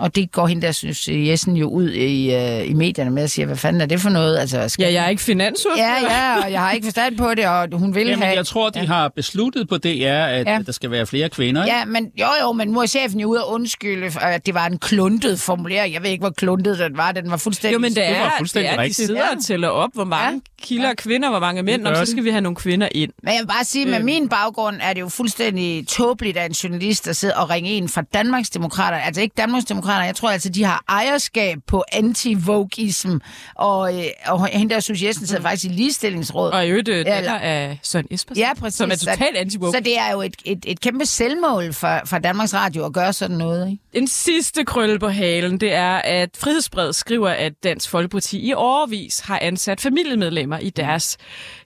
Og 0.00 0.14
det 0.14 0.32
går 0.32 0.46
hende 0.46 0.66
der, 0.66 0.72
synes 0.72 1.08
Jessen 1.12 1.56
jo 1.56 1.68
ud 1.68 1.90
i, 1.90 2.34
øh, 2.34 2.70
i 2.70 2.72
medierne 2.72 3.10
med 3.10 3.22
at 3.22 3.30
sige, 3.30 3.46
hvad 3.46 3.56
fanden 3.56 3.80
er 3.82 3.86
det 3.86 4.00
for 4.00 4.10
noget? 4.10 4.38
Altså, 4.38 4.68
skal... 4.68 4.82
Ja, 4.84 4.92
jeg 4.92 5.04
er 5.04 5.08
ikke 5.08 5.22
finansordfører. 5.22 5.86
Ja, 6.10 6.34
ja, 6.36 6.44
og 6.44 6.52
jeg 6.52 6.60
har 6.60 6.72
ikke 6.72 6.84
forstand 6.86 7.16
på 7.18 7.34
det, 7.34 7.46
og 7.46 7.68
hun 7.72 7.94
vil 7.94 8.06
Jamen, 8.08 8.22
have... 8.22 8.36
jeg 8.36 8.46
tror, 8.46 8.70
de 8.70 8.86
har 8.86 9.08
besluttet 9.08 9.68
på 9.68 9.76
DR, 9.76 9.86
at 9.88 10.46
Ja. 10.46 10.52
ja. 10.52 10.58
der 10.66 10.72
skal 10.72 10.90
være 10.90 11.06
flere 11.06 11.28
kvinder. 11.28 11.64
ikke? 11.64 11.76
Ja, 11.76 11.84
men 11.84 12.10
jo 12.20 12.26
jo, 12.42 12.52
men 12.52 12.68
nu 12.68 12.80
er 12.80 12.86
chefen 12.86 13.20
jo 13.20 13.28
ude 13.28 13.44
og 13.44 13.52
undskylde, 13.52 14.10
at 14.20 14.46
det 14.46 14.54
var 14.54 14.66
en 14.66 14.78
kluntet 14.78 15.40
formulering. 15.40 15.94
Jeg 15.94 16.02
ved 16.02 16.10
ikke, 16.10 16.22
hvor 16.22 16.30
kluntet 16.30 16.78
den 16.78 16.96
var. 16.96 17.12
Den 17.12 17.30
var 17.30 17.36
fuldstændig... 17.36 17.72
Jo, 17.74 17.78
men 17.78 17.88
det 17.90 17.96
Det 17.96 18.04
var 18.06 18.10
er, 18.14 18.24
det 18.24 18.32
fuldstændig 18.38 18.66
er, 18.68 18.72
at 18.72 18.78
de 18.78 18.82
rigtigt. 18.82 19.06
sidder 19.06 19.22
og 19.36 19.44
tæller 19.44 19.68
op, 19.68 19.90
hvor 19.94 20.04
mange 20.04 20.32
ja. 20.32 20.38
Kilder 20.62 20.88
er 20.88 20.94
kvinder, 20.94 21.30
hvor 21.30 21.38
mange 21.38 21.62
mænd, 21.62 21.86
og 21.86 21.96
så 22.06 22.12
skal 22.12 22.24
vi 22.24 22.30
have 22.30 22.40
nogle 22.40 22.56
kvinder 22.56 22.88
ind. 22.92 23.12
Men 23.22 23.32
jeg 23.34 23.40
vil 23.40 23.46
bare 23.46 23.64
sige, 23.64 23.86
med 23.86 23.94
Øhm. 23.96 24.04
min 24.04 24.28
baggrund 24.28 24.76
er 24.82 24.92
det 24.92 25.00
jo 25.00 25.08
fuldstændig 25.08 25.88
tåbeligt 25.88 26.36
af 26.36 26.46
en 26.46 26.52
journalist 26.52 27.08
at 27.08 27.16
sidde 27.16 27.34
og 27.36 27.50
ringe 27.50 27.70
en 27.70 27.88
fra 27.88 28.02
Danmarksdemokrater. 28.02 28.98
Altså 28.98 29.20
ikke 29.22 29.34
Danmarksdemokrater, 29.36 30.04
jeg 30.06 30.14
tror 30.16 30.30
altså, 30.30 30.48
de 30.48 30.64
har 30.64 30.84
ejerskab 30.88 31.58
på 31.66 31.84
anti-vogism. 31.92 33.10
Og, 33.54 33.98
øh, 33.98 34.04
og 34.26 34.46
hende 34.46 34.74
der, 34.74 34.80
Susie 34.80 35.08
Jessen, 35.08 35.26
sidder 35.26 35.42
faktisk 35.42 35.64
i 35.72 35.74
ligestillingsråd. 35.74 36.50
Og 36.50 36.66
i 36.66 36.68
øvrigt, 36.68 36.88
øh, 36.88 36.98
Eller- 36.98 37.34
af 37.38 37.78
Søren 37.82 38.06
Espersen, 38.10 38.40
Ja, 38.44 38.54
præcis. 38.54 38.76
som 38.78 38.90
er 38.90 38.94
totalt 38.96 39.36
anti 39.36 39.56
så, 39.62 39.70
så 39.74 39.80
det 39.84 39.98
er 39.98 40.12
jo 40.12 40.20
et, 40.22 40.34
et, 40.44 40.58
et 40.66 40.80
kæmpe 40.80 41.06
selvmål 41.06 41.72
for, 41.72 42.00
for 42.06 42.18
Danmarks 42.18 42.54
Radio 42.54 42.84
at 42.84 42.92
gøre 42.92 43.12
sådan 43.12 43.36
noget, 43.36 43.70
ikke? 43.70 43.82
En 43.92 44.08
sidste 44.08 44.64
krølle 44.64 44.98
på 44.98 45.08
halen, 45.08 45.60
det 45.60 45.72
er, 45.74 45.90
at 45.96 46.28
Frihedsbrevet 46.38 46.94
skriver, 46.94 47.28
at 47.28 47.52
Dansk 47.64 47.90
Folkeparti 47.90 48.48
i 48.48 48.52
overvis 48.54 49.20
har 49.20 49.38
ansat 49.42 49.80
familiemedlemmer 49.80 50.49
i 50.58 50.70
deres 50.70 51.16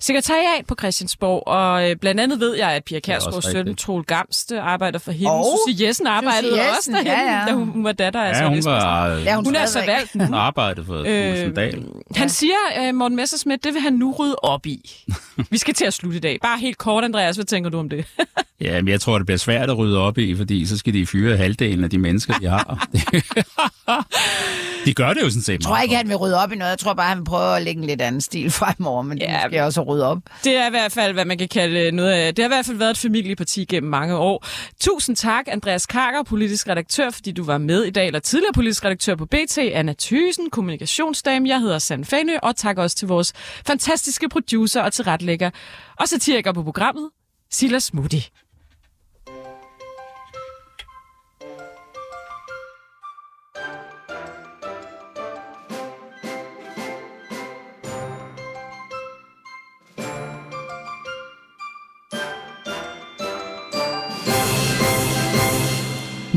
sekretariat 0.01 0.67
på 0.69 0.75
Christiansborg. 0.79 1.43
Og 1.49 1.91
øh, 1.91 1.97
blandt 1.97 2.21
andet 2.21 2.41
ved 2.41 2.57
jeg, 2.57 2.71
at 2.71 2.85
Pia 2.85 3.01
Kærsgaard 3.01 3.35
også 3.37 3.51
søn. 3.51 3.77
Troel 3.77 4.05
Gamste, 4.05 4.61
arbejder 4.61 4.99
for 4.99 5.13
hende. 5.13 5.31
Og 5.31 5.59
Susie 5.69 5.87
Jessen 5.87 6.07
arbejdede 6.07 6.49
Susie 6.51 6.63
også 6.63 6.73
Jessen, 6.77 6.93
derhen, 6.95 7.07
ja, 7.07 7.39
ja. 7.41 7.47
da 7.49 7.53
hun, 7.53 7.69
hun 7.69 7.85
var 7.85 7.93
datter 7.93 8.21
af 8.23 8.41
Ja, 8.41 8.49
hun 8.49 8.59
Espersen. 8.59 8.71
var 8.89 9.09
Ja, 9.09 9.35
hun 9.37 9.45
Hun 9.45 9.55
er 9.57 9.67
så 9.67 9.81
valgt 9.87 10.15
nu. 10.15 10.37
arbejdet 10.37 10.87
for 10.87 10.95
Thulesen 10.97 11.55
Dahl. 11.55 11.85
Han 12.17 12.29
siger, 12.29 12.55
uh, 12.89 12.95
Morten 12.95 13.17
Messersmith, 13.17 13.61
det 13.65 13.75
vil 13.75 13.83
han 13.83 13.93
nu 13.93 14.15
rydde 14.19 14.37
op 14.43 14.67
i. 14.67 15.05
Vi 15.51 15.59
skal 15.59 15.75
til 15.75 15.85
at 15.85 15.95
slutte 15.95 16.17
i 16.17 16.21
dag. 16.21 16.39
Bare 16.43 16.59
helt 16.59 16.79
kort, 16.79 17.05
Andreas, 17.05 17.37
hvad 17.37 17.45
tænker 17.45 17.71
du 17.71 17.79
om 17.79 17.89
det? 17.89 18.05
Ja, 18.61 18.83
men 18.83 18.89
jeg 18.89 19.01
tror, 19.01 19.19
det 19.19 19.27
bliver 19.27 19.39
svært 19.39 19.71
at 19.71 19.79
rydde 19.79 19.99
op 19.99 20.19
i, 20.19 20.37
fordi 20.37 20.67
så 20.67 20.79
skal 20.79 20.95
de 20.95 21.07
fyre 21.07 21.37
halvdelen 21.37 21.85
af 21.85 21.91
de 21.91 21.99
mennesker, 21.99 22.35
de 22.35 22.47
har. 22.49 22.89
de 24.87 24.95
gør 24.95 25.13
det 25.13 25.21
jo 25.23 25.29
sådan 25.31 25.43
set 25.43 25.53
Jeg 25.53 25.61
tror 25.61 25.79
ikke, 25.79 25.97
han 25.97 26.09
vil 26.09 26.17
rydde 26.17 26.43
op 26.43 26.53
i 26.53 26.57
noget. 26.57 26.71
Jeg 26.71 26.79
tror 26.79 26.95
bare, 26.95 27.09
han 27.09 27.19
vil 27.19 27.25
prøve 27.25 27.57
at 27.57 27.63
lægge 27.63 27.81
en 27.81 27.87
lidt 27.87 28.01
anden 28.01 28.21
stil 28.21 28.51
fremover, 28.77 29.03
men 29.03 29.19
ja. 29.19 29.41
det 29.43 29.51
skal 29.51 29.63
også 29.63 29.81
at 29.81 29.87
rydde 29.87 30.07
op. 30.07 30.19
Det 30.45 30.57
er 30.57 30.67
i 30.67 30.71
hvert 30.71 30.93
fald, 30.93 31.13
hvad 31.13 31.25
man 31.25 31.39
kan 31.39 31.49
kalde 31.49 31.91
noget 31.91 32.11
af... 32.11 32.35
Det 32.35 32.43
har 32.43 32.49
i 32.49 32.55
hvert 32.55 32.67
fald 32.67 32.77
været 32.77 32.91
et 32.91 32.99
familieparti 32.99 33.65
gennem 33.65 33.91
mange 33.91 34.17
år. 34.17 34.47
Tusind 34.81 35.17
tak, 35.17 35.45
Andreas 35.49 35.87
Karker, 35.87 36.23
politisk 36.23 36.69
redaktør, 36.69 37.11
fordi 37.11 37.33
du 37.33 37.45
var 37.45 37.59
med 37.59 37.85
i 37.85 37.91
dag, 37.91 38.07
eller 38.07 38.21
tidligere 38.21 38.53
politisk 38.53 38.85
redaktør 38.85 39.15
på 39.15 39.27
BT, 39.27 39.59
Anna 39.59 39.95
Thysen, 39.99 40.51
kommunikationsdame. 40.51 41.49
Jeg 41.49 41.61
hedder 41.61 41.79
Sand 41.79 42.05
Fanø, 42.05 42.33
og 42.43 42.57
tak 42.57 42.79
også 42.79 42.97
til 42.97 43.09
vores 43.09 43.33
fantastiske 43.67 44.29
producer 44.29 44.83
og 44.83 44.93
tilretlægger 44.93 45.51
og 46.01 46.09
satiriker 46.09 46.53
på 46.53 46.63
programmet, 46.63 47.11
Silas 47.51 47.95
Moody. 47.95 48.21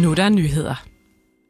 Nu 0.07 0.11
er 0.11 0.15
der 0.15 0.29
nyheder. 0.29 0.83